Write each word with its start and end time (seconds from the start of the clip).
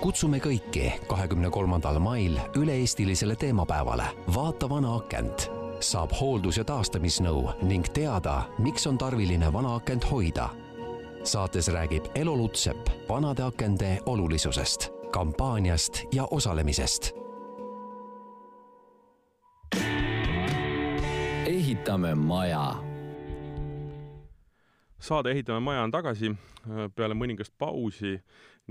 kutsume 0.00 0.38
kõiki 0.38 0.92
kahekümne 1.08 1.50
kolmandal 1.50 1.98
mail 1.98 2.38
üle-eestilisele 2.56 3.36
teemapäevale 3.36 4.04
Vaata 4.34 4.68
vana 4.68 4.94
akent. 4.94 5.50
saab 5.80 6.10
hooldus- 6.20 6.56
ja 6.56 6.64
taastamisnõu 6.64 7.52
ning 7.62 7.86
teada, 7.94 8.42
miks 8.58 8.86
on 8.86 8.98
tarviline 8.98 9.52
vana 9.52 9.74
akent 9.74 10.10
hoida. 10.10 10.48
saates 11.24 11.68
räägib 11.68 12.04
Elo 12.14 12.36
Lutsep 12.36 13.08
vanade 13.08 13.42
akende 13.42 13.98
olulisusest, 14.06 14.88
kampaaniast 15.10 16.04
ja 16.12 16.24
osalemisest. 16.30 17.12
ehitame 21.46 22.14
maja 22.14 22.74
saade 24.98 25.30
Ehitame 25.30 25.60
maja 25.60 25.82
on 25.82 25.90
tagasi 25.90 26.32
peale 26.94 27.14
mõningast 27.14 27.52
pausi 27.58 28.18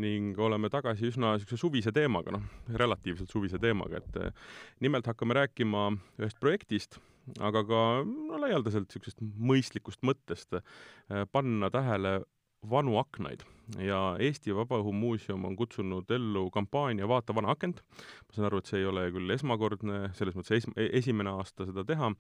ning 0.02 0.38
oleme 0.40 0.70
tagasi 0.74 1.10
üsna 1.12 1.34
niisuguse 1.36 1.60
suvise 1.60 1.94
teemaga, 1.96 2.36
noh, 2.38 2.46
relatiivselt 2.82 3.34
suvise 3.34 3.60
teemaga, 3.62 4.02
et 4.02 4.22
eh, 4.22 4.48
nimelt 4.86 5.08
hakkame 5.10 5.38
rääkima 5.38 5.90
ühest 6.22 6.40
projektist, 6.44 7.00
aga 7.44 7.64
ka 7.68 7.84
no 8.08 8.40
laialdaselt 8.44 8.88
niisugusest 8.88 9.22
mõistlikust 9.22 10.06
mõttest, 10.08 10.60
eh, 10.60 11.28
panna 11.32 11.72
tähele 11.74 12.20
vanu 12.68 12.98
aknaid 13.00 13.44
ja 13.84 14.16
Eesti 14.24 14.56
Vabaõhumuuseum 14.56 15.46
on 15.46 15.56
kutsunud 15.60 16.10
ellu 16.12 16.48
kampaania 16.52 17.08
Vaata 17.08 17.36
vana 17.36 17.52
akent. 17.52 17.82
ma 18.28 18.34
saan 18.34 18.48
aru, 18.50 18.62
et 18.62 18.70
see 18.72 18.80
ei 18.82 18.88
ole 18.90 19.08
küll 19.14 19.34
esmakordne, 19.36 20.08
selles 20.18 20.36
mõttes 20.36 20.58
es-, 20.58 20.72
esimene 21.02 21.34
aasta 21.36 21.68
seda 21.68 21.84
teha 21.88 22.12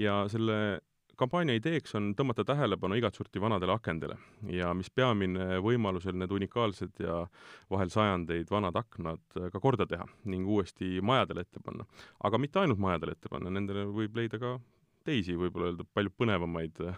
ja 0.00 0.24
selle 0.32 0.80
kampaania 1.18 1.56
ideeks 1.58 1.94
on 1.98 2.12
tõmmata 2.18 2.44
tähelepanu 2.46 2.98
igat 2.98 3.16
sorti 3.18 3.40
vanadele 3.42 3.74
akendele 3.74 4.16
ja 4.52 4.72
mis 4.76 4.90
peamine, 4.90 5.58
võimalusel 5.64 6.16
need 6.18 6.32
unikaalsed 6.34 7.02
ja 7.04 7.22
vahel 7.70 7.92
sajandeid 7.92 8.50
vanad 8.50 8.76
aknad 8.80 9.22
ka 9.52 9.62
korda 9.62 9.86
teha 9.90 10.06
ning 10.30 10.48
uuesti 10.48 11.00
majadele 11.02 11.44
ette 11.46 11.62
panna. 11.64 11.86
aga 12.24 12.38
mitte 12.38 12.60
ainult 12.62 12.82
majadele 12.82 13.16
ette 13.16 13.32
panna, 13.32 13.52
nendele 13.52 13.86
võib 13.90 14.16
leida 14.16 14.40
ka 14.42 14.58
teisi, 15.04 15.36
võib-olla 15.36 15.70
öelda 15.70 15.84
palju 15.94 16.12
põnevamaid 16.16 16.80
äh, 16.84 16.94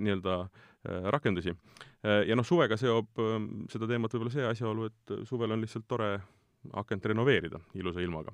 nii-öelda 0.00 0.38
äh, 0.44 1.10
rakendusi. 1.12 1.52
ja 2.04 2.36
noh, 2.36 2.44
suvega 2.44 2.76
seob 2.80 3.20
ähm, 3.24 3.50
seda 3.72 3.88
teemat 3.88 4.12
võib-olla 4.12 4.32
see 4.32 4.48
asjaolu, 4.48 4.88
et 4.90 5.14
suvel 5.28 5.54
on 5.54 5.62
lihtsalt 5.64 5.86
tore 5.88 6.10
akent 6.72 7.04
renoveerida 7.06 7.60
ilusa 7.74 8.00
ilmaga. 8.00 8.32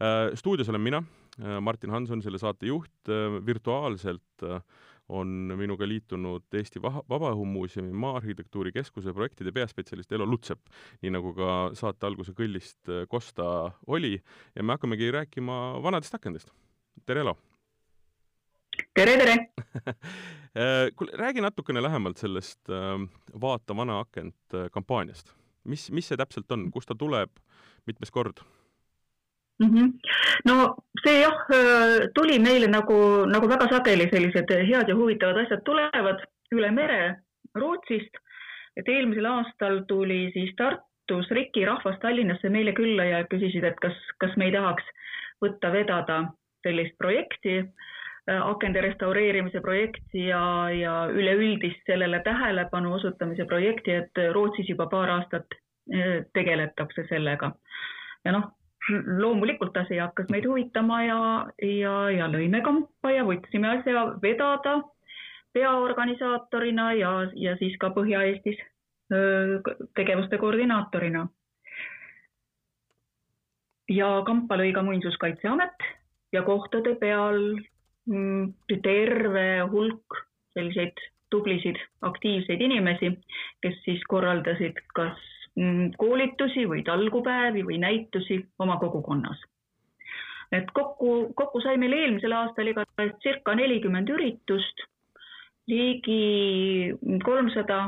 Äh, 0.00 0.34
stuudios 0.38 0.68
olen 0.68 0.80
mina, 0.80 1.02
äh, 1.42 1.60
Martin 1.60 1.90
Hanson, 1.90 2.22
selle 2.22 2.38
saate 2.38 2.66
juht, 2.66 3.08
äh, 3.08 3.38
virtuaalselt 3.46 4.46
on 5.08 5.28
minuga 5.56 5.86
liitunud 5.88 6.44
Eesti 6.52 6.82
Vabaõhumuuseumi 6.84 7.94
Maa-arhitektuuri 7.96 8.74
Keskuse 8.74 9.14
projektide 9.16 9.54
peaspetsialist 9.56 10.12
Elo 10.12 10.26
Lutsep, 10.28 10.60
nii 11.00 11.14
nagu 11.14 11.32
ka 11.36 11.54
saate 11.78 12.06
alguse 12.06 12.34
kõllist 12.36 12.92
Kosta 13.08 13.46
oli 13.86 14.18
ja 14.18 14.62
me 14.62 14.76
hakkamegi 14.76 15.08
rääkima 15.16 15.80
vanadest 15.82 16.14
akendest. 16.14 16.52
tere, 17.06 17.24
Elo! 17.24 17.38
tere, 18.94 19.16
tere 19.16 19.36
kuule, 20.96 21.16
räägi 21.16 21.40
natukene 21.40 21.82
lähemalt 21.82 22.20
sellest 22.20 22.68
Vaata 23.40 23.76
vana 23.76 24.00
akent 24.04 24.60
kampaaniast. 24.72 25.32
Mis, 25.64 25.90
mis 25.90 26.08
see 26.08 26.16
täpselt 26.16 26.52
on, 26.52 26.70
kust 26.70 26.88
ta 26.88 26.94
tuleb, 26.98 27.30
mitmes 27.86 28.10
kord? 28.10 28.44
mm. 29.58 29.68
-hmm. 29.68 29.92
no 30.44 30.74
see 31.04 31.20
jah, 31.20 31.38
tuli 32.14 32.38
meile 32.38 32.66
nagu, 32.66 33.26
nagu 33.26 33.48
väga 33.48 33.68
sageli 33.72 34.08
sellised 34.12 34.54
head 34.70 34.88
ja 34.88 34.96
huvitavad 34.96 35.44
asjad 35.44 35.64
tulevad 35.64 36.24
üle 36.54 36.70
mere 36.70 37.00
Rootsist. 37.54 38.14
et 38.76 38.88
eelmisel 38.88 39.26
aastal 39.26 39.80
tuli 39.88 40.30
siis 40.32 40.54
Tartus 40.56 41.30
Riki 41.30 41.64
rahvas 41.64 41.98
Tallinnasse 42.00 42.48
meile 42.48 42.72
külla 42.72 43.04
ja 43.04 43.24
küsisid, 43.24 43.64
et 43.64 43.80
kas, 43.82 43.96
kas 44.22 44.36
me 44.36 44.46
ei 44.46 44.52
tahaks 44.52 44.84
võtta 45.42 45.72
vedada 45.72 46.18
sellist 46.62 46.94
projekti, 46.98 47.64
akende 48.28 48.82
restaureerimise 48.84 49.60
projekti 49.64 50.26
ja, 50.28 50.42
ja 50.74 50.94
üleüldist 51.08 51.86
sellele 51.88 52.20
tähelepanu 52.26 52.92
osutamise 52.98 53.46
projekti, 53.48 53.94
et 54.02 54.20
Rootsis 54.34 54.68
juba 54.68 54.86
paar 54.92 55.10
aastat 55.16 55.56
tegeletakse 56.36 57.06
sellega 57.08 57.54
ja 58.24 58.34
noh, 58.34 58.50
loomulikult 59.20 59.76
asi 59.76 59.98
hakkas 59.98 60.28
meid 60.32 60.46
huvitama 60.48 61.02
ja, 61.04 61.18
ja, 61.62 61.94
ja 62.12 62.28
lõime 62.30 62.60
kampa 62.64 63.12
ja 63.12 63.24
võtsime 63.26 63.70
asja 63.78 64.04
vedada 64.22 64.78
peaorganisaatorina 65.56 66.92
ja, 66.98 67.12
ja 67.36 67.56
siis 67.60 67.76
ka 67.80 67.90
Põhja-Eestis 67.96 68.60
tegevuste 69.96 70.38
koordinaatorina. 70.38 71.26
ja 73.88 74.08
kampa 74.26 74.56
lõi 74.60 74.72
ka 74.76 74.82
Muinsuskaitseamet 74.84 75.86
ja 76.32 76.42
kohtade 76.44 76.94
peal 77.00 77.40
terve 78.82 79.46
hulk 79.72 80.20
selliseid 80.56 81.00
tublisid 81.30 81.76
aktiivseid 82.02 82.60
inimesi, 82.64 83.10
kes 83.62 83.82
siis 83.84 84.04
korraldasid 84.08 84.80
kas 84.96 85.26
Mm, 85.58 85.90
koolitusi 85.98 86.66
või 86.70 86.84
talgupäevi 86.86 87.64
või 87.66 87.78
näitusi 87.82 88.42
oma 88.62 88.76
kogukonnas. 88.78 89.40
et 90.52 90.70
kokku, 90.72 91.32
kokku 91.36 91.60
sai 91.60 91.76
meil 91.76 91.92
eelmisel 91.92 92.32
aastal 92.32 92.70
igatahes 92.70 93.10
circa 93.20 93.52
nelikümmend 93.54 94.08
üritust, 94.08 94.84
ligi 95.68 96.94
kolmsada 97.24 97.80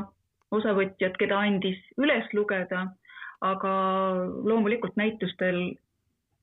osavõtjat, 0.53 1.17
keda 1.17 1.39
andis 1.39 1.79
üles 1.97 2.27
lugeda, 2.37 2.83
aga 3.41 3.71
loomulikult 4.51 4.99
näitustel, 5.01 5.73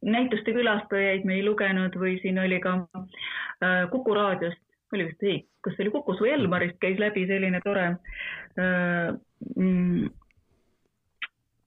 näituste 0.02 0.54
külastajaid 0.54 1.26
me 1.26 1.38
ei 1.38 1.44
lugenud 1.46 1.96
või 1.98 2.18
siin 2.22 2.38
oli 2.38 2.60
ka 2.62 2.76
äh, 2.94 3.84
Kuku 3.90 4.14
raadiost, 4.14 4.62
oli 4.94 5.08
vist 5.10 5.22
ei, 5.26 5.42
kas 5.64 5.76
see 5.76 5.86
oli 5.86 5.94
Kukus 5.96 6.22
või 6.22 6.32
Elmarist 6.36 6.78
käis 6.82 7.00
läbi 7.00 7.26
selline 7.30 7.60
tore 7.64 7.86
äh, 7.90 9.12
mm, 9.56 10.08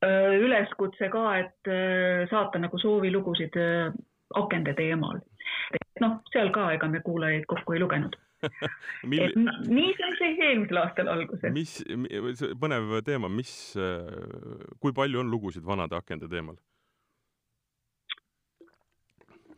Äh, 0.02 0.34
üleskutse 0.42 1.12
ka, 1.14 1.24
et 1.38 1.70
saata 2.32 2.58
nagu 2.58 2.78
soovilugusid 2.82 3.54
akende 4.40 4.74
teemal. 4.74 5.20
et 5.78 6.02
noh, 6.02 6.16
seal 6.34 6.50
ka, 6.56 6.72
ega 6.74 6.88
me 6.90 7.04
kuulajaid 7.06 7.46
kokku 7.50 7.76
ei 7.76 7.82
lugenud 7.84 8.16
Mil... 9.12 9.22
et 9.28 9.36
nii 9.70 9.92
sai 10.00 10.16
see 10.18 10.32
eelmisel 10.48 10.80
aastal 10.82 11.12
alguse. 11.12 11.52
mis, 11.54 11.76
põnev 12.64 12.96
teema, 13.06 13.30
mis, 13.30 13.52
kui 14.82 14.96
palju 14.98 15.22
on 15.22 15.30
lugusid 15.30 15.68
vanade 15.68 15.94
akende 16.00 16.32
teemal? 16.32 16.58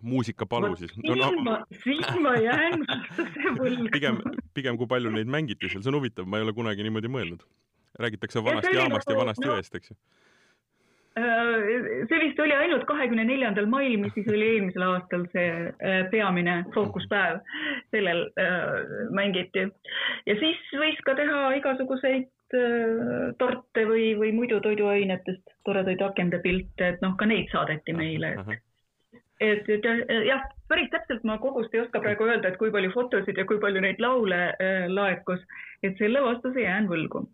Muusikapalu 0.04 0.74
siis. 0.80 0.94
No, 1.04 1.16
no, 1.20 1.32
ma, 1.46 1.58
siin 1.84 2.22
ma 2.24 2.36
jään 2.42 2.86
vastuse 2.90 3.54
võlgu. 3.60 3.92
pigem, 3.98 4.20
pigem 4.54 4.80
kui 4.80 4.90
palju 4.90 5.14
neid 5.14 5.32
mängiti 5.32 5.72
seal, 5.72 5.86
see 5.86 5.94
on 5.94 6.02
huvitav, 6.02 6.30
ma 6.30 6.40
ei 6.40 6.48
ole 6.48 6.56
kunagi 6.58 6.86
niimoodi 6.86 7.12
mõelnud. 7.12 7.46
räägitakse 8.00 8.42
vanast 8.44 8.72
ja 8.72 8.80
jaamast 8.80 9.08
nagu, 9.08 9.20
ja 9.20 9.22
vanast 9.26 9.44
no, 9.44 9.54
jõest, 9.54 9.76
eks 9.78 9.92
ju 9.92 9.98
Äh, 11.14 12.06
see 12.10 12.20
vist 12.24 12.40
oli 12.42 12.56
ainult 12.58 12.88
kahekümne 12.90 13.22
neljandal 13.28 13.68
mail, 13.70 14.00
mis 14.02 14.16
siis 14.16 14.26
oli 14.34 14.48
eelmisel 14.56 14.86
aastal 14.88 15.28
see 15.30 15.50
äh, 15.70 16.00
peamine 16.10 16.56
fookuspäev, 16.74 17.44
sellel 17.94 18.24
äh, 18.42 18.72
mängiti. 19.14 19.68
ja 20.26 20.36
siis 20.40 20.64
võis 20.74 20.98
ka 21.06 21.14
teha 21.20 21.52
igasuguseid 21.60 22.32
torte 23.42 23.84
või, 23.90 24.12
või 24.18 24.30
muidu 24.34 24.60
toiduainetest 24.62 25.56
toredaid 25.66 26.02
akendepilte, 26.06 26.90
et 26.92 27.00
noh, 27.02 27.16
ka 27.18 27.26
neid 27.26 27.48
saadeti 27.50 27.96
meile, 27.98 28.30
et 28.38 28.60
et, 29.42 29.70
et 29.70 29.88
jah, 30.28 30.44
päris 30.70 30.92
täpselt 30.94 31.24
ma 31.28 31.38
kogust 31.42 31.74
ei 31.74 31.84
oska 31.84 32.02
praegu 32.04 32.28
öelda, 32.28 32.52
et 32.52 32.60
kui 32.62 32.72
palju 32.74 32.92
fotosid 32.94 33.40
ja 33.40 33.48
kui 33.50 33.62
palju 33.64 33.82
neid 33.84 34.02
laule 34.04 34.44
äh, 34.54 34.86
laekus, 34.92 35.42
et 35.84 35.98
selle 36.02 36.22
vastuse 36.26 36.66
jään 36.66 36.90
võlgu. 36.92 37.26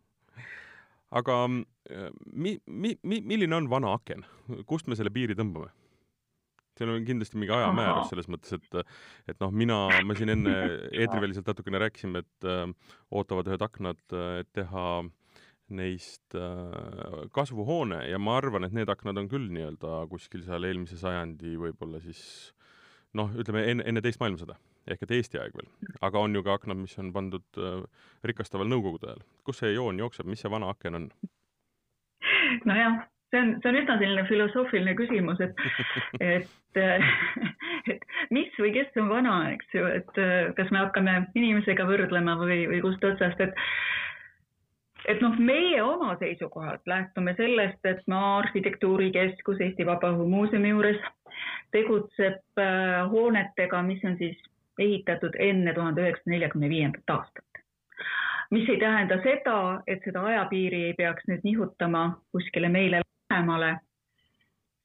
aga 1.12 1.42
mi-, 1.50 2.60
mi-, 2.66 2.98
mi-, 3.04 3.24
milline 3.26 3.56
on 3.56 3.70
vana 3.70 3.94
aken, 3.98 4.26
kust 4.70 4.88
me 4.88 4.98
selle 5.00 5.14
piiri 5.14 5.38
tõmbame? 5.38 5.72
seal 6.80 6.94
on 6.94 7.04
kindlasti 7.04 7.36
mingi 7.36 7.52
ajamäärus 7.52 8.08
selles 8.08 8.30
mõttes, 8.32 8.56
et 8.56 9.32
et 9.34 9.42
noh, 9.44 9.52
mina, 9.52 9.82
me 10.08 10.16
siin 10.16 10.32
enne 10.32 10.54
eetriväliselt 11.02 11.50
natukene 11.52 11.82
rääkisime, 11.84 12.24
et 12.24 12.48
äh, 12.48 12.70
ootavad 13.12 13.50
ühed 13.52 13.66
aknad, 13.66 14.00
et 14.40 14.52
teha 14.56 14.86
neist 15.76 16.36
äh, 16.38 17.28
kasvuhoone 17.36 18.04
ja 18.10 18.20
ma 18.22 18.38
arvan, 18.40 18.66
et 18.68 18.76
need 18.76 18.90
aknad 18.90 19.20
on 19.22 19.30
küll 19.32 19.50
nii-öelda 19.54 20.06
kuskil 20.12 20.44
seal 20.48 20.66
eelmise 20.68 21.00
sajandi 21.00 21.56
võib-olla 21.62 22.02
siis 22.04 22.24
noh, 23.18 23.32
ütleme 23.38 23.66
enne, 23.72 23.86
enne 23.90 24.04
teist 24.06 24.22
maailmasõda 24.22 24.58
ehk 24.90 25.06
et 25.06 25.14
Eesti 25.20 25.40
aeg 25.42 25.56
veel. 25.58 25.70
aga 26.06 26.24
on 26.26 26.36
ju 26.36 26.44
ka 26.46 26.58
aknad, 26.60 26.80
mis 26.80 26.98
on 27.02 27.14
pandud 27.16 27.62
äh, 27.62 27.84
rikastaval 28.26 28.70
Nõukogude 28.70 29.12
ajal. 29.12 29.24
kus 29.46 29.62
see 29.62 29.74
joon 29.76 30.02
jookseb, 30.02 30.30
mis 30.30 30.42
see 30.44 30.52
vana 30.52 30.72
aken 30.74 31.00
on? 31.00 31.08
nojah, 32.70 33.00
see 33.32 33.42
on, 33.42 33.56
see 33.62 33.72
on 33.72 33.80
üsna 33.82 33.98
selline 34.02 34.26
filosoofiline 34.30 34.96
küsimus, 35.00 35.42
et, 35.46 35.64
et, 36.34 36.82
et 37.94 38.10
mis 38.36 38.52
või 38.60 38.74
kes 38.76 38.98
on 39.02 39.10
vana, 39.12 39.38
eks 39.54 39.78
ju, 39.78 39.86
et 40.00 40.22
kas 40.58 40.74
me 40.74 40.84
hakkame 40.84 41.16
inimesega 41.36 41.88
võrdlema 41.90 42.38
või, 42.42 42.64
või 42.72 42.82
kust 42.86 43.06
otsast, 43.06 43.42
et 43.46 43.56
et 45.10 45.22
noh, 45.24 45.38
meie 45.42 45.82
oma 45.84 46.14
seisukohalt 46.20 46.86
lähtume 46.88 47.34
sellest, 47.38 47.82
et 47.86 48.06
Maa 48.08 48.38
Arhitektuurikeskus 48.44 49.62
Eesti 49.66 49.86
Vabaõhumuuseumi 49.88 50.74
juures 50.74 51.02
tegutseb 51.74 52.62
äh, 52.62 53.10
hoonetega, 53.12 53.82
mis 53.86 54.04
on 54.06 54.18
siis 54.22 54.38
ehitatud 54.80 55.36
enne 55.40 55.74
tuhande 55.74 56.06
üheksasaja 56.06 56.36
neljakümne 56.36 56.70
viiendat 56.70 57.16
aastat. 57.16 57.46
mis 58.52 58.70
ei 58.70 58.80
tähenda 58.82 59.20
seda, 59.22 59.82
et 59.88 60.02
seda 60.06 60.24
ajapiiri 60.26 60.84
ei 60.88 60.94
peaks 60.98 61.28
nüüd 61.30 61.44
nihutama 61.46 62.04
kuskile 62.34 62.70
meile 62.74 63.02
lähemale, 63.06 63.76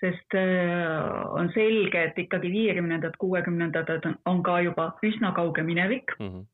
sest 0.04 0.36
äh, 0.36 1.04
on 1.32 1.52
selge, 1.54 2.02
et 2.08 2.18
ikkagi 2.18 2.50
viiekümnendad, 2.52 3.16
kuuekümnendad 3.18 3.92
on 4.24 4.42
ka 4.42 4.58
juba 4.60 4.90
üsna 5.02 5.32
kauge 5.36 5.62
minevik 5.62 6.16
mm. 6.18 6.28
-hmm. 6.28 6.44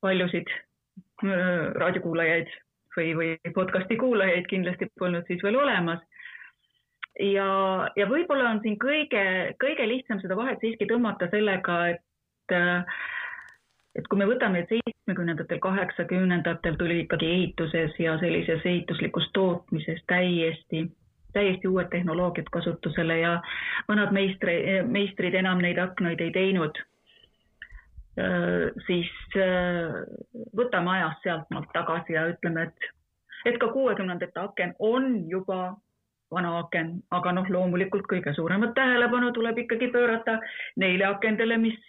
paljusid 0.00 0.52
äh, 0.52 1.74
raadiokuulajaid 1.80 2.52
või, 2.96 3.12
või 3.18 3.54
podcast'i 3.54 3.96
kuulajaid 4.00 4.46
kindlasti 4.50 4.88
polnud 4.98 5.26
siis 5.26 5.42
veel 5.42 5.58
olemas. 5.60 6.00
ja, 7.20 7.48
ja 7.96 8.06
võib-olla 8.10 8.50
on 8.50 8.62
siin 8.62 8.78
kõige, 8.78 9.54
kõige 9.60 9.88
lihtsam 9.88 10.20
seda 10.22 10.36
vahet 10.36 10.60
siiski 10.60 10.88
tõmmata 10.90 11.30
sellega, 11.30 11.78
et 11.94 12.52
et 13.94 14.08
kui 14.10 14.18
me 14.18 14.26
võtame, 14.26 14.64
et 14.64 14.72
seitsmekümnendatel, 14.72 15.60
kaheksakümnendatel 15.62 16.76
tuli 16.76 17.00
ikkagi 17.04 17.30
ehituses 17.30 17.94
ja 17.98 18.16
sellises 18.18 18.66
ehituslikus 18.66 19.28
tootmises 19.32 20.02
täiesti, 20.10 20.88
täiesti 21.32 21.70
uued 21.70 21.88
tehnoloogiad 21.92 22.50
kasutusele 22.52 23.20
ja 23.20 23.36
vanad 23.88 24.10
meistri, 24.12 24.82
meistrid 24.82 25.38
enam 25.38 25.62
neid 25.62 25.78
aknaid 25.78 26.20
ei 26.20 26.34
teinud 26.34 26.82
siis 28.86 29.10
võtame 30.56 30.92
ajas 30.96 31.16
sealtmaalt 31.24 31.72
tagasi 31.74 32.14
ja 32.14 32.28
ütleme, 32.30 32.68
et, 32.68 32.90
et 33.50 33.58
ka 33.58 33.72
kuuekümnendate 33.74 34.40
aken 34.40 34.76
on 34.78 35.24
juba 35.30 35.74
vana 36.34 36.52
aken, 36.58 36.94
aga 37.14 37.32
noh, 37.36 37.48
loomulikult 37.50 38.06
kõige 38.10 38.34
suuremat 38.36 38.74
tähelepanu 38.76 39.32
tuleb 39.36 39.58
ikkagi 39.64 39.90
pöörata 39.94 40.38
neile 40.82 41.10
akendele, 41.10 41.58
mis 41.66 41.80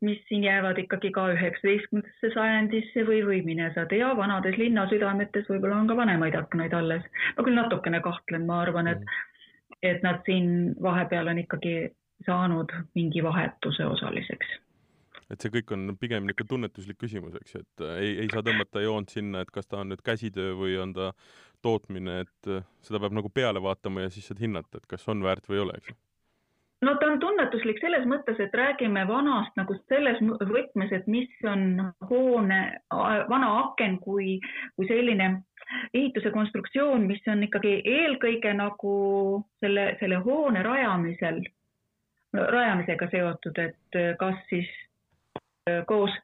mis 0.00 0.20
siin 0.28 0.44
jäävad 0.46 0.78
ikkagi 0.78 1.10
ka 1.10 1.24
üheksateistkümnendasse 1.32 2.28
sajandisse 2.34 3.02
või, 3.06 3.22
või 3.26 3.40
mine 3.42 3.72
sa 3.74 3.82
tea, 3.90 4.12
vanades 4.16 4.54
linnasüdametes 4.60 5.48
võib-olla 5.50 5.80
on 5.80 5.90
ka 5.90 5.96
vanemaid 5.98 6.36
aknaid 6.38 6.76
alles. 6.78 7.02
ma 7.36 7.42
küll 7.42 7.58
natukene 7.58 7.98
kahtlen, 8.04 8.46
ma 8.46 8.60
arvan, 8.62 8.92
et, 8.94 9.02
et 9.82 10.06
nad 10.06 10.22
siin 10.28 10.76
vahepeal 10.82 11.32
on 11.34 11.42
ikkagi 11.42 11.74
saanud 12.26 12.70
mingi 12.94 13.26
vahetuse 13.26 13.90
osaliseks 13.90 14.54
et 15.32 15.44
see 15.44 15.52
kõik 15.58 15.72
on 15.76 15.92
pigem 16.00 16.26
niisugune 16.26 16.52
tunnetuslik 16.54 16.98
küsimus, 17.00 17.36
eks 17.40 17.54
ju, 17.54 17.62
et 17.64 17.86
ei, 17.98 18.14
ei 18.24 18.32
saa 18.32 18.44
tõmmata 18.46 18.82
joont 18.84 19.12
sinna, 19.12 19.44
et 19.44 19.52
kas 19.54 19.68
ta 19.68 19.82
on 19.82 19.92
nüüd 19.92 20.02
käsitöö 20.04 20.56
või 20.58 20.76
on 20.80 20.94
ta 20.96 21.12
tootmine, 21.64 22.20
et 22.24 22.52
seda 22.86 23.00
peab 23.02 23.16
nagu 23.16 23.30
peale 23.34 23.62
vaatama 23.62 24.06
ja 24.06 24.12
siis 24.14 24.28
saad 24.30 24.40
hinnata, 24.42 24.80
et 24.80 24.86
kas 24.90 25.08
on 25.10 25.24
väärt 25.24 25.48
või 25.50 25.60
ei 25.60 25.66
ole, 25.66 25.80
eks 25.80 25.92
ju. 25.92 25.98
No 26.86 26.92
ta 26.94 27.08
on 27.10 27.18
tunnetuslik 27.18 27.80
selles 27.82 28.04
mõttes, 28.06 28.38
et 28.38 28.52
räägime 28.54 29.02
vanast 29.08 29.56
nagu 29.58 29.74
selles 29.90 30.20
võtmes, 30.22 30.92
et 30.94 31.08
mis 31.10 31.30
on 31.50 31.80
hoone, 32.06 32.60
vana 33.32 33.48
aken 33.64 33.96
kui, 34.04 34.36
kui 34.78 34.86
selline 34.86 35.26
ehituse 35.90 36.30
konstruktsioon, 36.30 37.08
mis 37.10 37.26
on 37.26 37.42
ikkagi 37.48 37.80
eelkõige 37.82 38.54
nagu 38.54 38.92
selle, 39.58 39.88
selle 39.98 40.22
hoone 40.22 40.62
rajamisel, 40.62 41.42
rajamisega 42.38 43.10
seotud, 43.10 43.58
et 43.58 44.00
kas 44.22 44.38
siis 44.52 44.70
koos, 45.86 46.14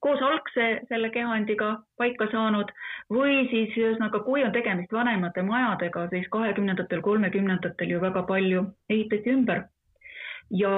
koos 0.00 0.22
algse 0.22 0.66
selle 0.88 1.10
kehandiga 1.10 1.70
paika 1.98 2.28
saanud 2.32 2.72
või 3.12 3.44
siis 3.52 3.76
ühesõnaga, 3.76 4.20
kui 4.26 4.44
on 4.44 4.52
tegemist 4.52 4.92
vanemate 4.92 5.42
majadega, 5.42 6.08
siis 6.10 6.28
kahekümnendatel, 6.34 7.04
kolmekümnendatel 7.04 7.96
ju 7.96 8.00
väga 8.00 8.22
palju 8.28 8.66
ehitati 8.90 9.36
ümber 9.38 9.64
ja 10.50 10.70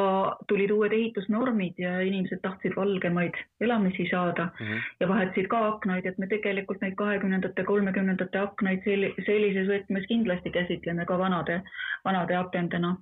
tulid 0.49 0.71
uued 0.71 0.93
ehitusnormid 0.93 1.79
ja 1.79 1.99
inimesed 2.01 2.41
tahtsid 2.43 2.77
valgemaid 2.77 3.35
elamisi 3.61 4.07
saada 4.11 4.45
mm 4.45 4.67
-hmm. 4.67 4.81
ja 5.01 5.09
vahetasid 5.09 5.49
ka 5.49 5.67
aknaid, 5.69 6.07
et 6.07 6.19
me 6.19 6.27
tegelikult 6.27 6.81
neid 6.81 6.95
kahekümnendate, 6.95 7.65
kolmekümnendate 7.65 8.39
aknaid 8.39 8.83
sellises 9.27 9.69
võtmes 9.69 10.07
kindlasti 10.09 10.51
käsitleme 10.51 11.05
ka 11.05 11.19
vanade, 11.19 11.63
vanade 12.05 12.37
akendena. 12.37 12.97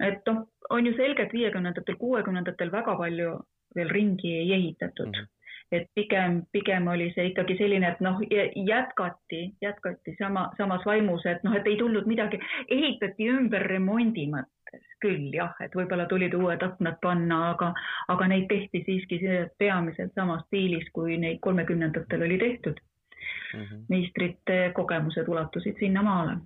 et 0.00 0.26
noh, 0.26 0.48
on 0.70 0.86
ju 0.86 0.92
selge, 0.96 1.22
et 1.22 1.32
viiekümnendatel, 1.32 1.96
kuuekümnendatel 1.96 2.72
väga 2.72 2.96
palju 2.96 3.38
veel 3.76 3.90
ringi 3.90 4.36
ei 4.40 4.52
ehitatud 4.58 5.12
mm. 5.12 5.20
-hmm 5.20 5.32
et 5.72 5.88
pigem, 5.94 6.42
pigem 6.52 6.86
oli 6.88 7.08
see 7.14 7.30
ikkagi 7.30 7.56
selline, 7.58 7.88
et 7.88 8.00
noh, 8.04 8.20
jätkati, 8.68 9.40
jätkati 9.62 10.14
sama, 10.18 10.48
samas 10.58 10.86
vaimus, 10.86 11.26
et 11.26 11.42
noh, 11.46 11.56
et 11.56 11.66
ei 11.66 11.76
tulnud 11.80 12.06
midagi, 12.06 12.38
ehitati 12.68 13.28
ümber 13.32 13.66
remondi 13.72 14.26
mõttes 14.30 14.84
küll 15.02 15.34
jah, 15.34 15.54
et 15.64 15.74
võib-olla 15.76 16.06
tulid 16.10 16.34
uued 16.38 16.62
aknad 16.62 16.98
panna, 17.02 17.40
aga, 17.54 17.72
aga 18.14 18.30
neid 18.30 18.48
tehti 18.52 18.84
siiski 18.86 19.20
peamiselt 19.58 20.14
samas 20.14 20.44
stiilis, 20.48 20.88
kui 20.92 21.18
neid 21.18 21.40
kolmekümnendatel 21.44 22.26
oli 22.28 22.38
tehtud 22.38 22.80
mm. 22.80 23.60
-hmm. 23.60 23.86
meistrite 23.88 24.58
kogemused 24.74 25.28
ulatusid 25.28 25.78
sinnamaale 25.78 26.38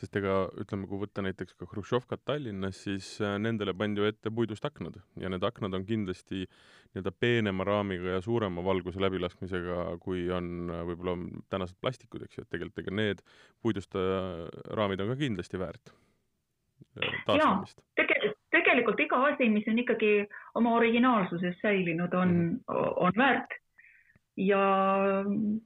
sest 0.00 0.16
ega 0.18 0.36
ütleme, 0.60 0.88
kui 0.90 1.00
võtta 1.04 1.22
näiteks 1.24 1.56
ka 1.58 1.68
Hruštšovkat 1.70 2.24
Tallinnas, 2.26 2.80
siis 2.86 3.10
äh, 3.22 3.36
nendele 3.42 3.74
pandi 3.78 4.02
ju 4.02 4.08
ette 4.10 4.32
puidust 4.34 4.64
aknad 4.66 4.98
ja 5.20 5.30
need 5.30 5.44
aknad 5.46 5.76
on 5.78 5.86
kindlasti 5.88 6.44
nii-öelda 6.44 7.12
peenema 7.20 7.66
raamiga 7.66 8.16
ja 8.16 8.24
suurema 8.24 8.64
valguse 8.66 9.02
läbilaskmisega, 9.02 9.84
kui 10.02 10.26
on 10.34 10.70
äh, 10.70 10.82
võib-olla 10.90 11.16
tänased 11.54 11.78
plastikud, 11.82 12.26
eks 12.26 12.40
ju, 12.40 12.46
et 12.46 12.50
tegelikult 12.54 12.82
ega 12.82 12.96
need 13.02 13.22
puidust 13.62 13.94
äh, 13.98 14.48
raamid 14.78 15.04
on 15.04 15.14
ka 15.14 15.20
kindlasti 15.22 15.62
väärt 15.62 15.94
taastamist? 17.26 17.80
tegelikult, 17.98 18.38
tegelikult 18.54 19.02
iga 19.04 19.20
asi, 19.30 19.48
mis 19.50 19.66
on 19.70 19.78
ikkagi 19.82 20.12
oma 20.58 20.74
originaalsuses 20.78 21.58
säilinud, 21.62 22.14
on 22.14 22.34
mm, 22.34 22.84
on 23.06 23.18
väärt. 23.18 23.58
ja 24.36 24.60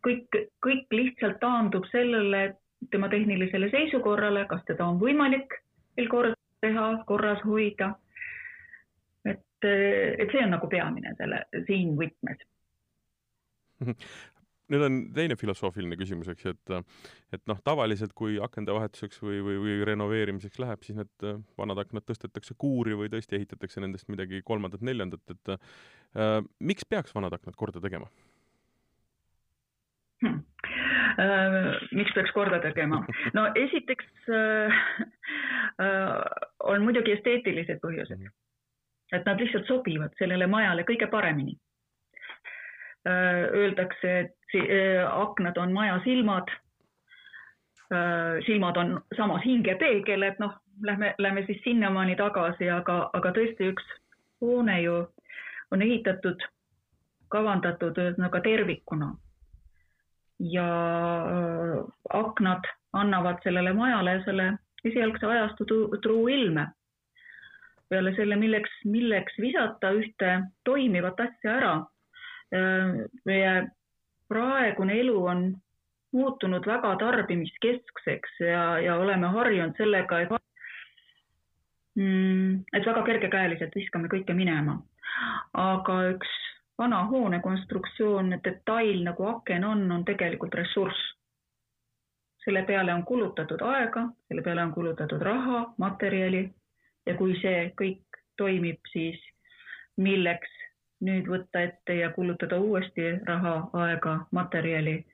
kõik, 0.05 0.41
kõik 0.65 0.91
lihtsalt 0.93 1.39
taandub 1.41 1.87
sellele 1.89 2.59
tema 2.91 3.09
tehnilisele 3.13 3.71
seisukorrale, 3.71 4.47
kas 4.51 4.65
teda 4.69 4.87
on 4.87 5.01
võimalik 5.01 5.59
veel 5.99 6.09
korda 6.09 6.35
teha, 6.63 6.87
korras 7.07 7.43
hoida. 7.47 7.93
et, 9.25 9.67
et 9.69 10.31
see 10.33 10.43
on 10.45 10.55
nagu 10.55 10.69
peamine 10.71 11.15
selle 11.19 11.45
siin 11.67 11.95
võtmes 11.99 12.43
nüüd 14.73 14.85
on 14.85 14.97
teine 15.17 15.37
filosoofiline 15.39 15.97
küsimus, 16.01 16.31
eks 16.33 16.47
ju, 16.47 16.55
et 16.55 17.37
et 17.37 17.43
noh, 17.51 17.61
tavaliselt 17.65 18.15
kui 18.17 18.39
akende 18.43 18.75
vahetuseks 18.77 19.21
või, 19.23 19.41
või, 19.45 19.59
või 19.65 19.77
renoveerimiseks 19.89 20.61
läheb, 20.63 20.83
siis 20.85 20.99
need 21.01 21.29
vanad 21.59 21.83
aknad 21.85 22.07
tõstetakse 22.09 22.57
kuuri 22.59 22.97
või 22.99 23.11
tõesti 23.13 23.39
ehitatakse 23.39 23.83
nendest 23.85 24.11
midagi 24.13 24.43
kolmandat-neljandat, 24.49 25.37
et 25.37 25.55
äh, 25.55 26.41
miks 26.61 26.89
peaks 26.89 27.15
vanad 27.17 27.37
aknad 27.37 27.57
korda 27.59 27.83
tegema 27.85 28.11
miks 31.99 32.13
peaks 32.15 32.31
korda 32.31 32.61
tegema? 32.63 33.01
no 33.35 33.49
esiteks 33.59 34.29
äh, 34.31 34.83
äh, 35.83 36.13
on 36.63 36.85
muidugi 36.87 37.17
esteetilised 37.17 37.81
põhjused. 37.83 38.23
Et 39.13 39.25
nad 39.25 39.41
lihtsalt 39.41 39.67
sobivad 39.67 40.13
sellele 40.21 40.47
majale 40.47 40.85
kõige 40.87 41.09
paremini 41.11 41.57
äh,. 43.09 43.47
Öeldakse, 43.57 44.19
et 44.21 44.39
Äh, 44.55 45.21
aknad 45.21 45.57
on 45.57 45.73
maja 45.73 46.01
silmad. 46.05 46.49
Äh, 47.93 48.45
silmad 48.47 48.77
on 48.77 49.01
samas 49.17 49.45
hingepeegel, 49.45 50.23
et 50.23 50.39
noh, 50.39 50.55
lähme, 50.83 51.15
lähme 51.19 51.45
siis 51.47 51.61
sinnamaani 51.65 52.17
tagasi, 52.17 52.71
aga, 52.71 53.11
aga 53.13 53.33
tõesti 53.37 53.69
üks 53.73 53.85
hoone 54.41 54.81
ju 54.83 54.95
on 55.71 55.83
ehitatud, 55.83 56.45
kavandatud 57.29 58.01
ühesõnaga 58.01 58.41
tervikuna. 58.41 59.11
Ja 60.39 60.69
aknad 62.15 62.67
annavad 62.93 63.43
sellele 63.43 63.73
majale 63.73 64.21
selle 64.25 64.53
esialgse 64.85 65.27
ajastu 65.27 65.67
truu 66.03 66.29
ilme. 66.29 66.69
peale 67.89 68.13
selle, 68.17 68.37
milleks, 68.37 68.71
milleks 68.85 69.39
visata 69.41 69.91
ühte 69.97 70.43
toimivat 70.65 71.21
asja 71.21 71.55
ära 71.57 71.73
meie 73.25 73.55
praegune 74.29 74.99
elu 75.01 75.17
on 75.27 75.49
muutunud 76.13 76.67
väga 76.67 76.95
tarbimiskeskseks 77.01 78.41
ja, 78.41 78.63
ja 78.81 78.97
oleme 78.97 79.29
harjunud 79.35 79.77
sellega, 79.77 80.21
et 80.21 80.33
mm, 82.01 82.65
et 82.73 82.87
väga 82.89 83.03
kergekäeliselt 83.11 83.77
viskame 83.77 84.09
kõike 84.09 84.37
minema. 84.37 84.79
aga 85.53 85.99
üks 86.15 86.33
vana 86.79 87.05
hoone 87.07 87.41
konstruktsioon, 87.41 88.31
detail 88.45 89.03
nagu 89.05 89.25
aken 89.27 89.65
on, 89.65 89.93
on 89.93 90.05
tegelikult 90.05 90.55
ressurss. 90.55 91.15
selle 92.45 92.63
peale 92.63 92.95
on 92.95 93.03
kulutatud 93.05 93.61
aega, 93.61 94.07
selle 94.29 94.43
peale 94.43 94.63
on 94.63 94.73
kulutatud 94.73 95.23
raha, 95.23 95.75
materjali 95.79 96.49
ja 97.07 97.15
kui 97.15 97.35
see 97.43 97.73
kõik 97.81 98.21
toimib, 98.41 98.79
siis 98.93 99.19
milleks 99.97 100.55
nüüd 101.05 101.29
võtta 101.29 101.61
ette 101.67 101.99
ja 101.99 102.09
kulutada 102.15 102.59
uuesti 102.59 103.11
raha, 103.27 103.55
aega, 103.73 104.15
materjali. 104.31 105.05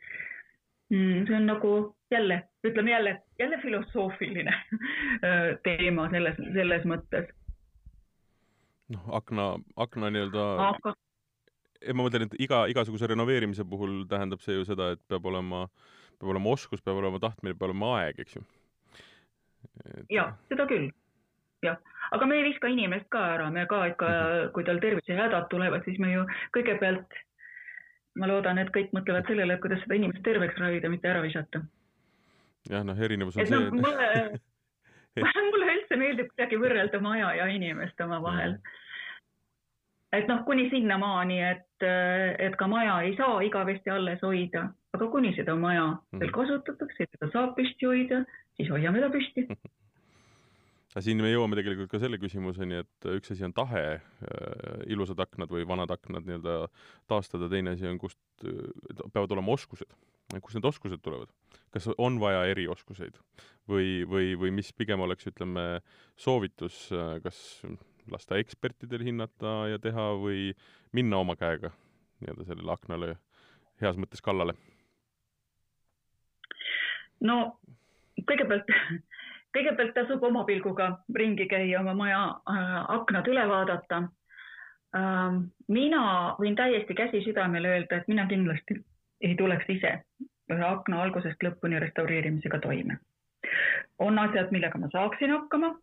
mm, 0.90 1.26
see 1.26 1.37
on 1.37 1.47
nagu 1.47 1.97
jälle, 2.11 2.42
ütleme 2.64 2.90
jälle, 2.90 3.23
jälle 3.38 3.59
filosoofiline 3.62 4.54
teema 5.66 6.11
selles, 6.11 6.37
selles 6.37 6.85
mõttes. 6.85 7.33
noh, 8.88 9.09
akna, 9.16 9.49
akna 9.76 10.11
nii-öelda 10.11 10.47
aga 10.68 10.94
ma 11.92 12.06
mõtlen, 12.06 12.28
et 12.28 12.36
iga, 12.40 12.64
igasuguse 12.70 13.08
renoveerimise 13.10 13.64
puhul 13.68 14.04
tähendab 14.10 14.42
see 14.44 14.56
ju 14.58 14.64
seda, 14.68 14.92
et 14.94 15.02
peab 15.10 15.26
olema, 15.30 15.64
peab 16.18 16.30
olema 16.34 16.52
oskus, 16.54 16.82
peab 16.84 17.00
olema 17.02 17.20
tahtmine, 17.22 17.54
peab 17.54 17.70
olema 17.70 17.94
aeg, 18.00 18.20
eks 18.24 18.38
ju. 18.38 18.44
ja, 20.12 20.28
seda 20.52 20.66
küll, 20.70 20.88
jah, 21.64 21.78
aga 22.14 22.26
me 22.30 22.38
ei 22.40 22.48
viska 22.50 22.70
inimest 22.72 23.08
ka 23.12 23.22
ära, 23.36 23.50
me 23.50 23.66
ka 23.66 23.84
ikka, 23.92 24.08
Mhm. 24.08 24.50
kui 24.56 24.64
tal 24.64 24.80
tervisehädad 24.80 25.48
tulevad, 25.50 25.84
siis 25.84 25.98
me 25.98 26.12
ju 26.12 26.26
kõigepealt, 26.56 27.20
ma 28.16 28.28
loodan, 28.30 28.58
et 28.58 28.70
kõik 28.70 28.92
mõtlevad 28.94 29.26
sellele, 29.26 29.54
et 29.54 29.60
kuidas 29.60 29.80
seda 29.82 29.96
inimest 29.98 30.22
terveks 30.22 30.58
ravida, 30.60 30.88
mitte 30.88 31.08
ära 31.08 31.22
visata. 31.22 31.64
jah, 32.70 32.84
noh, 32.84 32.96
erinevus 32.96 33.36
on 33.36 33.42
et 33.42 33.50
noh, 33.50 33.60
see 33.60 33.70
mulle, 33.70 34.40
mulle 35.52 35.74
üldse 35.74 35.96
meeldib 35.98 36.30
kuidagi 36.32 36.56
võrrelda 36.56 37.00
maja 37.00 37.34
ja 37.36 37.46
inimest 37.46 38.00
omavahel. 38.00 38.58
Et 40.18 40.28
noh, 40.30 40.42
kuni 40.47 40.68
sinnamaani, 40.73 41.38
et, 41.50 41.87
et 42.38 42.56
ka 42.61 42.66
maja 42.71 43.00
ei 43.04 43.14
saa 43.18 43.40
igavesti 43.44 43.90
alles 43.92 44.23
hoida, 44.25 44.68
aga 44.94 45.09
kuni 45.12 45.35
seda 45.37 45.56
maja 45.59 45.87
veel 46.12 46.28
Mhm. 46.30 46.35
kasutatakse, 46.37 47.09
seda 47.11 47.30
saab 47.33 47.56
püsti 47.59 47.87
hoida, 47.90 48.25
siis 48.56 48.71
hoiame 48.71 49.00
ta 49.02 49.11
püsti. 49.12 49.47
aga 50.94 51.02
siin 51.02 51.18
me 51.18 51.33
jõuame 51.33 51.56
tegelikult 51.59 51.90
ka 51.90 51.99
selle 51.99 52.21
küsimuseni, 52.23 52.83
et 52.85 53.09
üks 53.16 53.33
asi 53.35 53.42
on 53.44 53.52
tahe 53.52 53.85
äh, 53.99 54.83
ilusad 54.87 55.18
aknad 55.18 55.50
või 55.50 55.66
vanad 55.66 55.90
aknad 55.90 56.23
nii-öelda 56.28 56.68
taastada, 57.11 57.49
teine 57.50 57.75
asi 57.75 57.88
on, 57.90 57.99
kust 57.99 58.21
peavad 59.12 59.33
olema 59.35 59.56
oskused. 59.56 59.90
kust 60.40 60.54
need 60.54 60.64
oskused 60.71 61.02
tulevad? 61.02 61.30
kas 61.75 61.88
on 61.99 62.21
vaja 62.23 62.44
erioskuseid 62.47 63.18
või, 63.68 64.04
või, 64.06 64.37
või 64.38 64.52
mis 64.54 64.71
pigem 64.73 65.00
oleks, 65.02 65.26
ütleme, 65.26 65.80
soovitus, 66.16 66.87
äh, 66.94 67.16
kas 67.25 67.40
lasta 68.12 68.38
ekspertidel 68.40 69.04
hinnata 69.04 69.54
ja 69.73 69.78
teha 69.78 70.11
või 70.20 70.52
minna 70.92 71.23
oma 71.23 71.37
käega 71.37 71.70
nii-öelda 72.20 72.46
sellele 72.49 72.73
aknale 72.73 73.16
heas 73.82 73.99
mõttes 74.00 74.23
kallale? 74.25 74.54
no 77.20 77.38
kõigepealt, 78.28 78.68
kõigepealt 79.56 79.94
tasub 79.96 80.23
oma 80.23 80.44
pilguga 80.44 80.90
ringi 81.14 81.49
käia, 81.50 81.80
oma 81.80 81.94
maja 81.94 82.20
äh, 82.50 82.76
aknad 82.99 83.28
üle 83.30 83.46
vaadata 83.49 84.02
äh,. 84.96 85.40
mina 85.68 86.04
võin 86.40 86.56
täiesti 86.56 86.94
käsi 86.94 87.25
südamel 87.25 87.64
öelda, 87.64 87.96
et 87.96 88.08
mina 88.08 88.26
kindlasti 88.30 88.80
ei 89.25 89.37
tuleks 89.38 89.68
ise 89.68 89.99
ühe 90.52 90.64
akna 90.66 91.02
algusest 91.02 91.42
lõpuni 91.44 91.80
restaureerimisega 91.80 92.61
toime. 92.61 92.99
on 93.99 94.18
asjad, 94.18 94.50
millega 94.52 94.78
ma 94.78 94.88
saaksin 94.92 95.30
hakkama, 95.30 95.75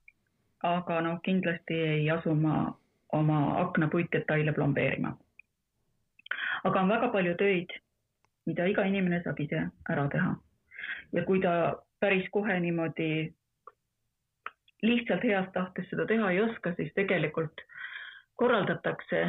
aga 0.64 1.02
noh, 1.02 1.20
kindlasti 1.24 1.74
ei 1.74 2.10
asu 2.10 2.36
ma 2.36 2.74
oma 3.12 3.40
akna 3.62 3.88
puitdetaile 3.88 4.54
plombeerima. 4.54 5.18
aga 6.64 6.82
on 6.82 6.90
väga 6.90 7.08
palju 7.10 7.36
töid, 7.36 7.74
mida 8.46 8.66
iga 8.66 8.86
inimene 8.86 9.22
saab 9.24 9.40
ise 9.40 9.68
ära 9.90 10.08
teha 10.08 10.36
ja 11.14 11.24
kui 11.26 11.42
ta 11.42 11.54
päris 12.00 12.28
kohe 12.32 12.60
niimoodi 12.60 13.34
lihtsalt 14.82 15.24
heast 15.24 15.54
tahtest 15.54 15.90
seda 15.90 16.06
teha 16.10 16.32
ei 16.32 16.42
oska, 16.42 16.74
siis 16.78 16.94
tegelikult 16.98 17.62
korraldatakse 18.36 19.22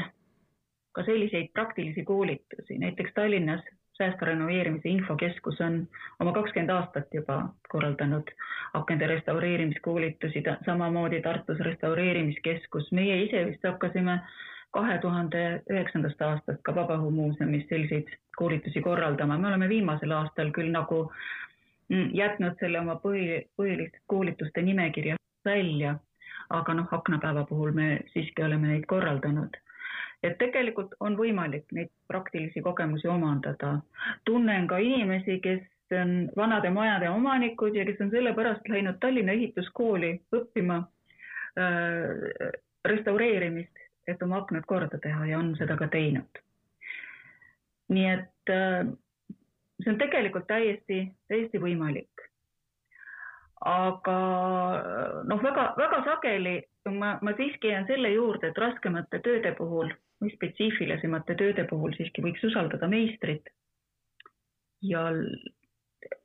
ka 0.93 1.05
selliseid 1.05 1.53
praktilisi 1.53 2.05
koolitusi, 2.05 2.79
näiteks 2.79 3.12
Tallinnas 3.15 3.65
säästva 3.99 4.27
renoveerimise 4.27 4.89
infokeskus 4.89 5.61
on 5.61 5.83
oma 6.21 6.33
kakskümmend 6.33 6.71
aastat 6.71 7.15
juba 7.15 7.43
korraldanud 7.69 8.31
akende 8.75 9.07
restaureerimiskoolitusi, 9.07 10.43
samamoodi 10.65 11.21
Tartus 11.23 11.61
restaureerimiskeskus, 11.61 12.93
meie 12.93 13.23
ise 13.25 13.45
vist 13.47 13.65
hakkasime 13.69 14.19
kahe 14.73 14.99
tuhande 14.99 15.43
üheksandast 15.71 16.23
aastast 16.25 16.63
ka 16.65 16.75
Vabaõhumuuseumis 16.75 17.69
selliseid 17.69 18.09
koolitusi 18.37 18.81
korraldama, 18.81 19.39
me 19.39 19.49
oleme 19.49 19.69
viimasel 19.69 20.15
aastal 20.17 20.53
küll 20.57 20.73
nagu 20.73 21.05
jätnud 21.93 22.57
selle 22.61 22.81
oma 22.81 22.97
põhi, 23.03 23.43
põhiliste 23.57 24.01
koolituste 24.07 24.63
nimekirja 24.65 25.19
välja, 25.45 25.97
aga 26.51 26.75
noh, 26.79 26.89
aknapäeva 26.91 27.45
puhul 27.49 27.77
me 27.77 27.89
siiski 28.15 28.45
oleme 28.45 28.73
neid 28.73 28.89
korraldanud. 28.89 29.57
Et 30.23 30.38
tegelikult 30.38 30.95
on 31.00 31.17
võimalik 31.19 31.67
neid 31.75 31.91
praktilisi 32.09 32.62
kogemusi 32.62 33.09
omandada. 33.09 33.81
tunnen 34.25 34.67
ka 34.67 34.79
inimesi, 34.79 35.41
kes 35.43 35.62
on 35.99 36.31
vanade 36.37 36.71
majade 36.71 37.09
omanikud 37.11 37.75
ja 37.76 37.85
kes 37.85 38.00
on 38.00 38.11
sellepärast 38.11 38.69
läinud 38.69 39.00
Tallinna 39.00 39.33
ehituskooli 39.33 40.14
õppima 40.33 40.79
äh, 41.59 42.52
restaureerimist, 42.85 43.83
et 44.07 44.23
oma 44.23 44.38
aknad 44.43 44.64
korda 44.67 44.99
teha 44.99 45.26
ja 45.26 45.38
on 45.38 45.55
seda 45.59 45.76
ka 45.76 45.88
teinud. 45.88 46.43
nii 47.93 48.07
et 48.09 48.50
äh, 48.50 48.87
see 49.83 49.93
on 49.93 49.99
tegelikult 49.99 50.47
täiesti, 50.47 51.07
täiesti 51.29 51.59
võimalik. 51.59 52.29
aga 53.64 54.14
noh, 55.29 55.43
väga-väga 55.43 56.05
sageli 56.05 56.57
ma, 56.91 57.19
ma 57.23 57.35
siiski 57.37 57.69
jään 57.69 57.87
selle 57.87 58.11
juurde, 58.11 58.49
et 58.49 58.59
raskemate 58.59 59.21
tööde 59.23 59.52
puhul 59.59 59.93
või 60.23 60.31
spetsiifilisemate 60.37 61.37
tööde 61.38 61.67
puhul 61.71 61.95
siiski 61.97 62.23
võiks 62.25 62.45
usaldada 62.47 62.88
meistrit. 62.88 63.50
ja 64.83 65.05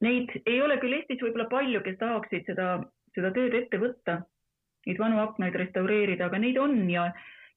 neid 0.02 0.32
ei 0.46 0.62
ole 0.62 0.80
küll 0.82 0.98
Eestis 0.98 1.22
võib-olla 1.22 1.46
palju, 1.52 1.82
kes 1.86 1.98
tahaksid 2.02 2.48
seda, 2.50 2.68
seda 3.14 3.32
tööd 3.36 3.54
ette 3.54 3.78
võtta, 3.82 4.22
neid 4.88 5.02
vanu 5.02 5.20
aknaid 5.22 5.58
restaureerida, 5.62 6.30
aga 6.30 6.40
neid 6.42 6.58
on 6.62 6.80
ja 6.90 7.12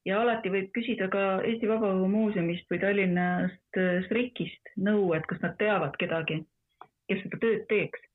ja 0.05 0.21
alati 0.21 0.49
võib 0.49 0.71
küsida 0.73 1.07
ka 1.13 1.23
Eesti 1.45 1.69
Vabaõhumuuseumist 1.69 2.69
või 2.73 2.79
Tallinnast 2.81 3.81
SRIK-ist 4.07 4.73
nõu, 4.81 5.11
et 5.17 5.27
kas 5.29 5.41
nad 5.45 5.57
teavad 5.59 5.97
kedagi, 6.01 6.39
kes 7.09 7.21
seda 7.25 7.41
tööd 7.43 7.67
teeks. 7.69 8.07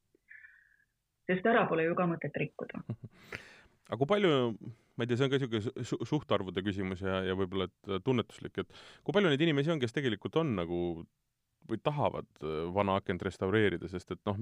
sest 1.27 1.47
ära 1.47 1.67
pole 1.67 1.87
ju 1.87 1.95
ka 1.99 2.07
mõtet 2.07 2.37
rikkuda. 2.39 2.83
aga 3.87 4.01
kui 4.01 4.11
palju, 4.11 4.33
ma 4.97 5.05
ei 5.05 5.11
tea, 5.11 5.19
see 5.19 5.29
on 5.29 5.33
ka 5.33 5.39
niisugune 5.41 5.85
su 5.87 5.99
suhtarvude 6.09 6.65
küsimus 6.67 7.05
ja, 7.05 7.21
ja 7.27 7.37
võib-olla 7.39 7.69
et 7.71 8.03
tunnetuslik, 8.07 8.63
et 8.63 8.83
kui 9.07 9.15
palju 9.15 9.31
neid 9.31 9.47
inimesi 9.47 9.73
on, 9.75 9.83
kes 9.83 9.95
tegelikult 9.97 10.39
on 10.43 10.57
nagu 10.59 10.81
või 11.67 11.81
tahavad 11.83 12.29
vana 12.75 12.95
akent 13.01 13.25
restaureerida, 13.27 13.89
sest 13.91 14.13
et 14.15 14.21
noh, 14.29 14.37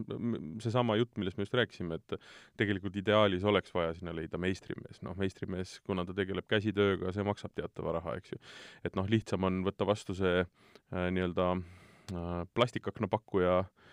seesama 0.61 0.99
jutt, 0.99 1.15
millest 1.17 1.39
me 1.39 1.47
just 1.47 1.57
rääkisime, 1.57 1.97
et 1.97 2.17
tegelikult 2.61 2.99
ideaalis 3.01 3.47
oleks 3.49 3.73
vaja 3.73 3.95
sinna 3.97 4.13
leida 4.17 4.37
meistrimees, 4.41 5.01
noh, 5.07 5.17
meistrimees, 5.17 5.79
kuna 5.89 6.05
ta 6.05 6.17
tegeleb 6.17 6.45
käsitööga, 6.51 7.15
see 7.17 7.25
maksab 7.25 7.55
teatava 7.57 7.97
raha, 7.99 8.19
eks 8.21 8.35
ju. 8.35 8.41
et 8.85 8.99
noh, 8.99 9.09
lihtsam 9.09 9.49
on 9.49 9.63
võtta 9.65 9.89
vastu 9.89 10.17
see 10.19 10.43
äh, 10.43 11.09
nii-öelda 11.17 11.49
äh, 11.57 12.45
plastikakna 12.53 13.09
pakkuja 13.09 13.63
äh, 13.63 13.84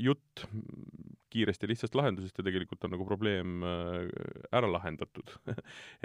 jutt 0.00 0.46
kiiresti 1.34 1.68
lihtsast 1.68 1.96
lahendusest 1.98 2.38
ja 2.38 2.46
tegelikult 2.46 2.84
on 2.86 2.94
nagu 2.94 3.06
probleem 3.08 3.62
äh, 3.66 4.08
ära 4.54 4.70
lahendatud 4.70 5.34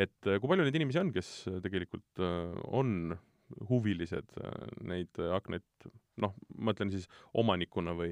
et 0.03 0.17
äh, 0.25 0.39
kui 0.39 0.50
palju 0.50 0.65
neid 0.65 0.79
inimesi 0.79 1.01
on, 1.03 1.12
kes 1.15 1.34
tegelikult 1.65 2.24
äh, 2.24 2.55
on 2.65 3.17
huvilised 3.69 4.36
neid 4.86 5.17
aknaid, 5.34 5.65
noh, 6.22 6.36
ma 6.62 6.75
ütlen 6.75 6.91
siis 6.93 7.08
omanikuna 7.34 7.96
või, 7.98 8.12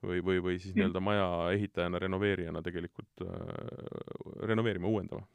või, 0.00 0.22
või, 0.24 0.38
või 0.46 0.56
siis 0.56 0.72
nii-öelda 0.72 1.02
maja 1.04 1.26
ehitajana, 1.52 2.00
renoveerijana 2.00 2.62
tegelikult 2.64 3.24
äh, 3.26 3.36
renoveerima, 4.48 4.88
uuendama? 4.88 5.28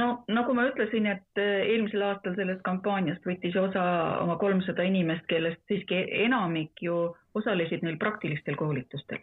no 0.00 0.06
nagu 0.32 0.54
ma 0.56 0.64
ütlesin, 0.70 1.08
et 1.12 1.40
eelmisel 1.44 2.04
aastal 2.08 2.36
sellest 2.38 2.64
kampaaniast 2.64 3.26
võttis 3.28 3.56
osa 3.60 3.82
oma 4.22 4.38
kolmsada 4.40 4.84
inimest, 4.88 5.26
kellest 5.28 5.60
siiski 5.68 6.06
enamik 6.24 6.80
ju 6.80 7.10
osalesid 7.34 7.82
neil 7.82 7.98
praktilistel 8.00 8.56
koolitustel 8.56 9.22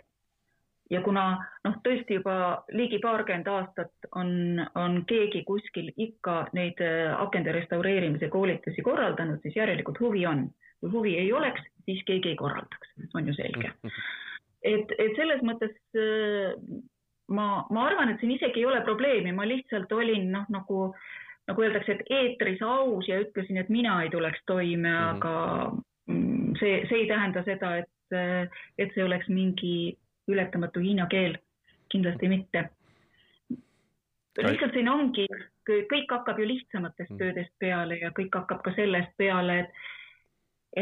ja 0.89 1.01
kuna 1.05 1.23
noh, 1.65 1.75
tõesti 1.85 2.17
juba 2.17 2.35
ligi 2.73 2.99
paarkümmend 3.03 3.49
aastat 3.51 4.09
on, 4.17 4.61
on 4.75 5.03
keegi 5.09 5.43
kuskil 5.47 5.91
ikka 5.95 6.47
neid 6.57 6.81
akende 7.17 7.53
restaureerimise 7.55 8.29
koolitusi 8.33 8.85
korraldanud, 8.85 9.41
siis 9.43 9.59
järelikult 9.59 9.99
huvi 10.01 10.25
on. 10.25 10.49
kui 10.79 10.89
huvi 10.89 11.17
ei 11.19 11.33
oleks, 11.33 11.61
siis 11.85 11.99
keegi 12.07 12.29
ei 12.29 12.35
korraldaks, 12.39 12.93
on 13.13 13.27
ju 13.27 13.33
selge. 13.35 13.73
et, 14.73 14.93
et 14.97 15.15
selles 15.17 15.41
mõttes 15.43 15.75
ma, 17.29 17.47
ma 17.69 17.85
arvan, 17.85 18.13
et 18.13 18.21
siin 18.21 18.31
isegi 18.37 18.63
ei 18.63 18.69
ole 18.69 18.81
probleemi, 18.87 19.33
ma 19.35 19.47
lihtsalt 19.47 19.91
olin 19.91 20.29
noh, 20.33 20.47
nagu, 20.49 20.79
nagu 21.49 21.65
öeldakse, 21.65 21.97
et 21.97 22.13
eetris 22.15 22.63
aus 22.65 23.07
ja 23.11 23.19
ütlesin, 23.21 23.59
et 23.61 23.69
mina 23.69 23.99
ei 24.03 24.09
tuleks 24.13 24.41
toime 24.47 24.89
mm, 24.89 24.95
-hmm. 24.95 25.17
aga 25.17 26.57
see, 26.59 26.85
see 26.89 27.03
ei 27.03 27.07
tähenda 27.07 27.43
seda, 27.43 27.75
et, 27.83 27.91
et 28.11 28.93
see 28.95 29.03
oleks 29.03 29.29
mingi 29.29 29.97
ületamatu 30.29 30.81
hiina 30.83 31.07
keel, 31.11 31.37
kindlasti 31.91 32.29
mitte. 32.29 32.69
lihtsalt 34.39 34.73
siin 34.73 34.89
ongi, 34.89 35.25
kõik 35.67 36.11
hakkab 36.11 36.39
ju 36.39 36.47
lihtsamatest 36.47 37.17
töödest 37.19 37.51
peale 37.59 37.97
ja 37.99 38.11
kõik 38.15 38.35
hakkab 38.35 38.61
ka 38.63 38.73
sellest 38.77 39.11
peale, 39.17 39.59
et, 39.59 39.71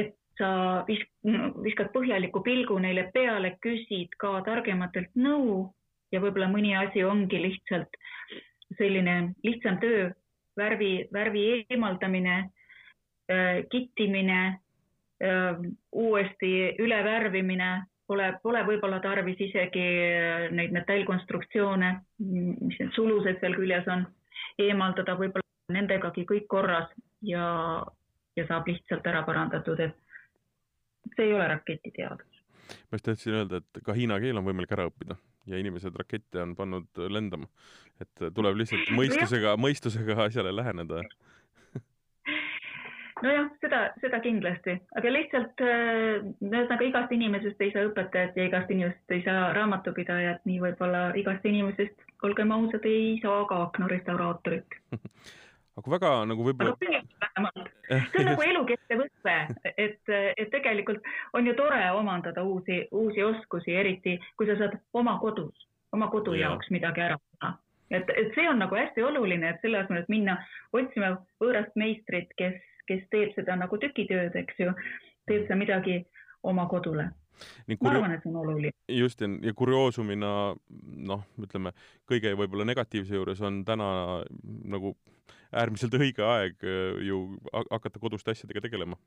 et 0.01 0.15
sa 0.38 0.50
vis-, 0.88 1.07
viskad 1.63 1.89
põhjaliku 1.96 2.43
pilgu 2.46 2.77
neile 2.79 3.07
peale, 3.13 3.55
küsid 3.63 4.13
ka 4.22 4.38
targematelt 4.46 5.15
nõu 5.15 5.65
ja 6.13 6.22
võib-olla 6.24 6.50
mõni 6.51 6.75
asi 6.77 7.03
ongi 7.03 7.41
lihtsalt 7.41 7.98
selline 8.77 9.34
lihtsam 9.48 9.79
töö, 9.81 10.10
värvi, 10.57 11.07
värvi 11.13 11.43
eemaldamine, 11.72 12.38
äh, 13.31 13.63
kittimine, 13.72 14.60
uuesti 15.91 16.51
ülevärvimine, 16.79 17.69
pole, 18.07 18.31
pole 18.43 18.63
võib-olla 18.67 19.00
tarvis 19.03 19.39
isegi 19.41 19.86
neid 20.53 20.74
metallkonstruktsioone, 20.75 21.91
mis 22.21 22.79
need 22.79 22.93
sulused 22.95 23.39
seal 23.41 23.57
küljes 23.57 23.88
on, 23.91 24.05
eemaldada, 24.62 25.17
võib-olla 25.19 25.74
nendegagi 25.74 26.25
kõik 26.29 26.47
korras 26.51 26.91
ja, 27.25 27.47
ja 28.38 28.47
saab 28.47 28.69
lihtsalt 28.69 29.07
ära 29.09 29.24
parandatud, 29.27 29.81
et 29.83 31.15
see 31.15 31.27
ei 31.27 31.33
ole 31.33 31.47
raketiteadus. 31.53 32.43
ma 32.91 33.00
just 33.00 33.07
tahtsin 33.07 33.41
öelda, 33.41 33.63
et 33.63 33.83
ka 33.83 33.95
hiina 33.97 34.19
keel 34.24 34.38
on 34.38 34.47
võimalik 34.47 34.71
ära 34.75 34.88
õppida 34.91 35.17
ja 35.47 35.59
inimesed 35.59 35.95
rakette 35.95 36.41
on 36.43 36.55
pannud 36.55 37.03
lendama. 37.09 37.47
et 38.01 38.27
tuleb 38.36 38.59
lihtsalt 38.59 38.91
mõistusega, 38.93 39.55
mõistusega 39.57 40.19
asjale 40.27 40.53
läheneda 40.55 41.01
nojah, 43.24 43.47
seda, 43.63 43.81
seda 44.03 44.19
kindlasti, 44.24 44.77
aga 45.00 45.13
lihtsalt 45.13 45.63
ühesõnaga 45.63 46.83
äh, 46.83 46.88
igast 46.89 47.15
inimesest 47.17 47.65
ei 47.65 47.74
saa 47.74 47.88
õpetajat 47.89 48.38
ja 48.38 48.47
igast 48.50 48.71
inimesest 48.74 49.17
ei 49.17 49.25
saa 49.25 49.50
raamatupidajat, 49.57 50.45
nii 50.50 50.62
võib-olla 50.63 51.07
igast 51.19 51.45
inimesest, 51.50 52.07
olgem 52.27 52.53
ausad, 52.55 52.86
ei 52.89 53.17
saa 53.24 53.43
ka 53.50 53.63
aknarestauraatorit 53.69 54.79
aga 55.77 55.93
väga 55.93 56.12
nagu 56.29 56.45
võib-olla. 56.47 56.75
see 56.81 58.21
on 58.21 58.29
nagu 58.31 58.45
elukestev 58.51 59.03
õpe, 59.05 59.36
et, 59.75 60.01
et 60.09 60.50
tegelikult 60.53 61.05
on 61.38 61.47
ju 61.47 61.53
tore 61.57 61.81
omandada 61.97 62.43
uusi, 62.43 62.83
uusi 62.91 63.24
oskusi, 63.24 63.75
eriti 63.77 64.17
kui 64.38 64.50
sa 64.50 64.57
saad 64.59 64.77
oma 64.97 65.17
kodus, 65.21 65.67
oma 65.95 66.09
kodu 66.13 66.36
ja. 66.36 66.47
jaoks 66.47 66.71
midagi 66.74 67.05
ära 67.05 67.19
teha. 67.19 67.53
et, 67.91 68.09
et 68.09 68.33
see 68.36 68.47
on 68.50 68.59
nagu 68.63 68.79
hästi 68.79 69.05
oluline, 69.05 69.53
et 69.53 69.62
selle 69.62 69.83
asemel, 69.83 70.03
et 70.03 70.12
minna 70.13 70.39
otsima 70.74 71.13
võõrast 71.43 71.77
meistrit, 71.79 72.33
kes, 72.41 72.57
kes 72.88 73.06
teeb 73.13 73.36
seda 73.36 73.56
nagu 73.60 73.79
tükitööd, 73.82 74.36
eks 74.39 74.60
ju, 74.63 74.74
teeb 75.27 75.48
sa 75.48 75.60
midagi 75.60 76.01
oma 76.48 76.67
kodule 76.72 77.10
Nii 77.67 77.77
ma 77.82 77.91
arvan, 77.91 78.13
et 78.15 78.24
see 78.24 78.32
on 78.32 78.39
oluline. 78.41 78.72
just, 78.91 79.22
ja, 79.22 79.29
ja 79.46 79.53
kurioosumina 79.58 80.32
noh, 81.10 81.25
ütleme 81.44 81.74
kõige 82.10 82.34
võib-olla 82.39 82.65
negatiivse 82.67 83.17
juures 83.17 83.41
on 83.46 83.63
täna 83.67 83.89
nagu 84.74 84.96
äärmiselt 85.56 85.98
õige 86.00 86.25
aeg 86.25 86.63
äh, 86.65 87.01
ju 87.08 87.22
hakata 87.53 88.01
koduste 88.01 88.34
asjadega 88.34 88.65
tegelema. 88.67 88.98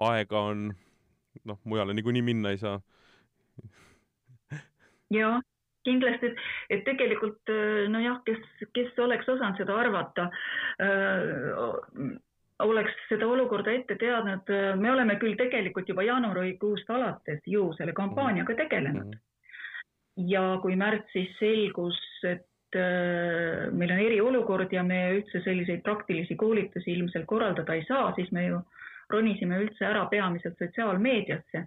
aega 0.00 0.42
on, 0.52 0.68
noh, 1.48 1.60
mujale 1.64 1.96
niikuinii 1.96 2.24
minna 2.26 2.52
ei 2.52 2.60
saa. 2.60 2.80
jaa, 5.12 5.40
kindlasti, 5.88 6.32
et, 6.32 6.44
et 6.76 6.84
tegelikult 6.88 7.54
äh, 7.54 7.86
nojah, 7.92 8.20
kes, 8.28 8.68
kes 8.76 9.00
oleks 9.06 9.28
osanud 9.32 9.62
seda 9.62 9.78
arvata 9.80 10.28
äh, 10.82 12.20
oleks 12.58 12.94
seda 13.08 13.26
olukorda 13.26 13.72
ette 13.72 13.96
teadnud, 14.00 14.50
me 14.80 14.92
oleme 14.92 15.16
küll 15.20 15.36
tegelikult 15.38 15.88
juba 15.88 16.04
jaanuarikuust 16.06 16.90
alates 16.90 17.42
ju 17.46 17.70
selle 17.78 17.94
kampaaniaga 17.96 18.54
tegelenud. 18.54 19.16
ja 20.28 20.58
kui 20.62 20.76
märtsis 20.76 21.30
selgus, 21.38 21.98
et 22.28 22.76
äh, 22.76 23.70
meil 23.72 23.94
on 23.94 24.02
eriolukord 24.06 24.72
ja 24.72 24.82
me 24.84 24.98
üldse 25.16 25.40
selliseid 25.40 25.80
praktilisi 25.82 26.36
koolitusi 26.36 26.92
ilmselt 26.92 27.26
korraldada 27.26 27.74
ei 27.74 27.84
saa, 27.88 28.12
siis 28.14 28.30
me 28.32 28.44
ju 28.46 28.60
ronisime 29.10 29.56
üldse 29.64 29.86
ära 29.88 30.04
peamiselt 30.10 30.58
sotsiaalmeediasse. 30.58 31.66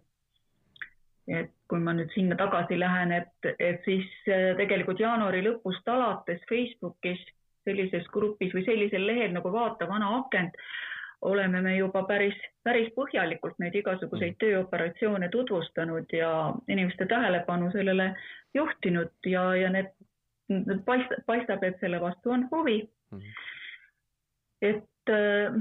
et 1.27 1.50
kui 1.68 1.80
ma 1.82 1.96
nüüd 1.98 2.12
sinna 2.13 2.36
tagasi 2.38 2.77
lähen, 2.77 3.12
et, 3.12 3.48
et 3.58 3.82
siis 3.86 4.06
äh, 4.30 4.54
tegelikult 4.58 5.00
jaanuari 5.01 5.42
lõpust 5.42 5.89
alates 5.89 6.46
Facebookis 6.50 7.24
sellises 7.65 8.08
grupis 8.13 8.54
või 8.56 8.65
sellisel 8.65 9.08
lehel 9.08 9.34
nagu 9.36 9.51
Vaata 9.51 9.88
vana 9.89 10.12
akent 10.19 10.58
oleme 11.25 11.62
me 11.62 11.75
juba 11.78 12.04
päris, 12.08 12.36
päris 12.63 12.91
põhjalikult 12.95 13.58
neid 13.60 13.75
igasuguseid 13.80 14.36
mm. 14.36 14.41
tööoperatsioone 14.43 15.30
tutvustanud 15.34 16.12
ja 16.13 16.32
inimeste 16.67 17.08
tähelepanu 17.10 17.71
sellele 17.73 18.12
juhtinud 18.54 19.32
ja, 19.32 19.47
ja 19.58 19.71
need, 19.73 19.89
need 20.49 20.84
paist, 20.86 21.17
paistab, 21.25 21.63
et 21.63 21.80
selle 21.82 22.01
vastu 22.01 22.36
on 22.36 22.45
huvi 22.51 22.78
mm. 23.12 23.34
et 24.69 25.13
äh, 25.15 25.58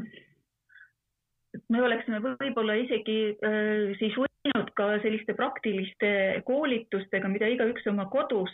me 1.68 1.82
oleksime 1.82 2.20
võib-olla 2.24 2.76
isegi 2.82 3.18
äh, 3.32 3.94
siis 4.02 4.16
võinud 4.18 4.70
ka 4.76 4.94
selliste 5.06 5.36
praktiliste 5.38 6.14
koolitustega, 6.48 7.30
mida 7.30 7.48
igaüks 7.54 7.86
oma 7.90 8.08
kodus 8.12 8.52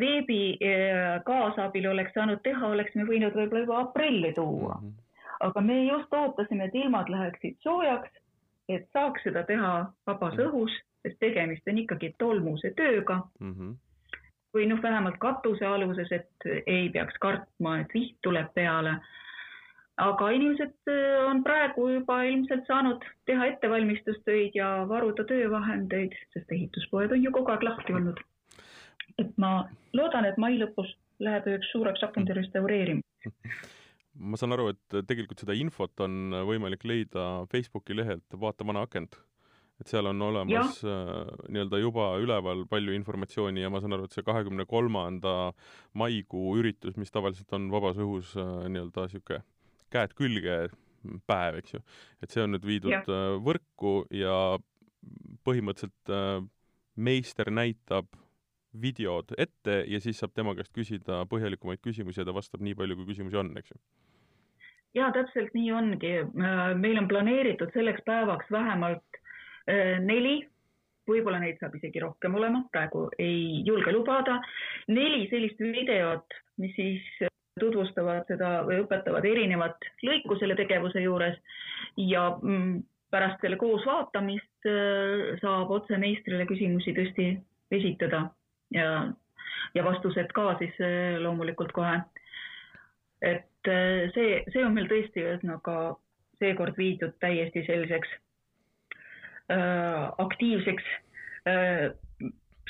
veebi 0.00 0.58
äh, 0.62 1.18
kaasabil 1.24 1.90
oleks 1.90 2.14
saanud 2.14 2.42
teha, 2.42 2.66
oleksime 2.66 3.04
võinud 3.08 3.34
võib-olla 3.34 3.64
juba 3.64 3.80
aprilli 3.84 4.32
tuua 4.32 4.78
mm. 4.80 4.88
-hmm 4.88 5.04
aga 5.40 5.60
me 5.60 5.82
just 5.86 6.14
ootasime, 6.14 6.68
et 6.68 6.74
ilmad 6.74 7.10
läheksid 7.12 7.58
soojaks, 7.62 8.10
et 8.68 8.88
saaks 8.92 9.22
seda 9.26 9.44
teha 9.48 9.74
vabas 10.06 10.34
mhm. 10.36 10.48
õhus, 10.48 10.80
sest 11.06 11.20
tegemist 11.22 11.68
on 11.70 11.84
ikkagi 11.84 12.14
tolmuse 12.18 12.72
tööga 12.76 13.20
mm. 13.40 13.52
-hmm. 13.52 13.76
või 14.56 14.66
noh, 14.72 14.82
vähemalt 14.82 15.20
katusealuses, 15.22 16.10
et 16.12 16.50
ei 16.66 16.88
peaks 16.90 17.16
kartma, 17.22 17.78
et 17.80 17.94
viht 17.94 18.18
tuleb 18.22 18.52
peale. 18.54 18.98
aga 19.98 20.30
inimesed 20.30 20.90
äh, 20.90 21.24
on 21.30 21.42
praegu 21.44 21.88
juba 21.90 22.22
ilmselt 22.22 22.66
saanud 22.66 23.04
teha 23.26 23.46
ettevalmistustöid 23.46 24.54
ja 24.54 24.84
varuda 24.88 25.24
töövahendeid, 25.24 26.14
sest 26.34 26.52
ehituspoed 26.52 27.12
on 27.12 27.22
ju 27.22 27.32
kogu 27.32 27.50
aeg 27.50 27.62
lahti 27.62 27.92
olnud. 27.92 28.20
Et 29.18 29.34
ma 29.36 29.52
loodan, 29.92 30.24
et 30.28 30.38
mai 30.38 30.54
lõpus 30.60 30.94
läheb 31.18 31.48
üheks 31.50 31.72
suureks 31.72 32.04
akende 32.06 32.36
restaureerimiseks 32.38 33.74
ma 34.18 34.38
saan 34.38 34.54
aru, 34.56 34.72
et 34.74 34.98
tegelikult 35.08 35.42
seda 35.42 35.56
infot 35.58 36.04
on 36.04 36.34
võimalik 36.48 36.84
leida 36.88 37.24
Facebooki 37.52 37.96
lehelt 37.96 38.38
Vaata 38.40 38.66
vana 38.66 38.84
akent. 38.86 39.18
et 39.78 39.86
seal 39.86 40.08
on 40.10 40.22
olemas 40.26 40.80
äh, 40.82 41.10
nii-öelda 41.54 41.78
juba 41.78 42.08
üleval 42.18 42.64
palju 42.66 42.96
informatsiooni 42.96 43.62
ja 43.62 43.68
ma 43.70 43.78
saan 43.78 43.94
aru, 43.94 44.08
et 44.08 44.16
see 44.16 44.26
kahekümne 44.26 44.66
kolmanda 44.66 45.52
maikuu 45.94 46.56
üritus, 46.58 46.96
mis 46.98 47.14
tavaliselt 47.14 47.52
on 47.54 47.68
vabas 47.70 48.00
õhus 48.02 48.32
äh, 48.34 48.66
nii-öelda 48.74 49.06
niisugune 49.06 49.44
käed 49.94 50.16
külge 50.18 50.56
päev, 51.30 51.60
eks 51.60 51.76
ju, 51.76 51.82
et 52.18 52.34
see 52.34 52.42
on 52.42 52.56
nüüd 52.56 52.66
viidud 52.66 52.90
ja. 52.90 53.04
Äh, 53.06 53.36
võrku 53.38 54.00
ja 54.10 54.58
põhimõtteliselt 55.46 56.10
meister 56.98 57.52
näitab 57.54 58.10
videod 58.82 59.32
ette 59.38 59.82
ja 59.88 60.00
siis 60.00 60.18
saab 60.20 60.34
tema 60.36 60.54
käest 60.58 60.72
küsida 60.76 61.22
põhjalikumaid 61.30 61.80
küsimusi 61.84 62.20
ja 62.20 62.26
ta 62.28 62.34
vastab 62.36 62.62
nii 62.64 62.76
palju, 62.78 62.98
kui 62.98 63.08
küsimusi 63.12 63.40
on, 63.40 63.54
eks 63.58 63.72
ju. 63.72 63.80
Ja 64.96 65.10
täpselt 65.14 65.54
nii 65.54 65.72
ongi. 65.76 66.12
Äh, 66.24 66.60
meil 66.80 67.00
on 67.00 67.08
planeeritud 67.08 67.72
selleks 67.74 68.04
päevaks 68.06 68.50
vähemalt 68.52 69.20
äh, 69.68 69.98
neli, 70.04 70.40
võib-olla 71.08 71.40
neid 71.42 71.60
saab 71.60 71.76
isegi 71.78 72.02
rohkem 72.04 72.36
olema, 72.36 72.64
praegu 72.72 73.06
ei 73.20 73.62
julge 73.66 73.92
lubada, 73.94 74.38
neli 74.88 75.26
sellist 75.32 75.60
videot, 75.60 76.36
mis 76.60 76.74
siis 76.76 77.28
tutvustavad 77.58 78.28
seda 78.30 78.62
või 78.66 78.82
õpetavad 78.84 79.24
erinevat 79.26 79.88
lõiku 80.06 80.38
selle 80.38 80.56
tegevuse 80.58 81.02
juures. 81.02 81.36
Ja 81.98 82.30
mm, 82.36 82.80
pärast 83.12 83.40
selle 83.42 83.58
koos 83.60 83.84
vaatamist 83.88 84.68
äh, 84.68 85.36
saab 85.42 85.72
otse 85.74 86.00
meistrile 86.00 86.48
küsimusi 86.48 86.96
tõesti 86.96 87.32
esitada 87.74 88.28
ja, 88.74 89.12
ja 89.74 89.84
vastused 89.84 90.32
ka 90.34 90.54
siis 90.58 90.74
loomulikult 91.22 91.72
kohe. 91.72 92.00
et 93.22 93.68
äh, 93.68 94.10
see, 94.14 94.44
see 94.52 94.64
on 94.64 94.74
meil 94.74 94.86
tõesti 94.90 95.24
ühesõnaga 95.24 95.96
seekord 96.38 96.76
viidud 96.78 97.14
täiesti 97.20 97.64
selliseks 97.66 98.10
äh, 99.52 100.10
aktiivseks 100.18 100.84
äh, 101.48 101.88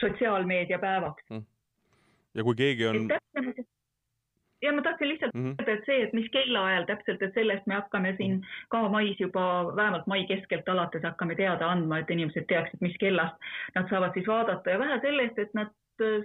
sotsiaalmeediapäevaks 0.00 1.24
mm.. 1.30 1.44
ja 2.34 2.46
kui 2.46 2.54
keegi 2.54 2.86
on. 2.86 3.10
ja 4.62 4.72
ma 4.72 4.82
tahtsin 4.82 5.08
lihtsalt 5.08 5.34
mm 5.34 5.44
-hmm. 5.44 5.54
öelda, 5.58 5.72
et 5.72 5.86
see, 5.86 6.02
et 6.02 6.12
mis 6.12 6.30
kellaajal 6.30 6.84
täpselt, 6.84 7.22
et 7.22 7.34
sellest 7.34 7.66
me 7.66 7.74
hakkame 7.74 8.14
siin 8.16 8.38
-hmm. 8.38 8.66
ka 8.68 8.88
mais 8.88 9.20
juba 9.20 9.76
vähemalt 9.76 10.06
mai 10.06 10.24
keskelt 10.26 10.68
alates 10.68 11.02
hakkame 11.02 11.34
teada 11.34 11.70
andma, 11.70 11.98
et 11.98 12.10
inimesed 12.10 12.46
teaksid, 12.48 12.80
mis 12.80 12.96
kellast 13.00 13.36
nad 13.74 13.90
saavad 13.90 14.12
siis 14.14 14.26
vaadata 14.26 14.70
ja 14.70 14.78
vähe 14.78 15.00
sellest, 15.00 15.38
et 15.38 15.54
nad 15.54 15.68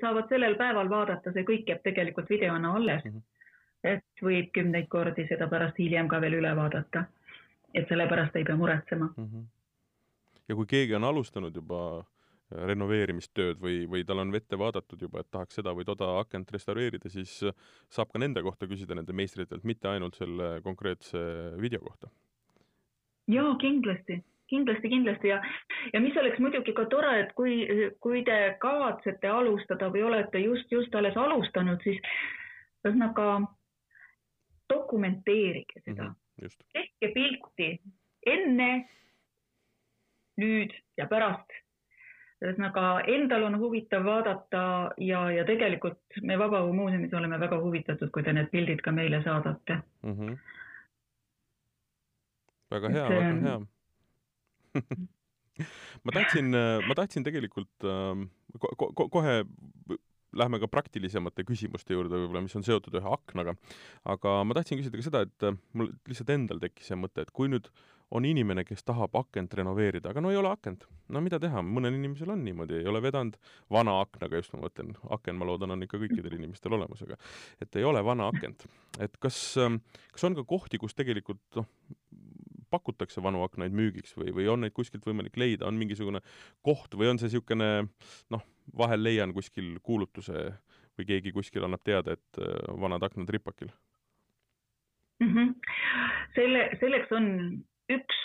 saavad 0.01 0.29
sellel 0.29 0.55
päeval 0.55 0.89
vaadata, 0.89 1.31
see 1.33 1.45
kõik 1.47 1.69
jääb 1.69 1.81
tegelikult 1.83 2.29
videona 2.29 2.75
alles 2.75 3.03
mm. 3.05 3.11
-hmm 3.11 3.29
et 3.83 4.23
võib 4.23 4.49
kümneid 4.55 4.87
kordi 4.91 5.27
seda 5.27 5.49
pärast 5.51 5.79
hiljem 5.81 6.07
ka 6.11 6.21
veel 6.23 6.39
üle 6.39 6.55
vaadata. 6.55 7.05
et 7.73 7.87
sellepärast 7.89 8.35
ei 8.35 8.43
pea 8.45 8.55
muretsema 8.55 9.05
mm. 9.17 9.25
-hmm. 9.25 9.45
ja 10.49 10.55
kui 10.55 10.65
keegi 10.65 10.95
on 10.95 11.03
alustanud 11.03 11.55
juba 11.55 11.99
äh, 11.99 12.65
renoveerimistööd 12.69 13.61
või, 13.61 13.87
või 13.89 14.03
tal 14.05 14.19
on 14.19 14.31
vette 14.31 14.57
vaadatud 14.57 15.01
juba, 15.01 15.19
et 15.19 15.31
tahaks 15.31 15.55
seda 15.55 15.73
või 15.73 15.85
toda 15.85 16.19
akent 16.19 16.51
restaureerida, 16.51 17.09
siis 17.09 17.43
äh, 17.43 17.55
saab 17.89 18.11
ka 18.11 18.19
nende 18.19 18.41
kohta 18.41 18.67
küsida 18.67 18.95
nende 18.95 19.13
meistritelt, 19.13 19.63
mitte 19.63 19.87
ainult 19.87 20.15
selle 20.15 20.61
konkreetse 20.61 21.17
video 21.61 21.79
kohta. 21.79 22.09
jaa, 23.27 23.55
kindlasti, 23.57 24.23
kindlasti, 24.49 24.89
kindlasti 24.89 25.27
ja, 25.27 25.41
ja 25.93 26.01
mis 26.03 26.17
oleks 26.17 26.39
muidugi 26.39 26.73
ka 26.73 26.85
tore, 26.91 27.13
et 27.23 27.33
kui, 27.37 27.63
kui 28.03 28.23
te 28.27 28.37
kavatsete 28.61 29.27
alustada 29.27 29.89
või 29.93 30.03
olete 30.09 30.41
just, 30.43 30.71
just 30.71 30.95
alles 30.95 31.17
alustanud, 31.17 31.81
siis 31.83 31.99
ühesõnaga 32.83 33.27
dokumenteerige 34.73 35.81
seda 35.85 36.03
mm. 36.03 36.15
-hmm, 36.41 36.55
tehke 36.73 37.11
pilti 37.13 37.69
enne, 38.25 38.69
nüüd 40.41 40.73
ja 40.97 41.07
pärast. 41.07 41.59
ühesõnaga 42.43 43.03
endal 43.07 43.45
on 43.47 43.53
huvitav 43.59 44.03
vaadata 44.03 44.63
ja, 44.97 45.19
ja 45.31 45.45
tegelikult 45.47 46.17
me 46.21 46.35
Vabaõhumuuseumis 46.39 47.13
oleme 47.15 47.39
väga 47.39 47.59
huvitatud, 47.61 48.09
kui 48.11 48.23
te 48.23 48.33
need 48.33 48.49
pildid 48.51 48.81
ka 48.83 48.91
meile 48.91 49.23
saadate 49.23 49.77
mm. 50.03 50.17
-hmm. 50.17 50.37
väga 52.71 52.89
hea, 52.89 53.09
väga 53.09 53.39
hea 53.47 53.61
ma 56.05 56.15
tahtsin, 56.15 56.49
ma 56.87 56.97
tahtsin 56.97 57.25
tegelikult 57.27 57.85
äh, 57.85 58.25
ko 58.59 58.89
ko 58.97 59.09
kohe 59.13 59.37
lähme 60.33 60.59
ka 60.61 60.69
praktilisemate 60.71 61.45
küsimuste 61.47 61.95
juurde 61.95 62.17
võib-olla, 62.17 62.43
mis 62.45 62.55
on 62.57 62.65
seotud 62.65 62.95
ühe 62.97 63.15
aknaga. 63.15 63.55
aga 64.09 64.35
ma 64.47 64.57
tahtsin 64.57 64.79
küsida 64.79 64.99
ka 64.99 65.07
seda, 65.07 65.25
et 65.27 65.47
äh, 65.47 65.57
mul 65.77 65.91
lihtsalt 66.09 66.33
endal 66.33 66.61
tekkis 66.63 66.91
see 66.91 66.99
mõte, 66.99 67.25
et 67.25 67.33
kui 67.35 67.51
nüüd 67.51 67.69
on 68.13 68.25
inimene, 68.29 68.61
kes 68.67 68.83
tahab 68.85 69.15
akent 69.17 69.55
renoveerida, 69.57 70.11
aga 70.11 70.21
no 70.21 70.29
ei 70.29 70.37
ole 70.37 70.51
akent, 70.53 70.85
no 71.09 71.21
mida 71.23 71.39
teha, 71.41 71.63
mõnel 71.65 71.95
inimesel 71.97 72.29
on 72.29 72.43
niimoodi, 72.45 72.83
ei 72.83 72.89
ole 72.89 73.01
vedanud 73.01 73.39
vana 73.73 73.95
aknaga, 74.03 74.37
just 74.37 74.53
ma 74.53 74.61
mõtlen, 74.67 74.91
aken, 75.15 75.39
ma 75.39 75.47
loodan, 75.49 75.73
on 75.73 75.85
ikka 75.85 75.97
kõikidel 76.01 76.37
inimestel 76.37 76.77
olemas, 76.77 77.01
aga 77.05 77.17
et 77.63 77.79
ei 77.79 77.87
ole 77.89 78.03
vana 78.05 78.29
akent. 78.29 78.67
et 79.01 79.17
kas, 79.23 79.39
ähm, 79.61 79.81
kas 80.13 80.27
on 80.29 80.37
ka 80.37 80.45
kohti, 80.45 80.81
kus 80.81 80.93
tegelikult 80.97 81.41
noh, 81.57 81.69
pakutakse 82.73 83.23
vanu 83.23 83.43
aknaid 83.45 83.75
müügiks 83.77 84.17
või, 84.17 84.33
või 84.35 84.49
on 84.51 84.65
neid 84.65 84.73
kuskilt 84.75 85.05
võimalik 85.07 85.37
leida, 85.39 85.69
on 85.69 85.77
mingisugune 85.79 86.23
koht 86.65 86.97
või 86.99 87.11
on 87.13 87.21
see 87.21 87.29
niisugune 87.29 87.69
noh, 88.33 88.45
vahel 88.77 89.03
leian 89.05 89.33
kuskil 89.35 89.77
kuulutuse 89.85 90.49
või 90.97 91.09
keegi 91.09 91.33
kuskil 91.35 91.65
annab 91.65 91.83
teada, 91.85 92.17
et 92.17 92.41
äh, 92.41 92.59
vanad 92.81 93.03
aknad 93.05 93.29
ripakil 93.33 93.71
mm? 95.19 95.33
-hmm. 95.33 95.53
selle, 96.35 96.69
selleks 96.79 97.11
on 97.11 97.27
üks, 97.93 98.19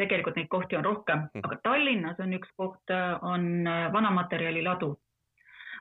tegelikult 0.00 0.36
neid 0.36 0.48
kohti 0.52 0.76
on 0.76 0.84
rohkem 0.84 1.18
mm, 1.18 1.28
-hmm. 1.34 1.46
aga 1.48 1.60
Tallinnas 1.62 2.20
on 2.20 2.32
üks 2.38 2.52
koht, 2.56 2.90
äh, 2.90 3.24
on 3.24 3.66
äh, 3.66 3.92
vanamaterjali 3.92 4.64
ladu. 4.64 4.96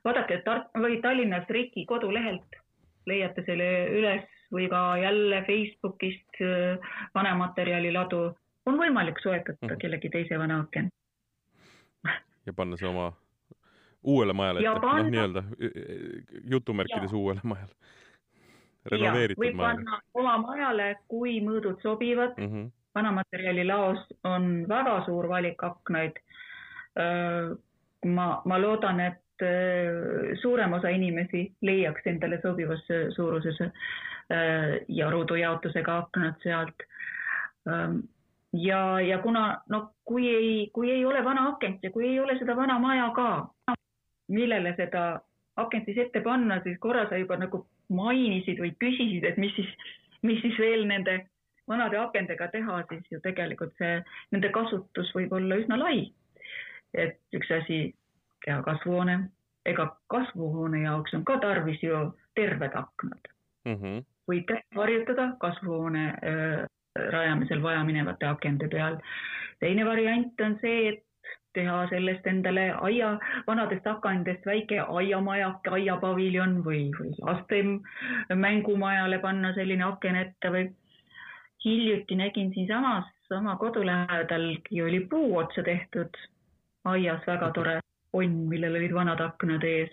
vaadake, 0.06 0.42
Tart- 0.46 0.76
või 0.78 1.02
Tallinnas 1.02 1.50
Riki 1.50 1.86
kodulehelt 1.86 2.62
leiate 3.06 3.44
selle 3.46 3.70
üles 3.90 4.35
või 4.54 4.70
ka 4.70 4.98
jälle 4.98 5.42
Facebookist 5.48 6.42
äh, 6.42 6.80
vanematerjali 7.16 7.92
ladu, 7.94 8.30
on 8.66 8.80
võimalik 8.80 9.20
soetada 9.24 9.58
mm. 9.62 9.78
kellegi 9.82 10.10
teise 10.14 10.40
vana 10.40 10.60
aken. 10.64 10.90
ja 12.46 12.54
panna 12.54 12.78
see 12.78 12.88
oma 12.90 13.12
uuele 14.04 14.34
majale 14.38 14.62
ette, 14.62 14.86
noh, 14.86 15.10
nii-öelda 15.10 15.44
jutumärkides 16.52 17.12
ja. 17.12 17.18
uuele 17.18 17.42
majale. 17.44 17.74
renoveeritud 18.86 19.54
majale. 19.54 19.84
panna 19.84 20.00
oma 20.14 20.38
majale, 20.38 20.96
kui 21.08 21.40
mõõdud 21.42 21.82
sobivad 21.82 22.38
mm. 22.38 22.50
-hmm. 22.52 22.72
vanamaterjali 22.96 23.68
laos 23.68 24.08
on 24.24 24.66
väga 24.70 25.04
suur 25.06 25.30
valik 25.30 25.64
aknaid. 25.64 26.22
Äh, 26.96 27.58
ma, 28.06 28.42
ma 28.46 28.62
loodan, 28.62 29.00
et 29.00 29.42
äh, 29.42 30.38
suurem 30.42 30.74
osa 30.74 30.90
inimesi 30.90 31.52
leiaks 31.62 32.08
endale 32.08 32.40
sobivas 32.42 32.86
suuruses 33.16 33.60
Äh, 33.60 33.72
ja 34.88 35.10
ruudujaotusega 35.10 35.98
aknad 35.98 36.40
sealt. 36.44 36.86
Ähm, 37.70 38.00
ja, 38.54 39.02
ja 39.02 39.18
kuna 39.20 39.62
no 39.70 39.92
kui 40.06 40.28
ei, 40.30 40.70
kui 40.74 40.92
ei 40.92 41.06
ole 41.06 41.24
vana 41.24 41.48
akent 41.50 41.84
ja 41.84 41.92
kui 41.92 42.08
ei 42.08 42.20
ole 42.20 42.38
seda 42.40 42.56
vana 42.56 42.80
maja 42.80 43.10
ka, 43.16 43.30
millele 44.28 44.74
seda 44.78 45.06
akent 45.56 45.86
siis 45.86 45.98
ette 45.98 46.22
panna, 46.22 46.60
siis 46.64 46.80
korra 46.80 47.08
sa 47.10 47.18
juba 47.18 47.38
nagu 47.38 47.66
mainisid 47.90 48.60
või 48.60 48.74
küsisid, 48.82 49.26
et 49.28 49.38
mis 49.38 49.54
siis, 49.56 49.70
mis 50.26 50.42
siis 50.42 50.58
veel 50.60 50.88
nende 50.90 51.20
vanade 51.68 51.98
akendega 51.98 52.48
teha, 52.54 52.82
siis 52.90 53.06
ju 53.12 53.22
tegelikult 53.22 53.74
see, 53.82 54.00
nende 54.34 54.50
kasutus 54.54 55.12
võib 55.16 55.34
olla 55.34 55.62
üsna 55.62 55.78
lai. 55.80 56.14
et 56.94 57.20
üks 57.36 57.50
asi, 57.52 57.96
teha 58.46 58.62
kasvuhoone, 58.64 59.18
ega 59.66 59.90
kasvuhoone 60.08 60.86
jaoks 60.86 61.14
on 61.18 61.26
ka 61.28 61.38
tarvis 61.44 61.82
ju 61.84 62.12
terved 62.36 62.72
aknad 62.74 63.32
mm. 63.66 63.76
-hmm 63.76 64.04
võid 64.30 64.52
harjutada 64.76 65.32
kasvuhoone 65.40 66.06
rajamisel 66.96 67.62
vajaminevate 67.64 68.26
akende 68.26 68.68
peal. 68.68 68.98
teine 69.60 69.86
variant 69.86 70.42
on 70.42 70.58
see, 70.62 70.90
et 70.90 71.04
teha 71.56 71.76
sellest 71.90 72.28
endale 72.28 72.66
aia, 72.88 73.14
vanadest 73.48 73.88
akendest 73.88 74.46
väike 74.46 74.80
aiamajake, 74.82 75.72
aiapaviljon 75.78 76.58
või, 76.66 76.90
või 77.00 77.14
laste 77.22 77.62
mängumajale 78.36 79.20
panna 79.24 79.54
selline 79.56 79.88
aken 79.92 80.24
ette 80.24 80.52
või. 80.58 80.72
hiljuti 81.66 82.16
nägin 82.16 82.52
siinsamas 82.54 83.08
oma 83.34 83.56
kodu 83.58 83.82
lähedalgi 83.86 84.82
oli 84.82 85.00
puu 85.10 85.38
otsa 85.38 85.64
tehtud 85.64 86.18
aias 86.86 87.24
väga 87.28 87.50
tore 87.52 87.80
onn, 88.14 88.36
millel 88.52 88.76
olid 88.80 88.94
vanad 88.94 89.22
aknad 89.24 89.64
ees 89.64 89.90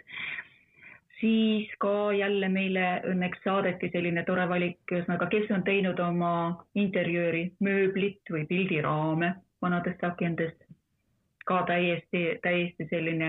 siis 1.22 1.70
ka 1.78 2.12
jälle 2.12 2.48
meile 2.50 2.86
õnneks 3.06 3.44
saadeti 3.44 3.90
selline 3.94 4.24
tore 4.26 4.48
valik, 4.50 4.80
ühesõnaga, 4.90 5.28
kes 5.30 5.50
on 5.54 5.62
teinud 5.62 6.00
oma 6.02 6.32
interjööri 6.74 7.44
mööblit 7.62 8.32
või 8.34 8.42
pildiraame 8.50 9.28
vanadest 9.62 10.02
akendest, 10.04 10.64
ka 11.46 11.60
täiesti, 11.68 12.24
täiesti 12.42 12.88
selline 12.90 13.28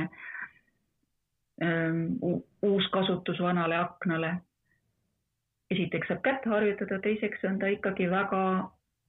ähm, 1.61 2.17
uus 2.65 2.89
kasutus 2.95 3.41
vanale 3.41 3.77
aknale. 3.77 4.33
esiteks 5.71 6.07
saab 6.07 6.21
kätt 6.25 6.45
harjutada, 6.45 6.99
teiseks 7.01 7.45
on 7.49 7.59
ta 7.59 7.69
ikkagi 7.69 8.09
väga, 8.09 8.41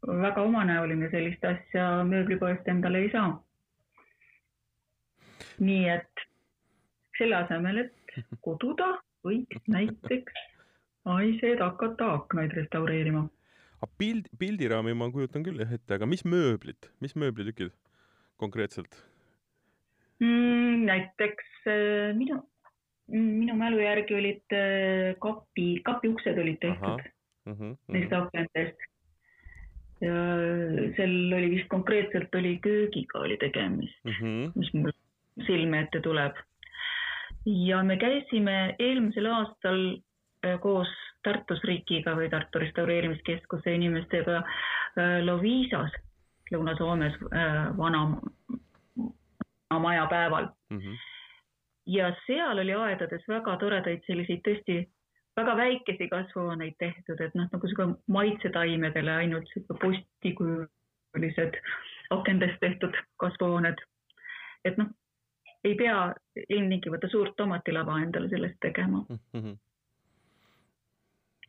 väga 0.06 0.42
omanäoline, 0.42 1.10
sellist 1.10 1.44
asja 1.44 1.88
mööblipoest 2.04 2.68
endale 2.68 2.98
ei 2.98 3.10
saa. 3.16 3.40
nii 5.58 5.88
et 5.88 6.28
selle 7.18 7.36
asemel, 7.36 7.78
et 7.78 8.03
koduda 8.44 8.90
võiks 9.24 9.62
näiteks 9.70 10.44
naised 11.04 11.60
hakata 11.60 12.12
aknaid 12.18 12.54
restaureerima. 12.56 13.26
aga 13.80 13.90
pild, 14.00 14.28
pildiraami 14.40 14.94
ma 14.96 15.10
kujutan 15.12 15.44
küll 15.46 15.60
jah 15.60 15.74
ette, 15.76 15.98
aga 15.98 16.08
mis 16.08 16.24
mööblid, 16.24 16.90
mis 17.04 17.16
mööblitükid 17.18 17.74
konkreetselt 18.40 18.96
mm,? 20.20 20.84
näiteks 20.88 21.68
äh, 21.68 22.14
minu, 22.16 22.40
minu 23.12 23.56
mälu 23.60 23.82
järgi 23.82 24.16
olid 24.16 24.56
äh, 24.56 25.12
kapi, 25.20 25.68
kapi 25.84 26.12
uksed 26.14 26.40
olid 26.40 26.60
tehtud 26.64 27.04
mm 27.44 27.54
-hmm, 27.54 27.76
neist 27.88 28.10
mm 28.10 28.16
-hmm. 28.16 28.26
akendest. 28.26 28.90
ja 30.00 30.14
seal 30.96 31.32
oli 31.32 31.50
vist 31.50 31.68
konkreetselt 31.68 32.34
oli 32.34 32.58
köögiga 32.58 33.18
oli 33.18 33.36
tegemist 33.36 34.04
mm, 34.04 34.12
-hmm. 34.12 34.52
mis 34.54 34.72
mul 34.74 34.92
silme 35.46 35.80
ette 35.80 36.00
tuleb 36.00 36.36
ja 37.46 37.82
me 37.82 37.96
käisime 37.96 38.74
eelmisel 38.78 39.26
aastal 39.26 39.80
äh, 40.46 40.60
koos 40.60 40.88
Tartus 41.24 41.62
Rikiga 41.64 42.16
või 42.16 42.28
Tartu 42.30 42.58
Restaureerimiskeskuse 42.58 43.74
inimestega 43.74 44.36
äh, 44.40 45.18
Loviisas 45.24 45.92
Lõuna-Soomes 46.52 47.16
äh, 47.32 47.76
vana 47.76 48.06
maja 49.80 50.06
päeval 50.06 50.48
mm. 50.70 50.78
-hmm. 50.78 50.98
ja 51.86 52.12
seal 52.26 52.58
oli 52.58 52.74
aedades 52.74 53.28
väga 53.28 53.56
toredaid 53.56 54.04
selliseid 54.06 54.44
tõesti 54.48 54.84
väga 55.36 55.56
väikesi 55.56 56.08
kasvuhooneid 56.08 56.74
tehtud, 56.78 57.20
et 57.20 57.34
noh, 57.34 57.48
nagu 57.52 57.68
sihuke 57.68 57.98
maitsetaimedele 58.06 59.10
ainult 59.10 59.48
sihuke 59.52 59.74
postikujulised 59.82 61.58
akendest 62.10 62.60
tehtud 62.60 62.96
kasvuhooned. 63.16 63.82
et 64.64 64.76
noh, 64.78 64.86
ei 65.64 65.74
pea 65.74 65.98
ilmtingimata 66.48 67.08
suurt 67.08 67.36
tomatilava 67.36 68.00
endale 68.02 68.28
sellest 68.28 68.58
tegema 68.60 69.04
mm. 69.08 69.18
-hmm. 69.34 69.56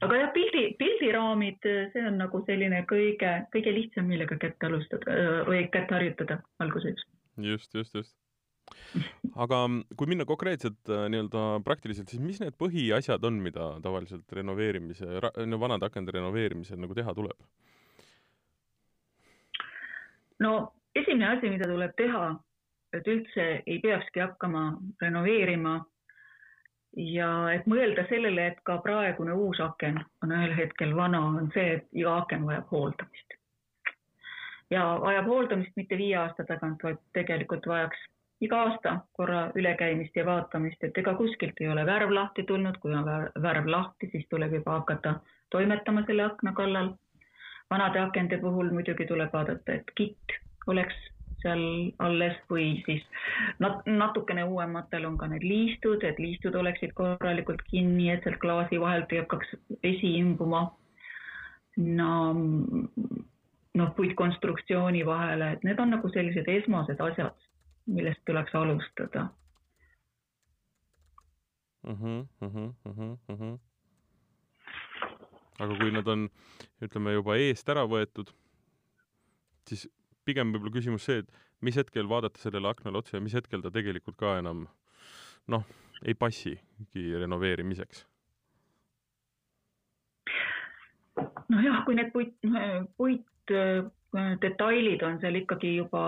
aga 0.07 0.19
jah, 0.21 0.33
pildi, 0.33 0.65
pildiraamid, 0.79 1.71
see 1.93 2.05
on 2.07 2.19
nagu 2.23 2.43
selline 2.47 2.83
kõige, 2.91 3.33
kõige 3.55 3.73
lihtsam, 3.79 4.11
millega 4.11 4.37
kätt 4.41 4.69
alustada 4.69 5.17
või 5.49 5.65
kätt 5.71 5.91
harjutada 5.91 6.39
alguseks. 6.59 7.07
just, 7.37 7.73
just, 7.73 7.95
just 7.95 8.15
aga 9.45 9.59
kui 9.97 10.09
minna 10.09 10.25
konkreetselt 10.25 10.89
äh, 10.89 11.05
nii-öelda 11.11 11.43
praktiliselt, 11.67 12.09
siis 12.09 12.21
mis 12.23 12.39
need 12.41 12.55
põhiasjad 12.61 13.25
on, 13.27 13.37
mida 13.43 13.75
tavaliselt 13.83 14.31
renoveerimise, 14.37 15.19
no 15.45 15.59
vanade 15.61 15.85
akende 15.89 16.15
renoveerimisel 16.15 16.79
nagu 16.81 16.97
teha 16.97 17.13
tuleb? 17.17 17.37
no 20.43 20.51
esimene 20.95 21.29
asi, 21.35 21.51
mida 21.51 21.67
tuleb 21.69 21.93
teha, 21.99 22.23
et 22.97 23.07
üldse 23.07 23.45
ei 23.65 23.79
peakski 23.83 24.23
hakkama 24.23 24.65
renoveerima 25.01 25.75
ja 26.97 27.29
et 27.53 27.67
mõelda 27.67 28.05
sellele, 28.09 28.47
et 28.51 28.59
ka 28.63 28.77
praegune 28.83 29.35
uus 29.35 29.59
aken 29.59 29.99
on 30.23 30.31
ühel 30.31 30.55
hetkel 30.55 30.95
vana, 30.95 31.21
on 31.39 31.49
see, 31.53 31.79
et 31.79 31.87
iga 31.93 32.17
aken 32.23 32.45
vajab 32.47 32.71
hooldamist. 32.71 33.39
ja 34.69 34.83
vajab 35.01 35.27
hooldamist 35.29 35.75
mitte 35.75 35.97
viie 35.97 36.15
aasta 36.17 36.43
tagant, 36.43 36.83
vaid 36.83 37.01
tegelikult 37.13 37.67
vajaks 37.67 37.97
iga 38.41 38.61
aasta 38.67 38.97
korra 39.13 39.51
ülekäimist 39.55 40.15
ja 40.15 40.25
vaatamist, 40.25 40.83
et 40.83 40.97
ega 40.97 41.13
kuskilt 41.15 41.59
ei 41.61 41.69
ole 41.71 41.85
värv 41.85 42.11
lahti 42.11 42.43
tulnud, 42.43 42.77
kui 42.81 42.93
on 42.95 43.05
värv 43.41 43.67
lahti, 43.67 44.09
siis 44.11 44.25
tuleb 44.29 44.53
juba 44.59 44.79
hakata 44.79 45.19
toimetama 45.49 46.05
selle 46.05 46.23
akna 46.23 46.53
kallal. 46.53 46.93
vanade 47.69 47.99
akende 47.99 48.37
puhul 48.37 48.69
muidugi 48.71 49.05
tuleb 49.09 49.31
vaadata, 49.33 49.73
et 49.73 49.91
kitt 49.95 50.35
oleks 50.67 50.95
seal 51.45 51.63
alles 52.03 52.37
või 52.51 52.71
siis 52.85 53.03
nat-, 53.63 53.85
natukene 53.85 54.43
uuematel 54.49 55.05
on 55.05 55.19
ka 55.21 55.29
need 55.31 55.45
liistud, 55.45 56.03
et 56.03 56.19
liistud 56.21 56.57
oleksid 56.57 56.95
korralikult 56.97 57.61
kinni, 57.69 58.09
et 58.11 58.25
sealt 58.25 58.41
klaasi 58.41 58.81
vahelt 58.81 59.13
ei 59.13 59.21
hakkaks 59.23 59.55
vesi 59.83 60.15
imbuma. 60.19 60.65
no 61.77 62.11
noh, 63.75 63.89
puitkonstruktsiooni 63.95 65.01
vahele, 65.05 65.51
et 65.55 65.65
need 65.67 65.79
on 65.83 65.91
nagu 65.91 66.11
sellised 66.13 66.47
esmased 66.47 67.01
asjad, 67.03 67.47
millest 67.91 68.21
tuleks 68.25 68.55
alustada 68.55 69.27
mm. 71.87 71.95
-hmm, 71.95 72.27
mm 72.41 72.51
-hmm, 72.51 73.17
mm 73.27 73.35
-hmm. 73.39 73.59
aga 75.59 75.77
kui 75.77 75.91
nad 75.91 76.07
on, 76.07 76.29
ütleme 76.81 77.13
juba 77.13 77.35
eest 77.35 77.69
ära 77.69 77.83
võetud, 77.83 78.31
siis 79.67 79.89
pigem 80.25 80.53
võib-olla 80.53 80.75
küsimus 80.77 81.07
see, 81.07 81.23
et 81.23 81.29
mis 81.61 81.77
hetkel 81.77 82.09
vaadata 82.09 82.41
sellele 82.41 82.71
aknale 82.71 83.01
otsa 83.01 83.17
ja 83.17 83.23
mis 83.23 83.37
hetkel 83.37 83.63
ta 83.63 83.71
tegelikult 83.73 84.17
ka 84.19 84.37
enam 84.41 84.65
noh, 85.47 85.65
ei 86.03 86.17
passigi 86.17 87.07
renoveerimiseks? 87.21 88.05
nojah, 91.49 91.81
kui 91.85 91.95
need 91.97 92.11
puit, 92.13 92.33
puitdetailid 92.97 95.01
on 95.07 95.19
seal 95.21 95.35
ikkagi 95.41 95.69
juba 95.77 96.03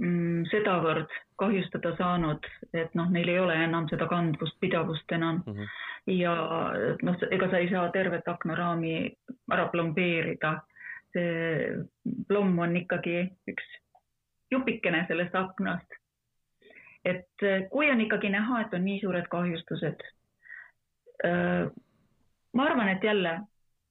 mm, 0.00 0.40
sedavõrd 0.52 1.10
kahjustada 1.40 1.90
saanud, 1.98 2.42
et 2.72 2.94
noh, 2.98 3.08
neil 3.12 3.28
ei 3.32 3.40
ole 3.42 3.56
enam 3.66 3.84
seda 3.92 4.06
kandvust, 4.10 4.56
pidavust 4.62 5.08
enam 5.12 5.36
mm. 5.44 5.52
-hmm. 5.52 5.66
ja 6.16 6.34
noh, 7.02 7.14
ega 7.30 7.46
sa 7.50 7.56
ei 7.60 7.68
saa 7.72 7.86
tervet 7.92 8.26
aknaraami 8.28 8.94
ära 9.52 9.66
plombeerida. 9.72 10.50
See 11.16 12.16
plomm 12.28 12.58
on 12.58 12.76
ikkagi 12.76 13.22
üks 13.50 13.70
jupikene 14.52 15.04
sellest 15.08 15.34
aknast. 15.34 15.98
et 17.04 17.46
kui 17.70 17.90
on 17.90 18.00
ikkagi 18.00 18.28
näha, 18.34 18.60
et 18.60 18.74
on 18.74 18.84
nii 18.84 19.00
suured 19.00 19.28
kahjustused. 19.30 20.02
ma 22.52 22.64
arvan, 22.64 22.88
et 22.88 23.04
jälle 23.04 23.40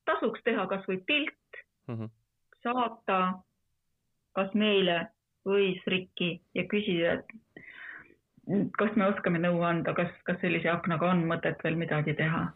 tasuks 0.06 0.44
teha 0.44 0.68
kasvõi 0.68 0.98
pilt 1.08 1.62
mm, 1.88 1.96
-hmm. 1.96 2.10
saata 2.64 3.20
kas 4.36 4.54
meile 4.54 5.08
või 5.48 5.76
SRIK-i 5.84 6.30
ja 6.58 6.66
küsida, 6.70 7.14
et 7.14 7.26
kas 8.78 8.96
me 8.96 9.08
oskame 9.08 9.40
nõu 9.42 9.62
anda, 9.66 9.94
kas, 9.98 10.12
kas 10.28 10.40
sellise 10.42 10.70
aknaga 10.70 11.10
on 11.14 11.24
mõtet 11.30 11.64
veel 11.64 11.78
midagi 11.80 12.14
teha. 12.14 12.48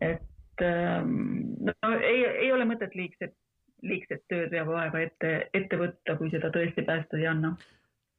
et 0.00 0.22
ähm, 0.62 1.64
no 1.66 1.94
ei, 1.98 2.24
ei 2.46 2.52
ole 2.52 2.66
mõtet 2.68 2.94
liigset, 2.94 3.34
liigset 3.82 4.22
tööd 4.28 4.52
ja 4.52 4.64
vaeva 4.68 5.00
ette, 5.00 5.48
ette 5.54 5.78
võtta, 5.80 6.16
kui 6.20 6.30
seda 6.30 6.50
tõesti 6.54 6.86
päästa 6.86 7.18
ei 7.18 7.26
anna 7.26 7.56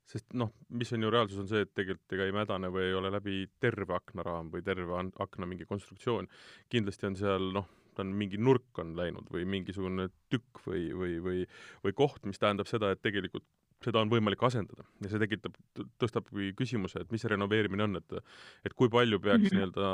sest 0.05 0.35
noh, 0.37 0.51
mis 0.69 0.91
on 0.93 1.01
ju 1.01 1.09
reaalsus, 1.09 1.39
on 1.41 1.47
see, 1.49 1.63
et 1.65 1.71
tegelikult 1.73 2.13
ega 2.13 2.27
ei 2.27 2.35
mädane 2.35 2.69
või 2.73 2.89
ei 2.89 2.93
ole 2.97 3.09
läbi 3.13 3.39
terve 3.61 3.95
aknaraam 3.97 4.51
või 4.53 4.61
terve 4.65 5.01
akna 5.23 5.49
mingi 5.49 5.65
konstruktsioon. 5.65 6.29
kindlasti 6.69 7.09
on 7.09 7.17
seal 7.17 7.49
noh, 7.55 7.67
ta 7.95 8.03
on 8.05 8.13
mingi 8.19 8.37
nurk 8.37 8.83
on 8.83 8.93
läinud 8.97 9.29
või 9.33 9.47
mingisugune 9.49 10.09
tükk 10.29 10.61
või, 10.67 10.87
või, 10.93 11.17
või, 11.25 11.43
või 11.83 11.95
koht, 11.97 12.21
mis 12.29 12.41
tähendab 12.41 12.69
seda, 12.69 12.91
et 12.93 13.01
tegelikult 13.01 13.47
seda 13.83 14.01
on 14.01 14.11
võimalik 14.11 14.41
asendada 14.45 14.85
ja 15.03 15.11
see 15.11 15.21
tekitab, 15.21 15.57
tõstabki 16.01 16.53
küsimuse, 16.57 17.01
et 17.01 17.11
mis 17.13 17.23
see 17.23 17.31
renoveerimine 17.33 17.85
on, 17.87 17.99
et 17.99 18.17
et 18.65 18.73
kui 18.77 18.91
palju 18.93 19.19
peaks 19.19 19.41
mm 19.41 19.47
-hmm. 19.47 19.57
nii-öelda, 19.57 19.87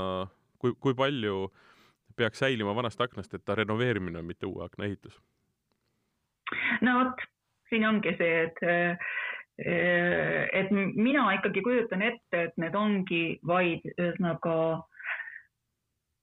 kui, 0.61 0.75
kui 0.79 0.95
palju 0.97 1.51
peaks 2.15 2.39
säilima 2.39 2.75
vanast 2.75 3.01
aknast, 3.01 3.33
et 3.33 3.45
ta 3.45 3.55
renoveerimine 3.55 4.19
on, 4.19 4.25
mitte 4.25 4.45
uue 4.45 4.65
akna 4.65 4.85
ehitus? 4.85 5.19
no 6.81 6.97
vot, 6.99 7.25
siin 7.69 7.87
ongi 7.87 8.15
see, 8.19 8.47
et 8.47 8.63
et 9.61 10.71
mina 10.71 11.27
ikkagi 11.35 11.61
kujutan 11.61 12.01
ette, 12.01 12.43
et 12.47 12.55
need 12.57 12.75
ongi 12.75 13.23
vaid 13.45 13.83
ühesõnaga 13.97 14.55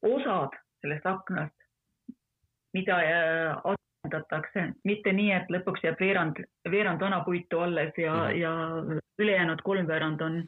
osad 0.03 0.57
sellest 0.83 1.07
aknast, 1.07 1.55
mida 2.75 2.99
äh, 3.03 3.61
asendatakse, 3.73 4.65
mitte 4.89 5.13
nii, 5.13 5.31
et 5.37 5.53
lõpuks 5.53 5.85
jääb 5.85 6.01
veerand, 6.01 6.41
veerand 6.71 7.03
vana 7.03 7.21
puitu 7.27 7.61
alles 7.61 7.95
ja 7.99 8.15
mm, 8.15 8.27
-hmm. 8.27 8.41
ja 8.41 8.99
ülejäänud 9.19 9.63
kolmveerand 9.65 10.21
on, 10.21 10.43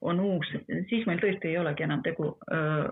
on 0.00 0.20
uus, 0.20 0.46
siis 0.88 1.06
meil 1.06 1.18
tõesti 1.18 1.50
ei 1.50 1.58
olegi 1.58 1.82
enam 1.82 2.02
tegu 2.02 2.38
öö, 2.52 2.84
äh, 2.84 2.90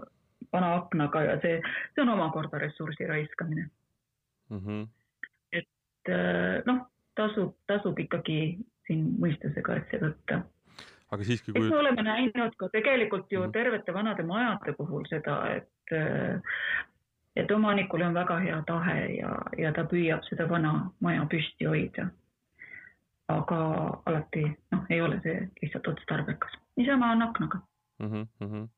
vana 0.53 0.75
aknaga 0.75 1.25
ja 1.25 1.41
see, 1.43 1.61
see 1.95 2.03
on 2.03 2.15
omakorda 2.17 2.59
ressursi 2.59 3.07
raiskamine 3.07 3.69
mm. 4.51 4.59
-hmm. 4.59 4.89
et 5.53 6.09
äh, 6.09 6.63
noh, 6.67 6.87
tasub, 7.15 7.55
tasub 7.67 7.99
ikkagi 7.99 8.59
siin 8.87 9.07
mõistusega 9.21 9.81
asja 9.81 10.01
võtta 10.07 10.43
aga 11.11 11.25
siiski 11.25 11.53
kui... 11.53 11.69
me 11.69 11.77
oleme 11.77 12.03
näinud 12.07 12.55
ka 12.57 12.69
tegelikult 12.69 13.33
ju 13.33 13.43
mhm. 13.43 13.53
tervete 13.53 13.95
vanade 13.95 14.23
majade 14.23 14.73
puhul 14.79 15.05
seda, 15.11 15.43
et 15.57 15.97
et 17.37 17.51
omanikul 17.51 18.03
on 18.03 18.15
väga 18.15 18.39
hea 18.39 18.63
tahe 18.67 18.97
ja, 19.17 19.31
ja 19.59 19.73
ta 19.75 19.85
püüab 19.91 20.25
seda 20.29 20.49
vana 20.51 20.91
maja 21.01 21.27
püsti 21.31 21.67
hoida. 21.67 22.11
aga 23.31 23.57
alati 24.11 24.43
noh, 24.75 24.87
ei 24.91 25.01
ole 25.01 25.21
see 25.23 25.37
lihtsalt 25.63 25.87
otstarbekas. 25.87 26.55
niisama 26.77 27.13
on 27.13 27.23
aknaga 27.23 27.61
mm. 28.03 28.27
-hmm. 28.41 28.69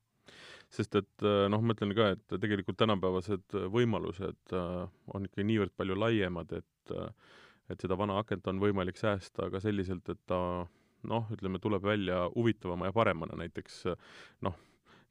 Sest 0.73 0.97
et 1.01 1.27
äh, 1.27 1.47
noh, 1.53 1.63
ma 1.63 1.77
ütlen 1.77 1.95
ka, 1.97 2.13
et 2.17 2.37
tegelikult 2.41 2.79
tänapäevased 2.81 3.57
võimalused 3.75 4.57
äh, 4.57 4.83
on 5.15 5.29
ikka 5.29 5.47
niivõrd 5.47 5.75
palju 5.77 5.99
laiemad, 5.99 6.53
et 6.63 6.95
äh, 6.97 7.41
et 7.71 7.81
seda 7.81 7.97
vana 7.97 8.19
akent 8.21 8.49
on 8.51 8.59
võimalik 8.61 8.99
säästa 8.99 9.47
ka 9.53 9.61
selliselt, 9.63 10.09
et 10.13 10.19
ta 10.29 10.39
noh, 11.09 11.29
ütleme, 11.33 11.61
tuleb 11.63 11.85
välja 11.87 12.25
huvitavama 12.35 12.91
ja 12.91 12.95
paremana, 12.97 13.39
näiteks 13.39 13.85
noh, 14.45 14.59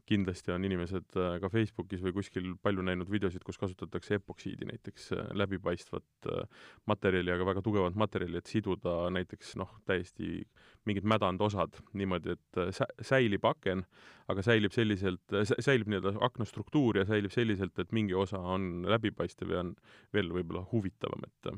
kindlasti 0.10 0.52
on 0.54 0.66
inimesed 0.66 1.18
äh, 1.20 1.36
ka 1.42 1.50
Facebookis 1.52 2.02
või 2.04 2.14
kuskil 2.16 2.52
palju 2.64 2.84
näinud 2.86 3.10
videosid, 3.12 3.44
kus 3.46 3.60
kasutatakse 3.62 4.18
epoksiidi 4.18 4.68
näiteks 4.70 5.12
äh, 5.16 5.30
läbipaistvat 5.38 6.30
äh, 6.32 6.66
materjali, 6.90 7.34
aga 7.34 7.48
väga 7.48 7.64
tugevat 7.66 7.98
materjali, 8.00 8.40
et 8.42 8.52
siduda 8.52 8.96
näiteks 9.14 9.56
noh, 9.62 9.72
täiesti 9.90 10.44
mingid 10.90 11.06
mädandosad 11.06 11.78
niimoodi, 11.98 12.36
et 12.38 12.84
säilib 13.06 13.46
aken, 13.46 13.84
aga 14.32 14.46
säilib 14.46 14.74
selliselt, 14.74 15.36
säilib 15.52 15.92
nii-öelda 15.92 16.16
akna 16.26 16.48
struktuur 16.50 16.98
ja 16.98 17.06
säilib 17.06 17.34
selliselt, 17.34 17.78
et 17.80 17.92
mingi 17.94 18.18
osa 18.18 18.40
on 18.42 18.88
läbipaistev 18.90 19.54
ja 19.54 19.62
on 19.62 19.76
veel 20.16 20.32
võib-olla 20.34 20.66
huvitavam, 20.72 21.28
et 21.30 21.54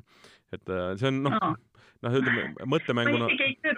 et 0.53 0.69
see 0.99 1.09
on 1.09 1.23
noh 1.25 1.33
no., 1.39 1.53
noh, 2.03 2.17
ütleme 2.19 2.67
mõttemänguna. 2.69 3.27
ma 3.27 3.31
isegi 3.31 3.47
ei 3.47 3.55
ette 3.55 3.73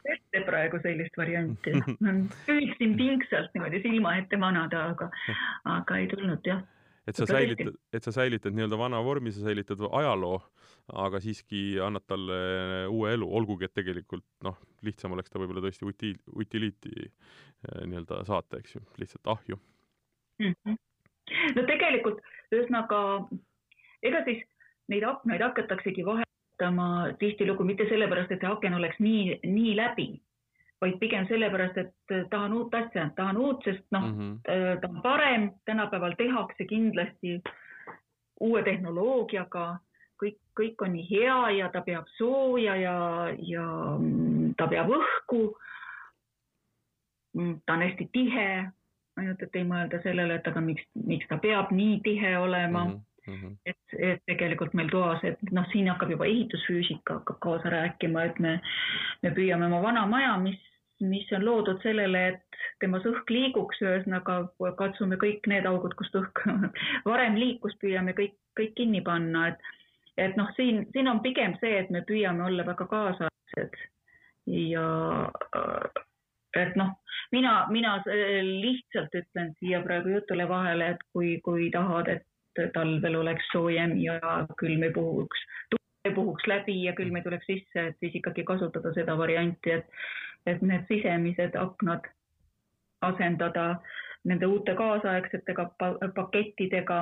praegu 0.47 0.79
sellist 0.83 1.17
varianti, 1.19 1.73
noh, 2.05 2.21
püüdsin 2.47 2.95
pingsalt 2.99 3.53
niimoodi 3.55 3.81
silma 3.83 4.15
ette 4.21 4.39
manada, 4.41 4.87
aga, 4.93 5.09
aga 5.75 5.99
ei 6.01 6.09
tulnud 6.11 6.47
jah. 6.47 6.63
et 7.05 7.17
sa 7.19 7.27
säilitad, 7.29 7.75
et 7.93 8.07
sa 8.07 8.13
säilitad 8.15 8.55
nii-öelda 8.55 8.79
vana 8.79 9.01
vormi, 9.05 9.33
sa 9.33 9.45
säilitad 9.45 9.83
ajaloo, 9.91 10.39
aga 11.05 11.21
siiski 11.21 11.79
annad 11.81 12.05
talle 12.09 12.39
uue 12.93 13.13
elu, 13.13 13.29
olgugi 13.39 13.67
et 13.67 13.75
tegelikult 13.77 14.25
noh, 14.45 14.57
lihtsam 14.85 15.15
oleks 15.17 15.33
ta 15.33 15.41
võib-olla 15.41 15.63
tõesti 15.65 15.87
uti-, 15.89 16.17
utiliiti 16.35 16.93
eh, 17.05 17.81
nii-öelda 17.85 18.23
saata, 18.27 18.61
eks 18.61 18.77
ju, 18.77 18.83
lihtsalt 19.01 19.33
ahju 19.35 19.59
mm. 20.41 20.53
-hmm. 20.53 20.77
no 21.57 21.65
tegelikult 21.69 22.21
ühesõnaga, 22.53 23.01
ega 24.05 24.21
siis 24.29 24.45
neid 24.89 25.05
aknaid 25.07 25.41
hakataksegi 25.41 26.05
vahe 26.05 26.25
kasutama 26.55 27.13
tihtilugu 27.19 27.63
mitte 27.63 27.85
sellepärast, 27.89 28.31
et 28.31 28.39
see 28.39 28.49
aken 28.49 28.73
oleks 28.73 28.99
nii, 28.99 29.39
nii 29.43 29.75
läbi, 29.75 30.21
vaid 30.81 30.97
pigem 30.99 31.27
sellepärast, 31.27 31.77
et 31.77 32.29
tahan 32.29 32.53
uut 32.53 32.73
asja, 32.73 33.09
tahan 33.15 33.37
uut, 33.37 33.63
sest 33.63 33.85
noh 33.91 34.07
mm, 34.07 34.17
-hmm. 34.17 34.79
ta 34.81 34.87
on 34.87 35.01
parem, 35.01 35.49
tänapäeval 35.65 36.15
tehakse 36.17 36.65
kindlasti 36.65 37.41
uue 38.39 38.63
tehnoloogiaga, 38.63 39.77
kõik, 40.23 40.37
kõik 40.59 40.81
on 40.81 40.93
nii 40.93 41.07
hea 41.09 41.49
ja 41.57 41.69
ta 41.69 41.81
peab 41.81 42.07
sooja 42.17 42.75
ja, 42.75 42.97
ja 43.37 43.67
mm, 43.99 44.53
ta 44.57 44.67
peab 44.67 44.89
õhku. 44.89 45.55
Mm, 47.37 47.59
ta 47.65 47.73
on 47.73 47.81
hästi 47.81 48.09
tihe, 48.11 48.71
ainult 49.17 49.41
et 49.41 49.55
ei 49.55 49.63
mõelda 49.63 50.01
sellele, 50.03 50.35
et 50.35 50.47
aga 50.47 50.61
miks, 50.61 50.83
miks 50.93 51.27
ta 51.27 51.37
peab 51.37 51.71
nii 51.71 51.99
tihe 52.03 52.37
olema 52.37 52.85
mm. 52.85 52.91
-hmm 52.91 53.14
Mm 53.27 53.33
-hmm. 53.33 53.57
et, 53.65 53.77
et 53.97 54.21
tegelikult 54.29 54.73
meil 54.73 54.89
toas, 54.89 55.23
et 55.23 55.39
noh, 55.51 55.65
siin 55.71 55.87
hakkab 55.89 56.11
juba 56.13 56.25
ehitusfüüsika 56.25 57.13
hakkab 57.19 57.39
kaasa 57.41 57.69
rääkima, 57.73 58.23
et 58.23 58.39
me, 58.39 58.59
me 59.23 59.31
püüame 59.37 59.65
oma 59.65 59.81
vana 59.81 60.05
maja, 60.05 60.37
mis, 60.37 60.59
mis 61.01 61.31
on 61.33 61.45
loodud 61.45 61.81
sellele, 61.81 62.27
et 62.27 62.59
temas 62.79 63.07
õhk 63.09 63.33
liiguks, 63.33 63.81
ühesõnaga 63.81 64.37
katsume 64.77 65.17
kõik 65.23 65.49
need 65.49 65.65
augud, 65.65 65.95
kust 65.97 66.15
õhk 66.21 66.45
varem 67.11 67.39
liikus, 67.41 67.73
püüame 67.81 68.13
kõik, 68.19 68.37
kõik 68.59 68.77
kinni 68.77 69.01
panna, 69.01 69.47
et 69.47 69.73
et 70.17 70.37
noh, 70.39 70.51
siin, 70.55 70.85
siin 70.93 71.07
on 71.11 71.19
pigem 71.19 71.57
see, 71.59 71.79
et 71.79 71.89
me 71.91 72.01
püüame 72.07 72.45
olla 72.45 72.63
väga 72.67 72.85
kaasaegsed 72.91 73.73
ja 74.47 74.85
et 76.55 76.77
noh, 76.79 76.93
mina, 77.31 77.55
mina 77.71 77.97
lihtsalt 78.05 79.15
ütlen 79.19 79.51
siia 79.59 79.81
praegu 79.83 80.13
jutule 80.15 80.47
vahele, 80.49 80.93
et 80.95 81.03
kui, 81.11 81.35
kui 81.43 81.67
tahad, 81.73 82.07
et 82.15 82.23
talvel 82.73 83.15
oleks 83.15 83.47
soojem 83.51 83.97
ja 84.01 84.19
külm 84.59 84.83
ei 84.83 84.93
puhuks, 84.95 85.45
tuul 85.69 86.09
ei 86.09 86.13
puhuks 86.15 86.47
läbi 86.47 86.83
ja 86.83 86.93
külm 86.93 87.15
ei 87.15 87.25
tuleks 87.25 87.45
sisse, 87.49 87.87
et 87.87 87.97
siis 87.99 88.15
ikkagi 88.21 88.43
kasutada 88.43 88.93
seda 88.93 89.17
varianti, 89.17 89.71
et, 89.79 89.99
et 90.45 90.61
need 90.61 90.85
sisemised 90.91 91.57
aknad 91.59 92.07
asendada 93.01 93.75
nende 94.25 94.45
uute 94.45 94.75
kaasaegsetega 94.75 95.69
pakettidega, 96.15 96.99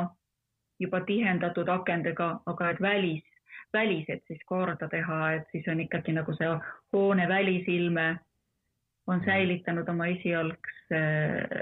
juba 0.80 1.00
tihendatud 1.08 1.70
akendega, 1.70 2.30
aga 2.46 2.70
et 2.70 2.82
välis, 2.82 3.24
välised 3.74 4.24
siis 4.28 4.42
korda 4.46 4.89
teha, 4.89 5.20
et 5.38 5.48
siis 5.52 5.68
on 5.72 5.80
ikkagi 5.80 6.16
nagu 6.16 6.36
see 6.36 6.50
hoone 6.94 7.28
välisilme 7.30 8.08
on 9.08 9.22
säilitanud 9.26 9.89
oma 9.89 10.08
esialgse 10.08 11.00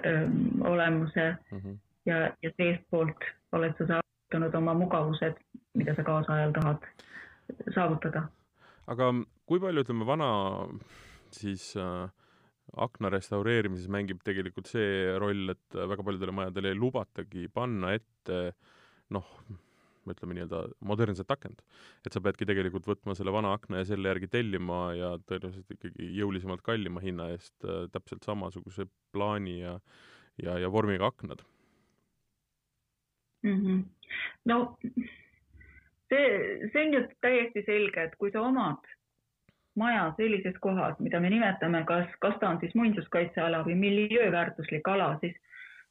öö, 0.06 0.28
olemuse 0.60 1.36
mm 1.52 1.58
-hmm. 1.58 1.78
Ja, 2.06 2.32
ja 2.44 2.52
seestpoolt 2.58 3.28
oled 3.58 3.76
sa 3.78 3.88
saavutanud 3.96 4.56
oma 4.62 4.76
mugavused, 4.78 5.38
mida 5.78 5.96
sa 5.96 6.06
kaasajal 6.08 6.54
tahad 6.56 6.88
saavutada. 7.76 8.26
aga 8.92 9.12
kui 9.46 9.60
palju, 9.60 9.84
ütleme, 9.86 10.08
vana 10.08 10.30
siis 11.36 11.72
äh, 11.80 12.10
akna 12.86 13.12
restaureerimises 13.12 13.90
mängib 13.92 14.22
tegelikult 14.26 14.70
see 14.72 15.18
roll, 15.20 15.52
et 15.54 15.76
väga 15.76 16.06
paljudele 16.08 16.36
majadele 16.36 16.72
ei 16.72 16.80
lubatagi 16.80 17.50
panna 17.54 17.94
ette 17.98 18.40
noh, 19.12 19.28
ütleme 20.12 20.34
nii-öelda 20.34 20.64
modernset 20.88 21.30
akent. 21.32 21.62
et 22.06 22.14
sa 22.14 22.24
peadki 22.24 22.48
tegelikult 22.50 22.88
võtma 22.90 23.16
selle 23.16 23.34
vana 23.36 23.54
akna 23.54 23.84
ja 23.84 23.90
selle 23.92 24.10
järgi 24.10 24.32
tellima 24.32 24.80
ja 24.98 25.12
tõenäoliselt 25.28 25.76
ikkagi 25.76 26.10
jõulisemalt 26.18 26.64
kallima 26.66 27.04
hinna 27.04 27.30
eest 27.36 27.68
äh, 27.68 27.86
täpselt 27.94 28.26
samasuguse 28.26 28.88
plaani 29.14 29.60
ja, 29.60 29.78
ja, 30.42 30.58
ja 30.64 30.72
vormiga 30.74 31.12
aknad 31.12 31.44
mm. 33.44 33.60
-hmm. 33.62 33.84
no 34.46 34.78
see, 36.10 36.70
see 36.72 36.88
on 36.88 36.94
ju 36.94 37.06
täiesti 37.22 37.64
selge, 37.66 38.04
et 38.04 38.16
kui 38.16 38.32
sa 38.32 38.42
omad 38.42 38.92
maja 39.76 40.14
sellises 40.18 40.58
kohas, 40.60 41.00
mida 41.00 41.20
me 41.20 41.30
nimetame, 41.30 41.84
kas, 41.88 42.08
kas 42.20 42.36
ta 42.40 42.50
on 42.50 42.60
siis 42.60 42.76
muinsuskaitseala 42.76 43.64
või 43.66 43.76
miljööväärtuslik 43.80 44.88
ala, 44.88 45.14
siis 45.22 45.38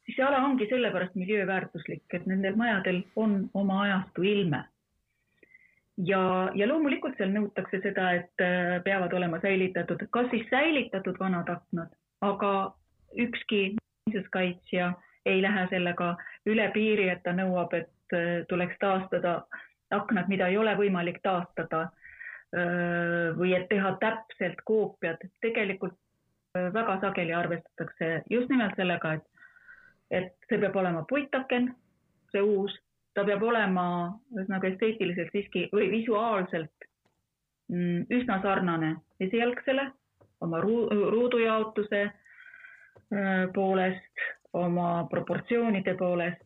siis 0.05 0.17
see 0.17 0.25
ala 0.25 0.43
ongi 0.45 0.67
sellepärast 0.69 1.15
miljööväärtuslik, 1.15 2.05
et 2.13 2.25
nendel 2.29 2.55
majadel 2.59 3.01
on 3.15 3.49
oma 3.53 3.81
ajastu 3.85 4.23
ilme. 4.23 4.63
ja, 5.97 6.49
ja 6.55 6.67
loomulikult 6.67 7.17
seal 7.17 7.33
nõutakse 7.33 7.81
seda, 7.83 8.11
et 8.17 8.41
äh, 8.41 8.79
peavad 8.83 9.13
olema 9.13 9.41
säilitatud, 9.41 10.07
kas 10.09 10.29
siis 10.31 10.47
säilitatud 10.49 11.19
vanad 11.19 11.49
aknad, 11.49 11.91
aga 12.21 12.73
ükski 13.17 13.75
muinsuskaitsja 13.75 14.93
ei 15.25 15.41
lähe 15.41 15.67
sellega 15.69 16.15
üle 16.45 16.69
piiri, 16.73 17.09
et 17.09 17.23
ta 17.23 17.33
nõuab, 17.37 17.73
et 17.73 18.15
äh, 18.17 18.45
tuleks 18.49 18.77
taastada 18.79 19.41
aknad, 19.91 20.29
mida 20.31 20.47
ei 20.47 20.57
ole 20.57 20.75
võimalik 20.79 21.19
taastada 21.23 21.81
äh, 21.87 23.33
või 23.37 23.55
et 23.57 23.67
teha 23.69 23.95
täpselt 24.01 24.63
koopiad. 24.65 25.27
tegelikult 25.41 25.97
väga 26.53 26.97
sageli 26.99 27.33
arvestatakse 27.33 28.23
just 28.29 28.49
nimelt 28.49 28.75
sellega, 28.75 29.13
et 29.13 29.27
et 30.11 30.33
see 30.49 30.59
peab 30.59 30.75
olema 30.75 31.05
puitaken, 31.07 31.69
see 32.33 32.41
uus, 32.43 32.73
ta 33.15 33.23
peab 33.27 33.43
olema 33.47 33.85
ühesõnaga 34.35 34.67
esteetiliselt 34.71 35.31
siiski 35.31 35.65
või 35.71 35.87
visuaalselt 35.91 36.87
mm, 37.71 38.05
üsna 38.19 38.41
sarnane 38.43 38.95
esialgsele 39.23 39.87
oma 40.41 40.61
ruudujaotuse 40.63 42.01
äh, 42.03 43.45
poolest, 43.55 44.25
oma 44.53 45.07
proportsioonide 45.09 45.95
poolest. 45.97 46.41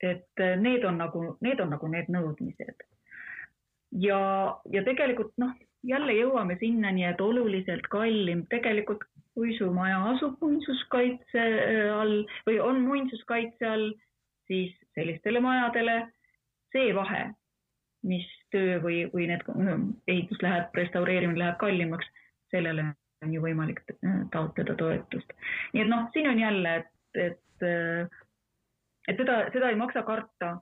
et 0.00 0.40
äh, 0.40 0.56
need 0.56 0.84
on 0.84 0.96
nagu, 0.96 1.36
need 1.44 1.60
on 1.60 1.70
nagu 1.70 1.88
need 1.88 2.08
nõudmised. 2.08 2.84
ja, 3.92 4.20
ja 4.72 4.84
tegelikult 4.84 5.32
noh, 5.36 5.52
jälle 5.84 6.12
jõuame 6.12 6.56
sinnani, 6.60 7.04
et 7.04 7.20
oluliselt 7.20 7.88
kallim 7.92 8.46
tegelikult 8.48 9.04
kui 9.34 9.52
su 9.58 9.70
maja 9.72 10.00
asub 10.14 10.40
muinsuskaitse 10.40 11.42
äh, 11.42 11.90
all 11.94 12.24
või 12.48 12.58
on 12.60 12.80
muinsuskaitse 12.86 13.66
all, 13.66 13.92
siis 14.48 14.72
sellistele 14.94 15.40
majadele 15.40 16.00
see 16.72 16.94
vahe, 16.94 17.28
mis 18.06 18.26
töö 18.54 18.80
või, 18.82 19.04
või 19.12 19.28
need 19.30 19.44
ehitus 20.08 20.40
läheb, 20.42 20.74
restaureerimine 20.74 21.38
läheb 21.38 21.58
kallimaks, 21.60 22.08
sellele 22.50 22.90
on 23.24 23.34
ju 23.34 23.42
võimalik 23.44 23.82
äh, 23.92 24.18
taotleda 24.32 24.74
toetust. 24.78 25.32
nii 25.74 25.84
et 25.84 25.90
noh, 25.90 26.08
siin 26.12 26.28
on 26.30 26.40
jälle, 26.40 26.74
et, 26.80 27.22
et, 27.26 27.64
äh, 27.66 28.20
et 29.08 29.20
seda, 29.20 29.42
seda 29.52 29.70
ei 29.70 29.78
maksa 29.80 30.02
karta. 30.02 30.58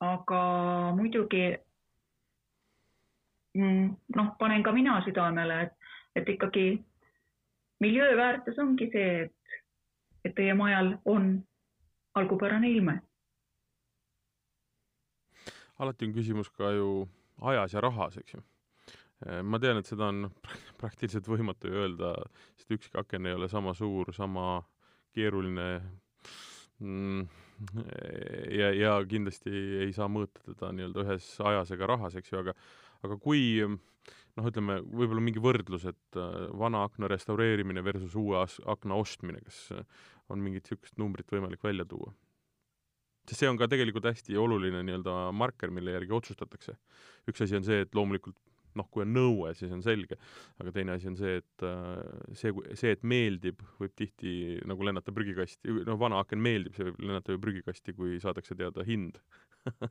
aga 0.00 0.40
muidugi 0.96 1.44
mm, 3.54 3.90
noh, 4.16 4.30
panen 4.38 4.62
ka 4.64 4.72
mina 4.72 5.00
südamele, 5.04 5.60
et, 5.66 5.92
et 6.16 6.28
ikkagi 6.28 6.66
miljööväärtus 7.84 8.58
ongi 8.58 8.88
see, 8.92 9.26
et, 9.26 9.60
et 10.24 10.34
teie 10.34 10.54
majal 10.54 10.94
on 11.04 11.34
algupärane 12.14 12.70
ilme. 12.70 13.00
alati 15.78 16.06
on 16.06 16.12
küsimus 16.12 16.50
ka 16.52 16.72
ju 16.76 17.08
ajas 17.40 17.72
ja 17.72 17.80
rahas, 17.80 18.16
eks 18.16 18.34
ju. 18.34 18.42
Ma 19.44 19.60
tean, 19.60 19.80
et 19.80 19.88
seda 19.88 20.08
on 20.08 20.28
praktiliselt 20.80 21.28
võimatu 21.28 21.72
öelda, 21.72 22.14
sest 22.56 22.76
ükski 22.78 23.00
aken 23.00 23.28
ei 23.28 23.36
ole 23.36 23.50
sama 23.52 23.74
suur, 23.76 24.12
sama 24.16 24.62
keeruline 25.14 25.68
mm, 26.80 27.24
ja, 28.56 28.70
ja 28.72 28.94
kindlasti 29.08 29.52
ei 29.84 29.92
saa 29.96 30.08
mõõta 30.08 30.42
teda 30.46 30.70
nii-öelda 30.76 31.04
ühes 31.04 31.32
ajas 31.50 31.74
ega 31.76 31.90
rahas, 31.90 32.16
eks 32.16 32.32
ju, 32.32 32.40
aga 32.40 32.56
aga 33.06 33.16
kui 33.20 33.42
noh, 33.66 34.46
ütleme 34.46 34.80
võib-olla 34.84 35.22
mingi 35.24 35.42
võrdlus, 35.42 35.86
et 35.90 36.18
äh, 36.18 36.48
vana 36.56 36.84
akna 36.86 37.10
restaureerimine 37.10 37.84
versus 37.84 38.16
uue 38.18 38.40
akna 38.40 38.98
ostmine, 39.00 39.42
kas 39.46 39.62
äh, 39.76 39.84
on 40.30 40.42
mingit 40.44 40.68
niisugust 40.68 41.00
numbrit 41.00 41.30
võimalik 41.32 41.62
välja 41.64 41.88
tuua? 41.88 42.12
sest 43.28 43.44
see 43.44 43.50
on 43.50 43.58
ka 43.60 43.68
tegelikult 43.70 44.08
hästi 44.08 44.34
oluline 44.42 44.80
nii-öelda 44.82 45.28
marker, 45.36 45.70
mille 45.70 45.92
järgi 45.94 46.16
otsustatakse. 46.16 46.72
üks 47.30 47.44
asi 47.44 47.58
on 47.58 47.66
see, 47.66 47.84
et 47.84 47.92
loomulikult 47.94 48.34
noh, 48.78 48.88
kui 48.92 49.04
on 49.04 49.14
nõue, 49.14 49.54
siis 49.58 49.72
on 49.74 49.82
selge, 49.84 50.18
aga 50.62 50.74
teine 50.74 50.96
asi 50.96 51.10
on 51.10 51.16
see, 51.18 51.40
et 51.40 51.64
äh, 51.66 52.34
see, 52.38 52.54
see, 52.74 52.94
et 52.96 53.02
meeldib, 53.02 53.64
võib 53.80 53.96
tihti 53.98 54.58
nagu 54.68 54.86
lennata 54.86 55.14
prügikasti, 55.14 55.80
no 55.88 55.96
vana 56.00 56.20
aken 56.24 56.42
meeldib, 56.42 56.76
see 56.76 56.90
võib 56.90 57.02
lennata 57.08 57.34
ju 57.34 57.42
prügikasti, 57.42 57.96
kui 57.96 58.20
saadakse 58.22 58.58
teada 58.58 58.86
hind. 58.86 59.20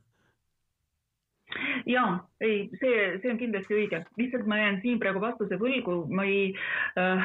Ja 1.86 2.04
ei, 2.40 2.68
see, 2.78 2.98
see 3.22 3.30
on 3.32 3.38
kindlasti 3.40 3.74
õige, 3.74 4.02
lihtsalt 4.20 4.46
ma 4.46 4.60
jään 4.60 4.80
siin 4.84 5.00
praegu 5.02 5.22
vastuse 5.22 5.58
võlgu, 5.58 6.04
ma 6.14 6.26
ei 6.28 6.52
äh,, 7.00 7.24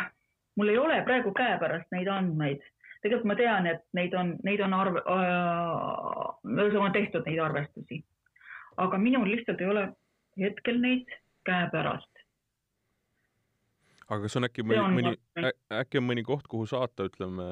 mul 0.57 0.71
ei 0.71 0.79
ole 0.81 1.01
praegu 1.05 1.33
käepärast 1.35 1.91
neid 1.93 2.09
andmeid. 2.11 2.63
tegelikult 3.03 3.29
ma 3.29 3.35
tean, 3.37 3.67
et 3.69 3.83
neid 3.93 4.15
on, 4.17 4.33
neid 4.47 4.63
on 4.65 4.73
arv- 4.73 5.03
äh,, 5.03 6.79
on 6.81 6.95
tehtud 6.95 7.27
neid 7.29 7.39
arvestusi, 7.43 8.01
aga 8.81 8.97
minul 8.97 9.29
lihtsalt 9.29 9.61
ei 9.61 9.69
ole 9.69 9.85
hetkel 10.39 10.81
neid 10.81 11.11
käepärast. 11.45 12.12
aga 14.08 14.21
kas 14.25 14.38
on 14.38 14.47
äkki 14.49 14.65
mõni, 14.65 14.84
mõni, 14.99 15.51
äkki 15.73 16.01
on 16.01 16.08
mõni 16.10 16.25
koht, 16.25 16.47
kuhu 16.51 16.67
saata, 16.69 17.08
ütleme 17.10 17.47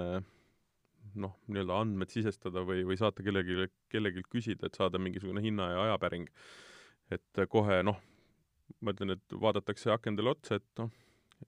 noh, 1.14 1.34
nii-öelda 1.48 1.80
andmed 1.82 2.14
sisestada 2.14 2.62
või, 2.66 2.84
või 2.88 2.98
saata 2.98 3.26
kellelegi, 3.26 3.70
kellelgi 3.94 4.26
küsida, 4.30 4.68
et 4.70 4.78
saada 4.78 5.02
mingisugune 5.02 5.42
hinna 5.46 5.70
ja 5.72 5.82
ajapäring 5.88 6.30
et 7.12 7.44
kohe 7.50 7.82
noh, 7.86 8.00
ma 8.84 8.94
ütlen, 8.94 9.16
et 9.18 9.38
vaadatakse 9.46 9.92
akendele 9.94 10.34
otsa, 10.34 10.60
et 10.60 10.82
noh, 10.82 10.92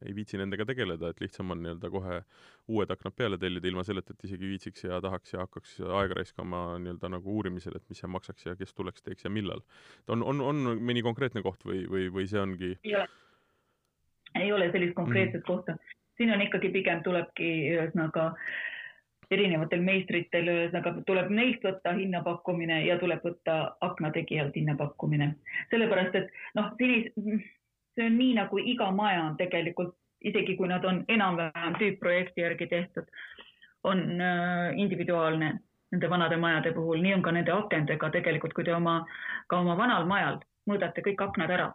ei 0.05 0.15
viitsi 0.15 0.37
nendega 0.37 0.65
tegeleda, 0.67 1.09
et 1.09 1.21
lihtsam 1.23 1.53
on 1.53 1.61
nii-öelda 1.63 1.89
kohe 1.93 2.19
uued 2.67 2.91
aknad 2.91 3.15
peale 3.15 3.37
tellida, 3.41 3.69
ilma 3.69 3.83
selleta, 3.87 4.13
et 4.13 4.27
isegi 4.27 4.49
viitsiks 4.49 4.85
ja 4.87 4.99
tahaks 5.03 5.33
ja 5.33 5.43
hakkaks 5.43 5.77
aega 5.85 6.19
raiskama 6.19 6.63
nii-öelda 6.83 7.11
nagu 7.15 7.35
uurimisel, 7.37 7.77
et 7.79 7.85
mis 7.89 8.01
see 8.03 8.11
maksaks 8.11 8.49
ja 8.49 8.55
kes 8.59 8.73
tuleks, 8.73 9.05
teeks 9.05 9.27
ja 9.27 9.31
millal. 9.33 9.63
on, 10.07 10.23
on, 10.23 10.41
on 10.41 10.63
mõni 10.81 11.03
konkreetne 11.05 11.43
koht 11.45 11.65
või, 11.65 11.85
või, 11.89 12.09
või 12.13 12.27
see 12.31 12.41
ongi? 12.41 12.75
ei 14.35 14.51
ole, 14.51 14.71
sellist 14.71 14.95
konkreetset 14.95 15.41
mm. 15.41 15.47
kohta. 15.47 15.77
siin 16.17 16.31
on 16.31 16.41
ikkagi 16.43 16.71
pigem 16.71 17.03
tulebki 17.03 17.51
ühesõnaga 17.75 18.31
erinevatel 19.31 19.81
meistritel, 19.81 20.49
ühesõnaga 20.51 20.93
tuleb 21.07 21.31
neilt 21.33 21.63
võtta 21.65 21.95
hinnapakkumine 21.97 22.81
ja 22.85 22.97
tuleb 23.01 23.23
võtta 23.25 23.75
aknategijalt 23.81 24.55
hinnapakkumine. 24.55 25.33
sellepärast, 25.71 26.15
et 26.15 26.33
noh, 26.55 26.71
see 27.95 28.09
on 28.09 28.17
nii, 28.17 28.33
nagu 28.39 28.59
iga 28.59 28.89
maja 28.91 29.23
on 29.29 29.37
tegelikult, 29.39 29.95
isegi 30.25 30.55
kui 30.57 30.67
nad 30.67 30.85
on 30.85 31.03
enam-vähem 31.07 31.77
tüüpprojekti 31.79 32.41
järgi 32.41 32.67
tehtud, 32.67 33.07
on 33.85 34.03
äh, 34.21 34.73
individuaalne 34.81 35.53
nende 35.91 36.09
vanade 36.09 36.37
majade 36.37 36.73
puhul, 36.73 37.01
nii 37.01 37.13
on 37.15 37.23
ka 37.23 37.31
nende 37.31 37.53
akendega 37.53 38.09
tegelikult, 38.11 38.53
kui 38.53 38.65
te 38.67 38.73
oma, 38.75 38.99
ka 39.47 39.59
oma 39.61 39.77
vanal 39.77 40.07
majal 40.09 40.39
mõõdate 40.69 41.03
kõik 41.05 41.21
aknad 41.27 41.53
ära, 41.53 41.69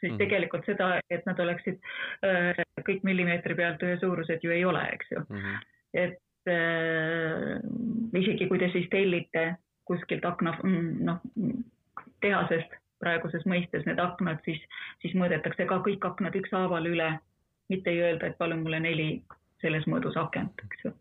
siis 0.00 0.12
mm 0.12 0.20
tegelikult 0.20 0.66
seda, 0.68 1.00
et 1.10 1.26
nad 1.26 1.40
oleksid 1.40 1.80
äh, 2.26 2.62
kõik 2.86 3.02
millimeetri 3.06 3.56
pealt 3.58 3.82
ühesuurused 3.82 4.44
ju 4.44 4.52
ei 4.54 4.64
ole, 4.64 4.82
eks 4.92 5.10
ju 5.10 5.20
mm. 5.20 5.40
-hmm. 5.40 5.58
et 6.04 6.52
äh, 6.54 8.20
isegi 8.20 8.48
kui 8.48 8.58
te 8.58 8.70
siis 8.72 8.88
tellite 8.90 9.56
kuskilt 9.84 10.24
akna, 10.24 10.56
mm, 10.62 11.04
noh, 11.04 11.20
tehasest 12.20 12.76
praeguses 13.04 13.46
mõistes 13.50 13.86
need 13.86 14.00
aknad, 14.02 14.42
siis, 14.48 14.60
siis 15.04 15.14
mõõdetakse 15.20 15.68
ka 15.70 15.80
kõik 15.86 16.08
aknad 16.08 16.36
ükshaaval 16.40 16.88
üle, 16.90 17.12
mitte 17.72 17.92
ei 17.92 18.02
öelda, 18.08 18.32
et 18.32 18.40
palun 18.40 18.64
mulle 18.64 18.80
neli 18.82 19.08
selles 19.62 19.86
mõõdus 19.88 20.16
akent, 20.20 20.64
eks 20.66 20.88
ju 20.88 20.96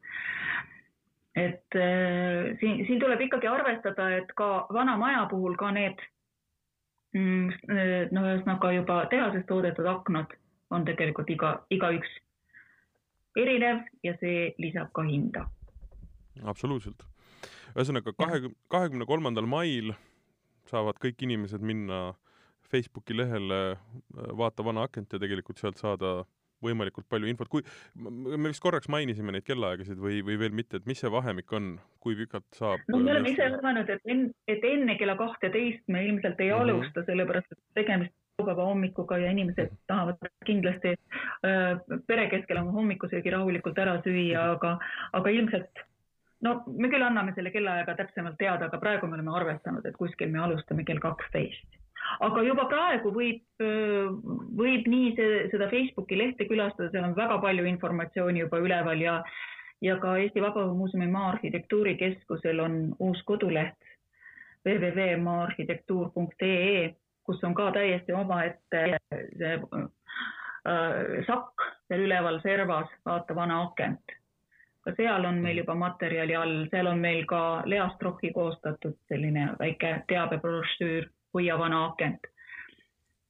et 1.36 1.76
äh, 1.76 2.54
siin, 2.60 2.84
siin 2.86 3.00
tuleb 3.02 3.22
ikkagi 3.26 3.50
arvestada, 3.50 4.10
et 4.20 4.34
ka 4.38 4.68
vana 4.74 4.98
maja 5.02 5.26
puhul 5.32 5.56
ka 5.58 5.72
need 5.74 6.02
mm, 7.18 7.50
no 8.14 8.26
ühesõnaga 8.28 8.74
juba 8.76 9.00
tehases 9.10 9.46
toodetud 9.50 9.90
aknad 9.90 10.36
on 10.74 10.86
tegelikult 10.86 11.30
iga, 11.34 11.56
igaüks 11.74 12.12
erinev 13.40 13.82
ja 14.06 14.14
see 14.22 14.52
lisab 14.62 14.94
ka 14.94 15.06
hinda. 15.08 15.48
absoluutselt. 16.46 17.02
ühesõnaga 17.74 18.14
kahekümne, 18.14 18.56
kahekümne 18.70 19.10
kolmandal 19.10 19.50
mail 19.50 19.96
saavad 20.70 21.00
kõik 21.04 21.26
inimesed 21.28 21.62
minna 21.62 22.14
Facebooki 22.74 23.16
lehele 23.18 23.78
Vaata 24.14 24.66
vana 24.66 24.88
akent 24.88 25.14
ja 25.14 25.20
tegelikult 25.22 25.62
sealt 25.62 25.82
saada 25.82 26.24
võimalikult 26.64 27.08
palju 27.12 27.28
infot, 27.28 27.50
kui, 27.52 27.64
me 28.00 28.50
vist 28.50 28.64
korraks 28.64 28.90
mainisime 28.92 29.34
neid 29.36 29.46
kellaaegasid 29.48 30.00
või, 30.00 30.22
või 30.26 30.38
veel 30.40 30.56
mitte, 30.56 30.80
et 30.80 30.90
mis 30.90 31.02
see 31.04 31.12
vahemik 31.12 31.52
on, 31.56 31.74
kui 32.04 32.18
pikalt 32.20 32.48
saab? 32.58 32.84
no 32.88 33.02
me 33.04 33.12
oleme 33.12 33.34
ise 33.34 33.48
arvanud, 33.50 33.90
et 33.92 34.12
enne, 34.14 34.32
et 34.48 34.64
enne 34.68 34.98
kella 35.00 35.18
kahteteist 35.20 35.84
me 35.92 36.06
ilmselt 36.08 36.40
ei 36.40 36.52
mm 36.52 36.56
-hmm. 36.56 36.76
alusta, 36.78 37.06
sellepärast 37.10 37.52
et 37.52 37.64
tegemist 37.82 38.16
laupäeva 38.40 38.66
hommikuga 38.66 39.18
ja 39.18 39.32
inimesed 39.32 39.70
mhm. 39.70 39.82
tahavad 39.88 40.30
kindlasti 40.46 40.96
äh, 41.46 41.98
pere 42.08 42.30
keskel 42.30 42.58
oma 42.64 42.72
hommikusöögi 42.72 43.30
rahulikult 43.30 43.78
ära 43.78 44.00
süüa, 44.06 44.52
aga, 44.56 44.78
aga 45.14 45.30
ilmselt 45.30 45.84
no 46.44 46.58
me 46.68 46.90
küll 46.92 47.06
anname 47.06 47.34
selle 47.38 47.54
kellaaega 47.54 47.96
täpsemalt 48.00 48.38
teada, 48.40 48.68
aga 48.68 48.82
praegu 48.82 49.08
me 49.08 49.20
oleme 49.20 49.32
arvestanud, 49.36 49.86
et 49.86 49.98
kuskil 49.98 50.32
me 50.34 50.40
alustame 50.44 50.84
kell 50.88 51.02
kaksteist 51.04 51.80
aga 52.28 52.44
juba 52.46 52.66
praegu 52.72 53.12
võib, 53.16 53.42
võib 54.58 54.84
nii 54.90 55.10
see, 55.18 55.32
seda 55.54 55.70
Facebooki 55.72 56.16
lehte 56.20 56.44
külastada, 56.50 56.90
seal 56.92 57.08
on 57.08 57.16
väga 57.18 57.36
palju 57.44 57.64
informatsiooni 57.70 58.40
juba 58.44 58.58
üleval 58.64 59.00
ja, 59.02 59.16
ja 59.86 59.94
ka 60.02 60.10
Eesti 60.22 60.40
Vabaõhumuuseumi 60.44 61.10
Maa-arhitektuurikeskusel 61.14 62.58
on 62.64 62.74
uus 63.00 63.20
koduleht 63.30 63.80
www.maaarhitektuur.ee, 64.68 66.84
kus 67.28 67.40
on 67.44 67.54
ka 67.56 67.72
täiesti 67.76 68.12
omaette 68.16 68.80
see 69.12 69.54
äh, 69.60 71.24
sakk 71.28 71.54
seal 71.88 72.02
üleval 72.06 72.38
servas, 72.46 72.90
vaata 73.06 73.36
vana 73.36 73.56
akent. 73.68 74.06
Ka 74.84 74.94
seal 74.98 75.26
on 75.26 75.40
meil 75.44 75.62
juba 75.62 75.76
materjali 75.80 76.36
all, 76.36 76.56
seal 76.72 76.90
on 76.92 77.02
meil 77.04 77.26
ka 77.30 77.42
Lea 77.70 77.86
Strohhi 77.96 78.34
koostatud 78.36 78.98
selline 79.12 79.50
väike 79.60 79.96
teabebrošüür 80.12 81.10
hoia 81.34 81.58
vana 81.60 81.86
akent. 81.90 82.28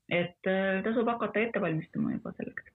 et 0.09 0.47
äh, 0.49 0.83
tasub 0.83 1.07
hakata 1.07 1.39
ette 1.39 1.61
valmistuma 1.61 2.11
juba 2.11 2.33
selleks. 2.37 2.71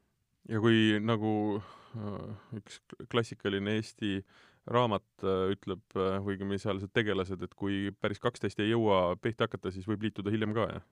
ja 0.49 0.61
kui 0.61 1.01
nagu 1.01 1.33
äh, 1.59 2.61
üks 2.61 2.81
klassikaline 3.11 3.77
Eesti 3.79 4.23
raamat 4.67 5.25
äh, 5.25 5.51
ütleb 5.57 5.99
õigemini 5.99 6.61
sealsed 6.63 6.95
tegelased, 6.95 7.43
et 7.43 7.55
kui 7.55 7.91
päris 8.01 8.23
kaksteist 8.23 8.61
ei 8.61 8.71
jõua 8.71 9.17
pihta 9.23 9.49
hakata, 9.49 9.75
siis 9.75 9.89
võib 9.91 10.07
liituda 10.07 10.31
hiljem 10.31 10.55
ka, 10.57 10.71
jah? 10.77 10.87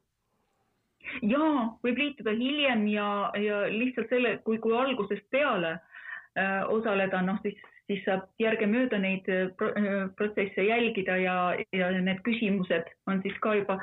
jaa, 1.22 1.64
võib 1.84 1.98
liituda 2.00 2.34
hiljem 2.36 2.86
ja, 2.90 3.08
ja 3.40 3.64
lihtsalt 3.70 4.10
selle, 4.12 4.36
kui, 4.44 4.58
kui 4.62 4.74
algusest 4.76 5.26
peale 5.30 5.76
äh, 5.76 6.62
osaleda, 6.72 7.22
noh 7.24 7.38
siis, 7.44 7.58
siis 7.86 8.04
saab 8.04 8.26
järgemööda 8.42 8.98
neid 8.98 9.28
pro, 9.56 9.72
protsesse 10.18 10.62
jälgida 10.66 11.16
ja, 11.22 11.36
ja 11.72 11.90
need 12.00 12.22
küsimused 12.26 12.88
on 13.06 13.22
siis 13.22 13.36
ka 13.40 13.54
juba 13.54 13.80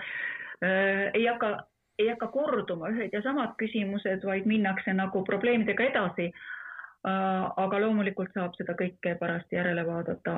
Äh, 0.64 1.12
ei 1.14 1.26
hakka, 1.26 1.47
ei 1.99 2.08
hakka 2.10 2.28
korduma 2.28 2.89
ühed 2.93 3.12
ja 3.14 3.22
samad 3.26 3.56
küsimused, 3.60 4.24
vaid 4.28 4.47
minnakse 4.47 4.93
nagu 4.95 5.24
probleemidega 5.28 5.89
edasi. 5.89 6.30
Äh, 7.04 7.43
aga 7.66 7.82
loomulikult 7.84 8.32
saab 8.38 8.56
seda 8.60 8.78
kõike 8.80 9.18
pärast 9.20 9.51
järele 9.51 9.84
vaadata 9.88 10.38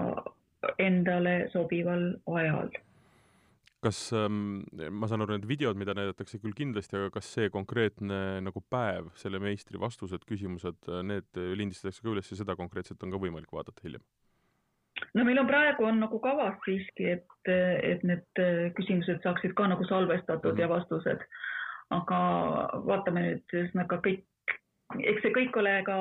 endale 0.82 1.36
sobival 1.54 2.08
ajal 2.40 2.72
kas 3.86 4.02
ähm, 4.18 4.66
ma 4.92 5.10
saan 5.10 5.26
aru, 5.26 5.36
need 5.36 5.48
videod, 5.50 5.78
mida 5.80 5.96
näidatakse 5.98 6.40
küll 6.42 6.56
kindlasti, 6.58 6.98
aga 6.98 7.14
kas 7.14 7.30
see 7.38 7.52
konkreetne 7.54 8.42
nagu 8.46 8.64
päev, 8.74 9.12
selle 9.22 9.42
meistri 9.44 9.82
vastused, 9.82 10.26
küsimused, 10.30 10.90
need 11.06 11.42
lindistatakse 11.62 12.04
ka 12.04 12.14
üles 12.14 12.32
ja 12.32 12.40
seda 12.42 12.58
konkreetselt 12.60 13.04
on 13.06 13.14
ka 13.14 13.22
võimalik 13.22 13.54
vaadata 13.54 13.86
hiljem? 13.86 14.06
no 15.16 15.26
meil 15.28 15.40
on 15.42 15.48
praegu 15.48 15.84
on 15.88 16.00
nagu 16.00 16.20
kavas 16.24 16.56
siiski, 16.66 17.10
et, 17.18 17.50
et 17.50 18.04
need 18.08 18.44
küsimused 18.78 19.24
saaksid 19.24 19.56
ka 19.58 19.68
nagu 19.68 19.84
salvestatud 19.90 20.54
mm 20.54 20.58
-hmm. 20.58 20.62
ja 20.62 20.70
vastused. 20.70 21.26
aga 21.96 22.20
vaatame 22.86 23.22
nüüd 23.22 23.54
ühesõnaga 23.54 24.00
kõik, 24.06 24.24
eks 25.00 25.22
see 25.22 25.34
kõik 25.36 25.58
ole 25.62 25.74
ka 25.86 25.98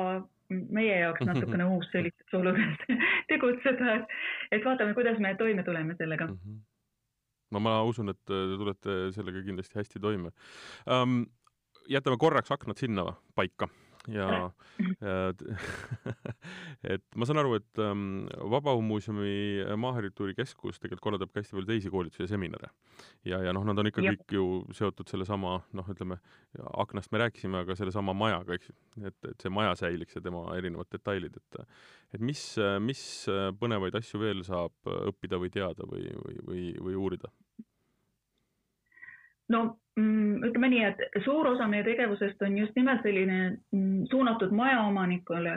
meie 0.49 0.95
jaoks 0.99 1.25
natukene 1.27 1.65
uus 1.73 1.89
sellistes 1.91 2.33
oludes 2.33 2.79
tegutseda, 3.29 3.95
et, 3.95 4.15
et 4.51 4.65
vaatame, 4.65 4.93
kuidas 4.93 5.19
me 5.19 5.35
toime 5.35 5.63
tuleme 5.63 5.95
sellega 5.99 6.27
mm. 6.27 6.33
-hmm. 6.33 6.63
No 7.55 7.63
ma 7.63 7.79
usun, 7.87 8.11
et 8.11 8.19
te 8.27 8.41
tulete 8.59 8.99
sellega 9.15 9.43
kindlasti 9.47 9.79
hästi 9.79 10.03
toime 10.03 10.33
um,. 10.91 11.23
jätame 11.89 12.17
korraks 12.17 12.51
aknad 12.51 12.79
sinna 12.81 13.05
paika 13.37 13.69
ja, 14.17 14.51
ja 15.01 15.33
et 16.95 17.03
ma 17.15 17.27
saan 17.27 17.39
aru, 17.41 17.55
et 17.59 17.81
ähm, 17.81 18.25
Vabaõhumuuseumi 18.53 19.75
Maaharjutuuri 19.81 20.35
Keskus 20.37 20.79
tegelikult 20.79 21.03
korraldab 21.03 21.31
ka 21.33 21.41
hästi 21.41 21.57
palju 21.57 21.69
teisi 21.69 21.91
koolitusi 21.93 22.25
ja 22.25 22.29
seminare. 22.33 22.71
ja, 23.25 23.41
ja 23.45 23.53
noh, 23.55 23.65
nad 23.67 23.79
on 23.81 23.89
ikka 23.89 24.03
ja. 24.05 24.13
kõik 24.13 24.35
ju 24.37 24.47
seotud 24.77 25.09
sellesama, 25.11 25.57
noh, 25.77 25.91
ütleme, 25.91 26.19
aknast 26.85 27.13
me 27.13 27.23
rääkisime, 27.23 27.63
aga 27.65 27.77
sellesama 27.79 28.15
majaga, 28.17 28.59
eks 28.59 28.73
et, 29.01 29.17
et 29.31 29.41
see 29.41 29.53
maja 29.53 29.75
säiliks 29.79 30.17
ja 30.17 30.23
tema 30.25 30.45
erinevad 30.57 30.91
detailid, 30.91 31.39
et 31.41 31.63
et 32.15 32.21
mis, 32.23 32.41
mis 32.79 33.01
põnevaid 33.59 33.95
asju 33.97 34.21
veel 34.21 34.43
saab 34.47 34.91
õppida 35.09 35.39
või 35.41 35.49
teada 35.51 35.87
või, 35.89 36.05
või, 36.21 36.37
või, 36.47 36.67
või 36.85 36.99
uurida? 36.99 37.31
no 39.51 39.65
ütleme 39.95 40.69
nii, 40.69 40.83
et 40.83 41.23
suur 41.23 41.47
osa 41.47 41.67
meie 41.71 41.83
tegevusest 41.87 42.41
on 42.43 42.57
just 42.57 42.75
nimelt 42.75 43.03
selline 43.03 43.39
mm, 43.71 44.05
suunatud 44.11 44.51
majaomanikule. 44.51 45.53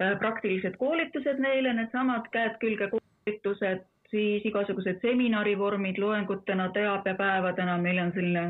Äh, 0.00 0.14
praktilised 0.18 0.78
koolitused 0.80 1.40
neile, 1.44 1.72
needsamad 1.76 2.30
käed 2.32 2.56
külge 2.62 2.88
koolitused, 2.94 3.84
siis 4.10 4.46
igasugused 4.48 5.02
seminarivormid 5.04 6.00
loengutena, 6.00 6.70
teabepäevadena, 6.72 7.76
meil 7.78 8.00
on 8.06 8.14
selline 8.16 8.46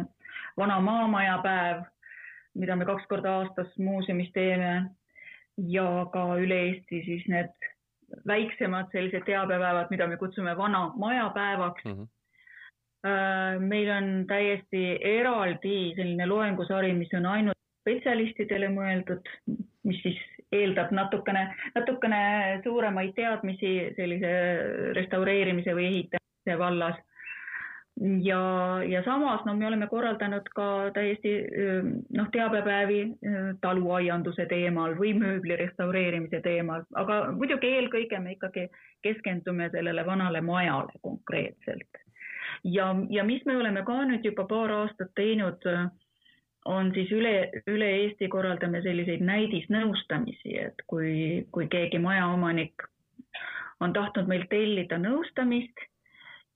vana 0.56 0.78
maamaja 0.80 1.40
päev, 1.42 1.82
mida 2.54 2.76
me 2.76 2.86
kaks 2.86 3.10
korda 3.10 3.34
aastas 3.40 3.74
muuseumis 3.78 4.30
teeme 4.32 4.70
ja 5.74 6.06
ka 6.12 6.24
üle 6.38 6.62
Eesti 6.68 7.02
siis 7.04 7.26
need 7.28 7.68
väiksemad 8.26 8.94
sellised 8.94 9.26
teabepäevad, 9.26 9.90
mida 9.90 10.06
me 10.06 10.16
kutsume 10.16 10.56
vana 10.56 10.86
maja 10.96 11.28
päevaks 11.34 11.84
mm. 11.84 11.98
-hmm 11.98 12.19
meil 13.02 13.90
on 13.94 14.08
täiesti 14.28 14.98
eraldi 15.00 15.94
selline 15.96 16.26
loengusari, 16.28 16.92
mis 16.92 17.12
on 17.16 17.26
ainult 17.26 17.60
spetsialistidele 17.80 18.68
mõeldud, 18.74 19.28
mis 19.88 20.00
siis 20.04 20.18
eeldab 20.52 20.90
natukene, 20.94 21.46
natukene 21.74 22.22
suuremaid 22.64 23.14
teadmisi 23.16 23.70
sellise 23.96 24.32
restaureerimise 24.98 25.76
või 25.76 25.86
ehitamise 25.92 26.58
vallas. 26.58 26.98
ja, 28.24 28.40
ja 28.88 29.02
samas 29.04 29.42
no 29.44 29.54
me 29.54 29.66
oleme 29.66 29.86
korraldanud 29.86 30.46
ka 30.54 30.90
täiesti 30.94 31.32
noh, 32.16 32.28
teabepäevi 32.32 33.00
taluaianduse 33.60 34.46
teemal 34.46 34.94
või 34.98 35.14
mööbli 35.14 35.56
restaureerimise 35.56 36.40
teemal, 36.40 36.84
aga 36.94 37.32
muidugi 37.32 37.74
eelkõige 37.78 38.20
me 38.20 38.36
ikkagi 38.36 38.68
keskendume 39.02 39.70
sellele 39.70 40.06
vanale 40.06 40.40
majale 40.40 40.96
konkreetselt 41.02 42.04
ja, 42.64 42.94
ja 43.10 43.24
mis 43.24 43.44
me 43.46 43.56
oleme 43.56 43.82
ka 43.86 43.98
nüüd 44.04 44.24
juba 44.24 44.46
paar 44.48 44.72
aastat 44.82 45.12
teinud, 45.18 45.64
on 46.68 46.90
siis 46.94 47.10
üle, 47.16 47.34
üle 47.70 47.88
Eesti 48.02 48.28
korraldame 48.28 48.82
selliseid 48.84 49.22
näidisnõustamisi, 49.24 50.56
et 50.60 50.82
kui, 50.86 51.46
kui 51.52 51.68
keegi 51.72 51.98
majaomanik 51.98 52.84
on 53.80 53.94
tahtnud 53.96 54.28
meilt 54.28 54.50
tellida 54.52 54.98
nõustamist 55.00 55.86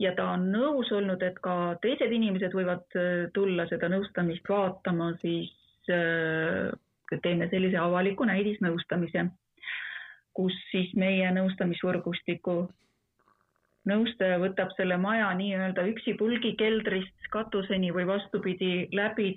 ja 0.02 0.12
ta 0.16 0.30
on 0.34 0.50
nõus 0.52 0.90
olnud, 0.92 1.22
et 1.22 1.38
ka 1.44 1.76
teised 1.82 2.12
inimesed 2.12 2.54
võivad 2.56 2.98
äh, 2.98 3.26
tulla 3.34 3.66
seda 3.70 3.88
nõustamist 3.92 4.48
vaatama, 4.48 5.12
siis 5.22 5.54
äh, 5.92 6.68
teeme 7.22 7.48
sellise 7.48 7.78
avaliku 7.78 8.26
näidisnõustamise, 8.28 9.28
kus 10.34 10.54
siis 10.72 10.92
meie 10.98 11.30
nõustamisvõrgustiku 11.36 12.64
nõustaja 13.88 14.38
võtab 14.42 14.72
selle 14.78 14.96
maja 15.00 15.28
nii-öelda 15.36 15.84
üksipulgi 15.92 16.54
keldrist 16.60 17.28
katuseni 17.34 17.92
või 17.94 18.06
vastupidi 18.08 18.88
läbi 18.96 19.32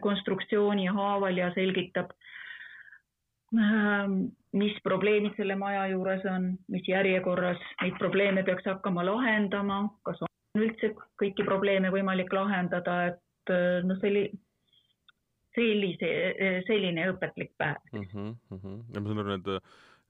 konstruktsiooni 0.00 0.86
haaval 0.88 1.36
ja 1.36 1.50
selgitab, 1.54 2.12
ähm, 3.56 4.20
mis 4.56 4.76
probleemid 4.84 5.36
selle 5.36 5.56
maja 5.60 5.86
juures 5.92 6.24
on, 6.30 6.52
mis 6.68 6.88
järjekorras 6.88 7.60
neid 7.82 7.98
probleeme 7.98 8.44
peaks 8.46 8.68
hakkama 8.70 9.04
lahendama, 9.06 9.82
kas 10.06 10.22
on 10.26 10.64
üldse 10.64 10.94
kõiki 11.20 11.44
probleeme 11.44 11.92
võimalik 11.92 12.32
lahendada, 12.32 13.02
et 13.12 13.52
äh, 13.54 13.82
noh, 13.84 14.00
selli-, 14.00 14.30
sellise, 15.54 16.10
selline 16.66 17.08
õpetlik 17.12 17.52
päev 17.58 17.78
mm. 17.92 18.08
-hmm, 18.12 18.34
mm 18.50 18.58
-hmm. 18.58 18.82
ja 18.94 19.00
ma 19.00 19.08
saan 19.08 19.24
aru, 19.24 19.36
need 19.36 19.62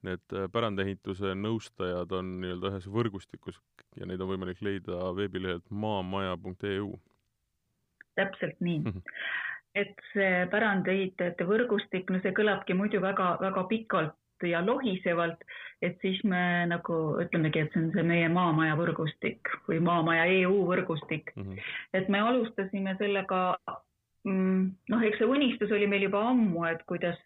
need 0.07 0.35
äh, 0.37 0.47
pärandehituse 0.53 1.35
nõustajad 1.39 2.13
on 2.17 2.39
nii-öelda 2.43 2.73
ühes 2.73 2.89
võrgustikus 2.91 3.59
ja 3.99 4.09
neid 4.09 4.23
on 4.23 4.31
võimalik 4.33 4.63
leida 4.65 5.11
veebilehelt 5.17 5.67
maamaja.eu. 5.71 6.95
täpselt 8.15 8.61
nii. 8.61 8.81
-hmm. 8.85 9.03
et 9.75 10.07
see 10.13 10.47
pärandehitajate 10.51 11.47
võrgustik, 11.47 12.11
no 12.11 12.21
see 12.23 12.33
kõlabki 12.37 12.75
muidu 12.75 13.01
väga-väga 13.01 13.65
pikalt 13.69 14.17
ja 14.47 14.67
lohisevalt, 14.67 15.45
et 15.83 15.99
siis 16.01 16.23
me 16.25 16.67
nagu 16.67 16.97
ütlemegi, 17.21 17.61
et 17.61 17.73
see 17.73 17.83
on 17.83 17.91
see 17.95 18.05
meie 18.07 18.29
Maamaja 18.29 18.77
võrgustik 18.79 19.53
või 19.69 19.81
Maamaja 19.85 20.25
EU 20.41 20.65
võrgustik 20.69 21.33
mm. 21.37 21.43
-hmm. 21.43 21.59
et 21.93 22.09
me 22.09 22.21
alustasime 22.21 22.97
sellega 22.99 23.41
mm, 24.25 24.71
noh, 24.89 25.03
eks 25.03 25.19
see 25.19 25.29
unistus 25.29 25.73
oli 25.73 25.87
meil 25.87 26.09
juba 26.09 26.23
ammu, 26.31 26.65
et 26.71 26.83
kuidas, 26.87 27.19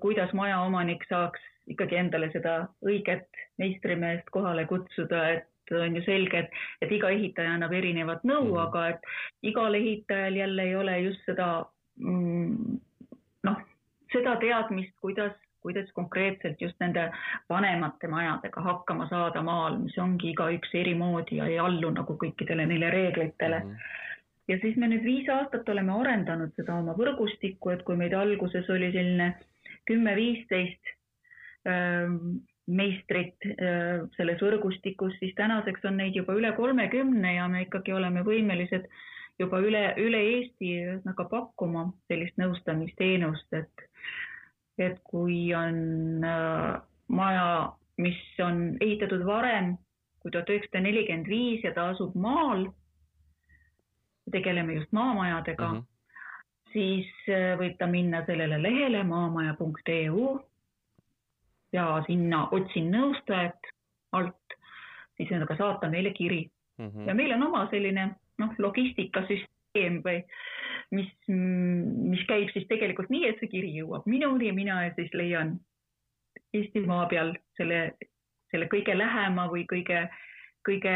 kuidas 0.00 0.32
majaomanik 0.32 1.04
saaks 1.08 1.40
ikkagi 1.68 1.96
endale 2.00 2.30
seda 2.32 2.58
õiget 2.86 3.28
meistrimeest 3.60 4.30
kohale 4.34 4.66
kutsuda, 4.70 5.22
et 5.36 5.74
on 5.76 5.96
ju 5.96 6.02
selge, 6.06 6.44
et, 6.44 6.60
et 6.82 6.92
iga 6.96 7.10
ehitaja 7.12 7.56
annab 7.56 7.74
erinevat 7.76 8.24
nõu 8.24 8.44
mm, 8.44 8.54
-hmm. 8.54 8.62
aga 8.66 8.88
et 8.88 9.50
igal 9.50 9.74
ehitajal 9.74 10.36
jälle 10.36 10.62
ei 10.62 10.76
ole 10.76 10.98
just 11.00 11.26
seda 11.26 11.48
mm, 12.00 12.78
noh, 13.44 13.60
seda 14.12 14.36
teadmist, 14.40 14.94
kuidas, 15.00 15.36
kuidas 15.60 15.92
konkreetselt 15.92 16.60
just 16.60 16.80
nende 16.80 17.10
vanemate 17.50 18.08
majadega 18.08 18.60
hakkama 18.60 19.08
saada 19.08 19.42
maal, 19.42 19.78
mis 19.78 19.98
ongi 19.98 20.32
igaüks 20.32 20.74
eri 20.74 20.94
moodi 20.94 21.36
ja 21.36 21.46
ei 21.46 21.58
allu 21.58 21.90
nagu 21.90 22.16
kõikidele 22.24 22.66
neile 22.66 22.90
reeglitele 22.90 23.64
mm. 23.64 23.70
-hmm 23.70 24.06
ja 24.48 24.56
siis 24.62 24.76
me 24.80 24.88
nüüd 24.88 25.04
viis 25.04 25.28
aastat 25.28 25.68
oleme 25.68 25.92
arendanud 25.92 26.54
seda 26.56 26.74
oma 26.80 26.94
võrgustikku, 26.96 27.70
et 27.70 27.82
kui 27.84 27.96
meid 28.00 28.14
alguses 28.16 28.70
oli 28.70 28.88
selline 28.94 29.34
kümme-viisteist 29.90 30.94
meistrit 32.68 33.46
äh, 33.48 34.04
selles 34.16 34.42
võrgustikus, 34.44 35.16
siis 35.20 35.34
tänaseks 35.38 35.84
on 35.88 35.96
neid 36.00 36.16
juba 36.16 36.36
üle 36.36 36.52
kolmekümne 36.56 37.34
ja 37.38 37.48
me 37.48 37.64
ikkagi 37.64 37.94
oleme 37.96 38.24
võimelised 38.26 38.88
juba 39.40 39.60
üle, 39.64 39.82
üle 40.02 40.20
Eesti 40.34 40.74
ühesõnaga 40.82 41.28
pakkuma 41.30 41.88
sellist 42.10 42.36
nõustamisteenust, 42.40 43.48
et, 43.56 43.84
et 44.78 45.00
kui 45.08 45.48
on 45.56 46.24
äh, 46.26 46.80
maja, 47.08 47.50
mis 47.98 48.20
on 48.44 48.76
ehitatud 48.80 49.24
varem 49.26 49.76
kui 50.22 50.32
tuhat 50.34 50.50
üheksasada 50.52 50.82
nelikümmend 50.84 51.30
viis 51.30 51.64
ja 51.64 51.72
ta 51.74 51.88
asub 51.94 52.16
maal, 52.18 52.66
tegeleme 54.32 54.74
just 54.76 54.92
maamajadega 54.92 55.68
mm, 55.72 55.78
-hmm. 55.78 56.72
siis 56.72 57.08
äh, 57.32 57.56
võib 57.60 57.78
ta 57.78 57.86
minna 57.86 58.24
sellele 58.26 58.62
lehele 58.62 59.02
maamaja.eu 59.04 60.40
ja 61.72 61.86
sinna 62.06 62.46
otsin 62.56 62.90
nõustajat 62.92 63.72
alt, 64.16 64.56
siis 65.16 65.28
ühesõnaga 65.28 65.56
saata 65.58 65.90
meile 65.92 66.12
kiri 66.16 66.42
mm. 66.78 66.88
-hmm. 66.88 67.08
ja 67.08 67.14
meil 67.14 67.34
on 67.36 67.46
oma 67.50 67.66
selline 67.70 68.10
noh, 68.38 68.54
logistikasüsteem 68.58 70.00
või 70.04 70.22
mis, 70.96 71.10
mis 71.28 72.24
käib 72.28 72.52
siis 72.54 72.68
tegelikult 72.70 73.10
nii, 73.12 73.26
et 73.28 73.40
see 73.40 73.52
kiri 73.52 73.74
jõuab 73.76 74.06
minuni 74.06 74.48
ja 74.48 74.54
mina 74.56 74.80
siis 74.96 75.12
leian 75.14 75.58
Eestimaa 76.54 77.04
peal 77.10 77.34
selle, 77.58 77.92
selle 78.50 78.68
kõige 78.72 78.94
lähema 78.96 79.48
või 79.52 79.66
kõige, 79.68 80.06
kõige 80.64 80.94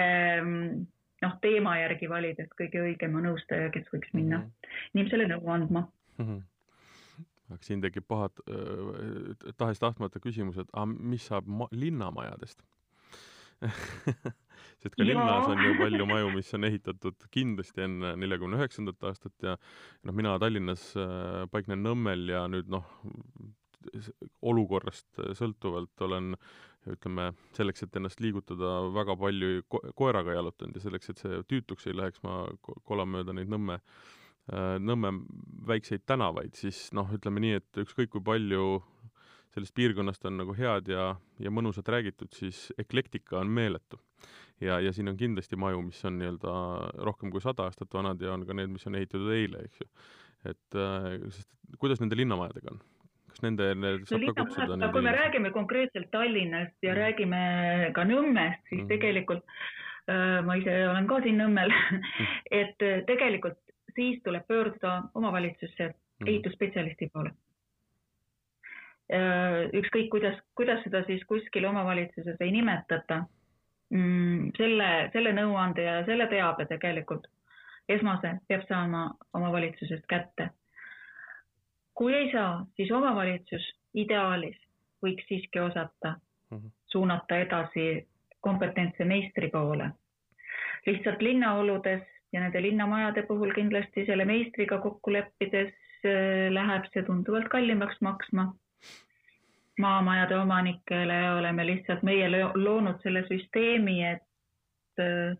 noh, 1.22 1.34
teema 1.44 1.74
järgi 1.76 2.08
valides 2.08 2.48
kõige 2.56 2.80
õigema 2.86 3.20
nõustaja, 3.20 3.68
kes 3.74 3.90
võiks 3.92 4.14
minna 4.16 4.38
mm 4.38 4.44
-hmm. 4.44 4.80
inimesele 4.94 5.28
nõu 5.28 5.52
andma 5.52 5.84
mm. 6.18 6.24
-hmm 6.24 6.40
aga 7.52 7.66
siin 7.66 7.82
tekib 7.84 8.06
pahad 8.10 8.42
äh,, 8.48 9.52
tahes-tahtmata 9.60 10.22
küsimus, 10.22 10.58
et 10.60 10.70
aga 10.72 10.86
mis 10.92 11.26
saab 11.30 11.48
ma-, 11.48 11.70
linnamajadest? 11.72 12.64
Sest 14.82 14.96
ka 14.98 15.06
linnas 15.06 15.46
on 15.46 15.60
ju 15.62 15.74
palju 15.78 16.06
maju, 16.10 16.30
mis 16.34 16.50
on 16.56 16.66
ehitatud 16.70 17.28
kindlasti 17.34 17.84
enne 17.84 18.16
neljakümne 18.18 18.58
üheksandat 18.58 19.06
aastat 19.10 19.46
ja 19.46 19.56
noh, 20.02 20.16
mina 20.16 20.34
Tallinnas 20.42 20.88
äh, 20.98 21.44
paiknen 21.52 21.84
Nõmmel 21.86 22.26
ja 22.32 22.44
nüüd 22.50 22.70
noh, 22.72 22.88
olukorrast 24.42 25.22
sõltuvalt 25.38 26.06
olen 26.06 26.34
ütleme, 26.90 27.28
selleks, 27.54 27.84
et 27.84 27.96
ennast 27.98 28.18
liigutada, 28.22 28.80
väga 28.94 29.14
palju 29.18 29.62
ko 29.70 29.80
koeraga 29.98 30.34
jalutanud 30.34 30.78
ja 30.78 30.82
selleks, 30.82 31.12
et 31.12 31.22
see 31.22 31.38
tüütuks 31.50 31.86
ei 31.86 31.94
läheks, 31.94 32.22
ma 32.26 32.42
kolan 32.86 33.10
mööda 33.10 33.34
neid 33.36 33.50
Nõmme 33.50 33.78
Äh, 33.78 34.21
Nõmme 34.50 35.12
väikseid 35.68 36.02
tänavaid, 36.02 36.56
siis 36.58 36.88
noh, 36.96 37.06
ütleme 37.14 37.38
nii, 37.44 37.60
et 37.60 37.78
ükskõik 37.84 38.10
kui 38.10 38.24
palju 38.26 38.80
sellest 39.52 39.74
piirkonnast 39.76 40.24
on 40.28 40.38
nagu 40.40 40.54
head 40.56 40.88
ja, 40.92 41.10
ja 41.42 41.52
mõnusat 41.52 41.88
räägitud, 41.92 42.32
siis 42.36 42.70
eklektika 42.80 43.40
on 43.42 43.52
meeletu. 43.52 44.00
ja, 44.60 44.78
ja 44.80 44.92
siin 44.92 45.10
on 45.10 45.18
kindlasti 45.18 45.58
maju, 45.58 45.82
mis 45.82 46.00
on 46.08 46.18
nii-öelda 46.20 46.54
rohkem 47.08 47.30
kui 47.30 47.42
sada 47.42 47.66
aastat 47.68 47.92
vanad 47.94 48.22
ja 48.22 48.32
on 48.32 48.46
ka 48.46 48.56
need, 48.56 48.72
mis 48.72 48.86
on 48.86 48.96
ehitatud 48.96 49.32
eile, 49.34 49.66
eks 49.66 49.82
ju. 49.82 49.88
et 50.52 50.78
äh, 50.78 51.28
sest 51.28 51.78
kuidas 51.78 52.00
nende 52.00 52.16
linnamajadega 52.16 52.72
on? 52.72 52.80
kas 53.32 53.44
nende, 53.44 53.68
need 53.74 54.08
saab 54.08 54.24
no, 54.24 54.34
ka 54.34 54.46
kutsuda? 54.46 54.90
kui 54.94 55.04
me 55.04 55.14
räägime 55.16 55.52
konkreetselt 55.52 56.10
Tallinnast 56.14 56.76
ja 56.82 56.94
mm. 56.94 56.98
räägime 57.00 57.42
ka 57.96 58.06
Nõmmest, 58.08 58.64
siis 58.70 58.84
mm. 58.84 58.88
tegelikult 58.94 59.44
äh, 60.08 60.40
ma 60.46 60.56
ise 60.60 60.78
olen 60.88 61.10
ka 61.10 61.20
siin 61.26 61.42
Nõmmel 61.42 61.74
mm. 61.74 62.16
et 62.62 62.88
äh, 62.88 63.04
tegelikult 63.10 63.60
siis 63.94 64.20
tuleb 64.24 64.46
pöörduda 64.46 65.02
omavalitsusse 65.14 65.88
mhm. 65.88 66.28
ehitusspetsialisti 66.28 67.10
poole. 67.12 67.34
Äh, 69.12 69.68
ükskõik, 69.76 70.08
kuidas, 70.10 70.38
kuidas 70.54 70.82
seda 70.84 71.02
siis 71.04 71.24
kuskil 71.28 71.64
omavalitsuses 71.68 72.40
ei 72.40 72.52
nimetata, 72.54 73.24
mm, 73.90 74.52
selle, 74.56 74.90
selle 75.12 75.32
nõuande 75.36 75.84
ja 75.84 76.00
selle 76.06 76.26
teabe 76.30 76.66
tegelikult 76.70 77.28
esmase 77.88 78.36
peab 78.48 78.66
saama 78.68 79.10
omavalitsusest 79.34 80.06
kätte. 80.08 80.50
kui 81.94 82.14
ei 82.14 82.30
saa, 82.32 82.66
siis 82.76 82.90
omavalitsus 82.90 83.64
ideaalis 83.94 84.56
võiks 85.04 85.26
siiski 85.28 85.60
osata 85.60 86.14
mhm. 86.50 86.72
suunata 86.86 87.38
edasi 87.38 88.06
kompetentse 88.40 89.04
meistri 89.04 89.50
poole. 89.50 89.90
lihtsalt 90.86 91.22
linnaoludes 91.22 92.02
ja 92.32 92.40
nende 92.40 92.62
linnamajade 92.62 93.26
puhul 93.28 93.52
kindlasti 93.56 94.06
selle 94.08 94.24
meistriga 94.28 94.78
kokku 94.82 95.12
leppides 95.12 95.72
äh, 96.06 96.48
läheb 96.52 96.88
see 96.92 97.04
tunduvalt 97.06 97.50
kallimaks 97.52 98.00
maksma. 98.00 98.52
maamajade 99.80 100.36
omanikele 100.36 101.18
oleme 101.32 101.64
lihtsalt 101.66 102.02
meie 102.04 102.26
loonud 102.54 102.98
selle 103.02 103.22
süsteemi, 103.28 104.02
et, 104.04 105.00
äh, 105.00 105.36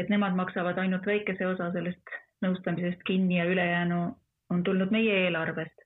et 0.00 0.08
nemad 0.08 0.36
maksavad 0.36 0.78
ainult 0.80 1.06
väikese 1.06 1.46
osa 1.46 1.70
sellest 1.72 2.14
nõustamisest 2.44 3.04
kinni 3.06 3.38
ja 3.38 3.44
ülejäänu 3.44 4.00
on 4.50 4.64
tulnud 4.64 4.90
meie 4.92 5.24
eelarvest. 5.26 5.84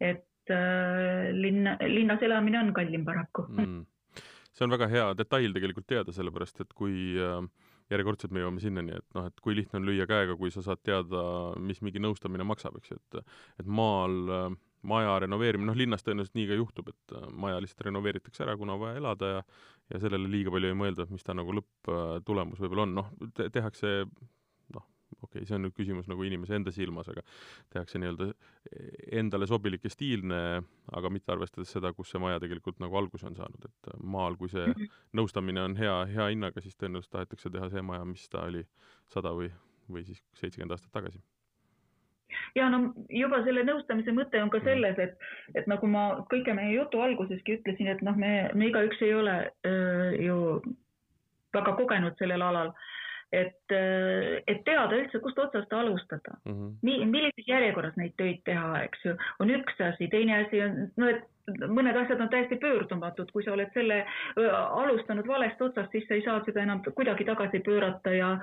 et 0.00 0.50
äh, 0.50 1.30
linna, 1.32 1.76
linnas 1.86 2.22
elamine 2.22 2.58
on 2.58 2.72
kallim 2.74 3.04
paraku 3.04 3.44
mm.. 3.48 3.84
see 4.52 4.64
on 4.64 4.72
väga 4.72 4.88
hea 4.88 5.04
detail 5.18 5.52
tegelikult 5.52 5.86
teada, 5.86 6.12
sellepärast 6.12 6.60
et 6.64 6.72
kui 6.74 7.14
äh, 7.20 7.44
järjekordselt 7.90 8.34
me 8.34 8.42
jõuame 8.44 8.62
sinnani, 8.62 8.98
et 8.98 9.16
noh, 9.16 9.26
et 9.30 9.40
kui 9.44 9.56
lihtne 9.56 9.80
on 9.80 9.88
lüüa 9.88 10.06
käega, 10.10 10.36
kui 10.38 10.52
sa 10.54 10.62
saad 10.64 10.82
teada, 10.86 11.22
mis 11.60 11.82
mingi 11.82 12.02
nõustamine 12.02 12.46
maksab, 12.46 12.76
eks 12.78 12.92
ju, 12.94 13.00
et 13.00 13.22
et 13.62 13.66
maal 13.80 14.18
äh, 14.30 14.48
maja 14.88 15.18
renoveerimine, 15.22 15.70
noh 15.70 15.78
linnas 15.78 16.02
tõenäoliselt 16.06 16.38
nii 16.38 16.48
ka 16.50 16.58
juhtub, 16.58 16.90
et 16.92 17.16
äh, 17.16 17.28
maja 17.44 17.60
lihtsalt 17.62 17.86
renoveeritakse 17.88 18.46
ära, 18.46 18.56
kuna 18.58 18.76
on 18.76 18.84
vaja 18.86 19.02
elada 19.02 19.36
ja 19.36 19.44
ja 19.92 19.98
sellele 20.00 20.30
liiga 20.30 20.52
palju 20.54 20.70
ei 20.70 20.76
mõelda, 20.78 21.04
mis 21.12 21.24
ta 21.26 21.34
nagu 21.36 21.52
lõpptulemus 21.52 22.60
võib-olla 22.62 22.86
on, 22.86 22.94
noh 22.96 23.10
te, 23.36 23.48
tehakse 23.52 23.90
okei 25.22 25.42
okay,, 25.42 25.48
see 25.48 25.56
on 25.56 25.66
nüüd 25.66 25.74
küsimus 25.76 26.08
nagu 26.10 26.24
inimese 26.26 26.56
enda 26.58 26.72
silmas, 26.74 27.08
aga 27.12 27.24
tehakse 27.72 28.00
nii-öelda 28.02 28.30
endale 29.22 29.48
sobilik 29.50 29.84
ja 29.84 29.92
stiilne, 29.92 30.40
aga 30.92 31.12
mitte 31.12 31.34
arvestades 31.34 31.72
seda, 31.74 31.92
kus 31.96 32.12
see 32.12 32.22
maja 32.22 32.40
tegelikult 32.42 32.80
nagu 32.82 32.98
alguse 33.00 33.28
on 33.28 33.36
saanud, 33.38 33.68
et 33.68 33.92
maal, 34.02 34.38
kui 34.40 34.52
see 34.52 34.66
-hmm. 34.66 34.96
nõustamine 35.18 35.64
on 35.64 35.76
hea, 35.76 35.98
hea 36.14 36.30
hinnaga, 36.34 36.60
siis 36.60 36.76
tõenäoliselt 36.76 37.12
tahetakse 37.18 37.50
teha 37.50 37.70
see 37.70 37.82
maja, 37.82 38.04
mis 38.04 38.28
ta 38.28 38.46
oli 38.48 38.64
sada 39.14 39.34
või, 39.36 39.52
või 39.90 40.04
siis 40.04 40.24
seitsekümmend 40.34 40.78
aastat 40.78 40.92
tagasi 40.92 41.22
ja 42.54 42.68
no 42.72 42.92
juba 43.12 43.42
selle 43.46 43.64
nõustamise 43.66 44.12
mõte 44.16 44.40
on 44.42 44.50
ka 44.52 44.58
mhm. 44.58 44.66
selles, 44.66 44.98
et, 44.98 45.18
et 45.54 45.68
nagu 45.70 45.86
ma 45.86 46.04
kõige 46.32 46.54
meie 46.56 46.74
jutu 46.74 47.00
alguseski 47.00 47.58
ütlesin, 47.58 47.90
et 47.92 48.02
noh, 48.02 48.16
me, 48.16 48.50
me 48.54 48.70
igaüks 48.70 49.02
ei 49.02 49.14
ole 49.14 49.36
öö, 49.66 50.10
ju 50.26 50.38
väga 51.52 51.76
kogenud 51.76 52.16
sellel 52.18 52.42
alal 52.42 52.72
et, 53.32 53.74
et 54.46 54.64
teada 54.66 54.96
üldse, 54.98 55.20
kust 55.24 55.38
otsast 55.38 55.72
alustada 55.72 56.36
mm. 56.44 56.52
-hmm. 56.52 57.10
millises 57.10 57.48
järjekorras 57.48 57.96
neid 57.96 58.14
töid 58.16 58.42
teha, 58.44 58.82
eks 58.84 59.04
ju, 59.04 59.16
on 59.40 59.50
üks 59.50 59.80
asi, 59.88 60.08
teine 60.08 60.44
asi 60.44 60.62
on, 60.62 60.88
no 60.96 61.08
et 61.08 61.28
mõned 61.50 61.96
asjad 61.98 62.20
on 62.20 62.28
täiesti 62.30 62.56
pöördumatud, 62.62 63.30
kui 63.32 63.42
sa 63.44 63.52
oled 63.52 63.70
selle 63.74 64.04
alustanud 64.82 65.26
valest 65.26 65.62
otsast, 65.62 65.90
siis 65.90 66.06
sa 66.08 66.14
ei 66.14 66.22
saa 66.22 66.42
seda 66.46 66.62
enam 66.62 66.82
kuidagi 66.94 67.24
tagasi 67.24 67.60
pöörata 67.66 68.12
ja, 68.14 68.38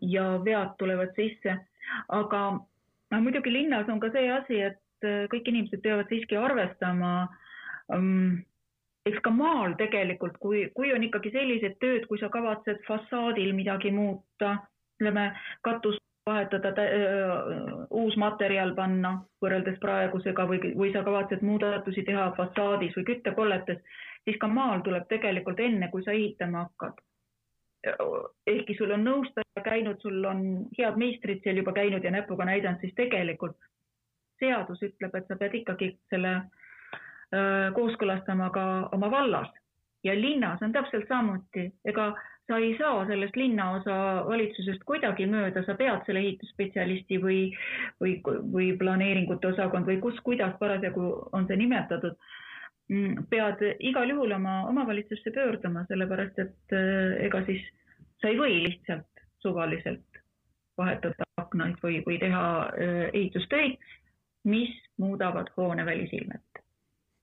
ja 0.00 0.24
vead 0.44 0.76
tulevad 0.78 1.12
sisse. 1.16 1.58
aga 2.08 2.40
no 3.10 3.20
muidugi 3.20 3.52
linnas 3.52 3.88
on 3.88 4.00
ka 4.00 4.08
see 4.14 4.30
asi, 4.32 4.60
et 4.70 4.80
kõik 5.04 5.48
inimesed 5.52 5.82
peavad 5.84 6.08
siiski 6.08 6.36
arvestama 6.36 7.28
um, 7.92 8.40
eks 9.08 9.20
ka 9.24 9.30
maal 9.30 9.74
tegelikult, 9.80 10.38
kui, 10.40 10.64
kui 10.76 10.92
on 10.94 11.04
ikkagi 11.04 11.32
sellised 11.34 11.76
tööd, 11.82 12.06
kui 12.08 12.20
sa 12.20 12.30
kavatsed 12.32 12.80
fassaadil 12.88 13.52
midagi 13.56 13.92
muuta, 13.92 14.56
ütleme 14.96 15.28
katust 15.66 16.00
vahetada, 16.24 16.72
uus 17.92 18.14
materjal 18.16 18.72
panna 18.76 19.18
võrreldes 19.44 19.76
praegusega 19.82 20.46
või, 20.48 20.60
või 20.72 20.92
sa 20.94 21.02
kavatsed 21.04 21.44
muudatusi 21.44 22.06
teha 22.06 22.30
fassaadis 22.38 22.96
või 22.96 23.08
küttekolletes, 23.10 23.82
siis 24.24 24.38
ka 24.40 24.48
maal 24.48 24.80
tuleb 24.86 25.04
tegelikult 25.10 25.60
enne, 25.60 25.90
kui 25.92 26.04
sa 26.04 26.16
ehitama 26.16 26.64
hakkad. 26.68 27.04
ehkki 28.48 28.74
sul 28.78 28.96
on 28.96 29.04
nõustaja 29.04 29.62
käinud, 29.64 30.00
sul 30.00 30.24
on 30.24 30.40
head 30.78 30.96
meistrid 30.96 31.42
seal 31.44 31.60
juba 31.60 31.72
käinud 31.76 32.04
ja 32.04 32.10
näpuga 32.10 32.44
näidanud, 32.48 32.80
siis 32.80 32.94
tegelikult 32.96 33.58
seadus 34.40 34.80
ütleb, 34.82 35.14
et 35.14 35.28
sa 35.28 35.36
pead 35.36 35.60
ikkagi 35.60 35.90
selle 36.08 36.38
Äh, 36.38 36.63
kooskõlastama 37.74 38.50
ka 38.54 38.64
oma 38.92 39.10
vallas. 39.10 39.50
Ja 40.04 40.14
linnas 40.14 40.62
on 40.62 40.72
täpselt 40.72 41.08
samuti, 41.08 41.70
ega 41.84 42.12
sa 42.46 42.58
ei 42.58 42.76
saa 42.78 43.06
sellest 43.08 43.36
linnaosa 43.36 43.96
valitsusest 44.28 44.84
kuidagi 44.88 45.26
mööda, 45.30 45.62
sa 45.64 45.76
pead 45.78 46.04
selle 46.06 46.20
ehitusspetsialisti 46.20 47.18
või, 47.22 47.38
või, 48.02 48.18
või 48.52 48.72
planeeringute 48.80 49.52
osakond 49.54 49.88
või 49.88 50.00
kus, 50.02 50.18
kuidas 50.26 50.56
parasjagu 50.60 51.06
on 51.32 51.48
see 51.48 51.56
nimetatud, 51.60 52.18
mm, 52.92 53.24
pead 53.32 53.64
igal 53.78 54.12
juhul 54.12 54.36
oma 54.36 54.60
omavalitsusse 54.68 55.32
pöörduma, 55.34 55.86
sellepärast 55.88 56.44
et 56.44 56.76
äh, 56.76 57.16
ega 57.28 57.40
siis 57.48 57.64
sa 58.20 58.28
ei 58.28 58.38
või 58.40 58.60
lihtsalt 58.68 59.24
suvaliselt 59.44 60.20
vahetada 60.78 61.28
aknaid 61.40 61.80
või, 61.82 62.02
või 62.04 62.20
teha 62.20 62.44
äh, 62.66 62.98
ehitustöid, 63.12 63.80
mis 64.44 64.76
muudavad 65.00 65.48
hoone 65.56 65.86
välisilmet 65.86 66.53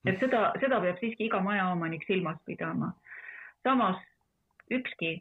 et 0.06 0.20
seda, 0.20 0.52
seda 0.62 0.80
peab 0.84 1.02
siiski 1.02 1.28
iga 1.30 1.42
majaomanik 1.44 2.06
silmas 2.08 2.40
pidama. 2.46 2.94
samas 3.64 3.98
ükski 4.72 5.12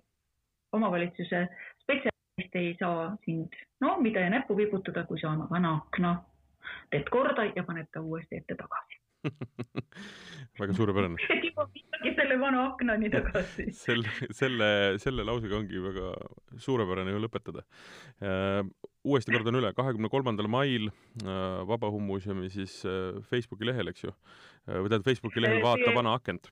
omavalitsuse 0.72 1.49
spetsialist 1.83 2.55
ei 2.55 2.76
saa 2.81 3.16
sind, 3.24 3.53
no 3.81 3.97
mida 4.01 4.20
ja 4.20 4.31
näppu 4.31 4.57
vibutada, 4.57 5.05
kui 5.05 5.20
sa 5.20 5.31
oma 5.31 5.49
vana 5.51 5.74
akna 5.76 6.14
teed 6.91 7.11
korda 7.11 7.45
ja 7.57 7.64
paned 7.64 7.91
ta 7.93 8.01
uuesti 8.01 8.37
ette 8.37 8.55
tagasi 8.55 8.99
väga 10.60 10.76
suurepärane 10.76 11.18
kipub 11.44 11.76
ikkagi 11.76 12.12
selle 12.16 12.38
vana 12.40 12.62
aknani 12.70 13.10
tagasi 13.12 13.66
selle, 13.84 14.12
selle, 14.36 14.70
selle 15.02 15.26
lausega 15.28 15.58
ongi 15.60 15.82
väga 15.84 16.12
suurepärane 16.66 17.14
ju 17.14 17.22
lõpetada 17.24 17.64
uh,. 17.64 18.64
uuesti 19.04 19.34
kordan 19.34 19.60
üle, 19.60 19.72
kahekümne 19.76 20.10
kolmandal 20.12 20.48
mail 20.52 20.90
uh, 20.90 21.60
Vabaõhumuuseumi 21.68 22.50
siis 22.52 22.80
uh, 22.88 23.20
Facebooki 23.30 23.68
lehel, 23.68 23.88
eks 23.92 24.04
ju, 24.04 24.12
või 24.66 24.90
tähendab 24.90 25.08
Facebooki 25.08 25.40
lehel 25.40 25.62
Vaata 25.64 25.94
vana 25.96 26.12
akent. 26.18 26.50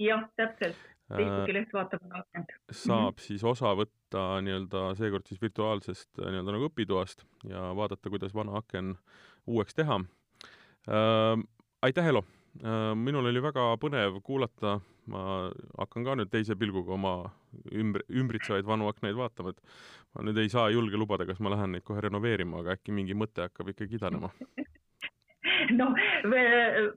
jah, 0.00 0.24
täpselt. 0.40 0.78
Facebooki 1.10 1.56
leht 1.56 1.74
Vaata 1.76 2.00
vana 2.00 2.22
akent. 2.24 2.54
saab 2.70 2.96
mm 2.96 3.08
-hmm. 3.10 3.26
siis 3.26 3.44
osa 3.44 3.74
võtta 3.76 4.24
nii-öelda 4.46 4.86
seekord 4.96 5.28
siis 5.28 5.42
virtuaalsest 5.42 6.22
nii-öelda 6.22 6.56
nagu 6.56 6.70
õpitoast 6.70 7.26
ja 7.48 7.70
vaadata, 7.76 8.12
kuidas 8.12 8.34
vana 8.34 8.56
aken 8.62 8.94
uueks 9.46 9.76
teha 9.76 10.00
aitäh, 11.82 12.06
Elo! 12.06 12.24
Äh, 12.64 12.94
minul 12.96 13.26
oli 13.30 13.42
väga 13.42 13.62
põnev 13.80 14.18
kuulata, 14.26 14.80
ma 15.10 15.20
hakkan 15.78 16.04
ka 16.06 16.16
nüüd 16.18 16.30
teise 16.32 16.56
pilguga 16.58 16.96
oma 16.96 17.12
ümbr-, 17.70 18.04
ümbritsevaid 18.10 18.66
vanu 18.66 18.88
aknaid 18.90 19.16
vaatama, 19.18 19.54
et 19.54 19.62
ma 20.14 20.24
nüüd 20.26 20.40
ei 20.42 20.50
saa 20.52 20.66
julge 20.74 20.98
lubada, 20.98 21.26
kas 21.28 21.38
ma 21.40 21.52
lähen 21.54 21.76
neid 21.76 21.86
kohe 21.86 22.02
renoveerima, 22.04 22.64
aga 22.64 22.74
äkki 22.76 22.94
mingi 22.96 23.14
mõte 23.14 23.46
hakkab 23.46 23.70
ikkagi 23.72 24.00
idanema 24.00 24.32
noh, 25.78 25.94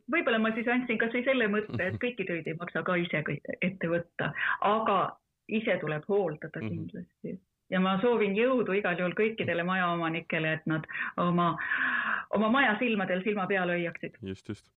võib-olla 0.09 0.41
ma 0.41 0.53
siis 0.57 0.67
andsin 0.73 0.99
kas 1.01 1.13
või 1.13 1.23
selle 1.29 1.49
mõtte, 1.53 1.79
et 1.85 2.01
kõiki 2.01 2.25
töid 2.27 2.49
ei 2.49 2.57
maksa 2.59 2.83
ka 2.87 2.97
ise 2.97 3.23
ette 3.61 3.91
võtta, 3.91 4.33
aga 4.73 4.99
ise 5.47 5.77
tuleb 5.85 6.09
hooldada 6.09 6.63
mhm. 6.63 6.69
kindlasti 6.73 7.37
ja 7.73 7.81
ma 7.83 7.95
soovin 8.01 8.35
jõudu 8.37 8.75
igal 8.77 8.97
juhul 8.99 9.15
kõikidele 9.17 9.65
majaomanikele, 9.67 10.57
et 10.59 10.65
nad 10.69 10.85
oma, 11.21 11.53
oma 12.35 12.51
maja 12.53 12.75
silmadel 12.81 13.23
silma 13.25 13.47
peal 13.49 13.71
hoiaksid. 13.73 14.19
just, 14.21 14.49
just. 14.49 14.69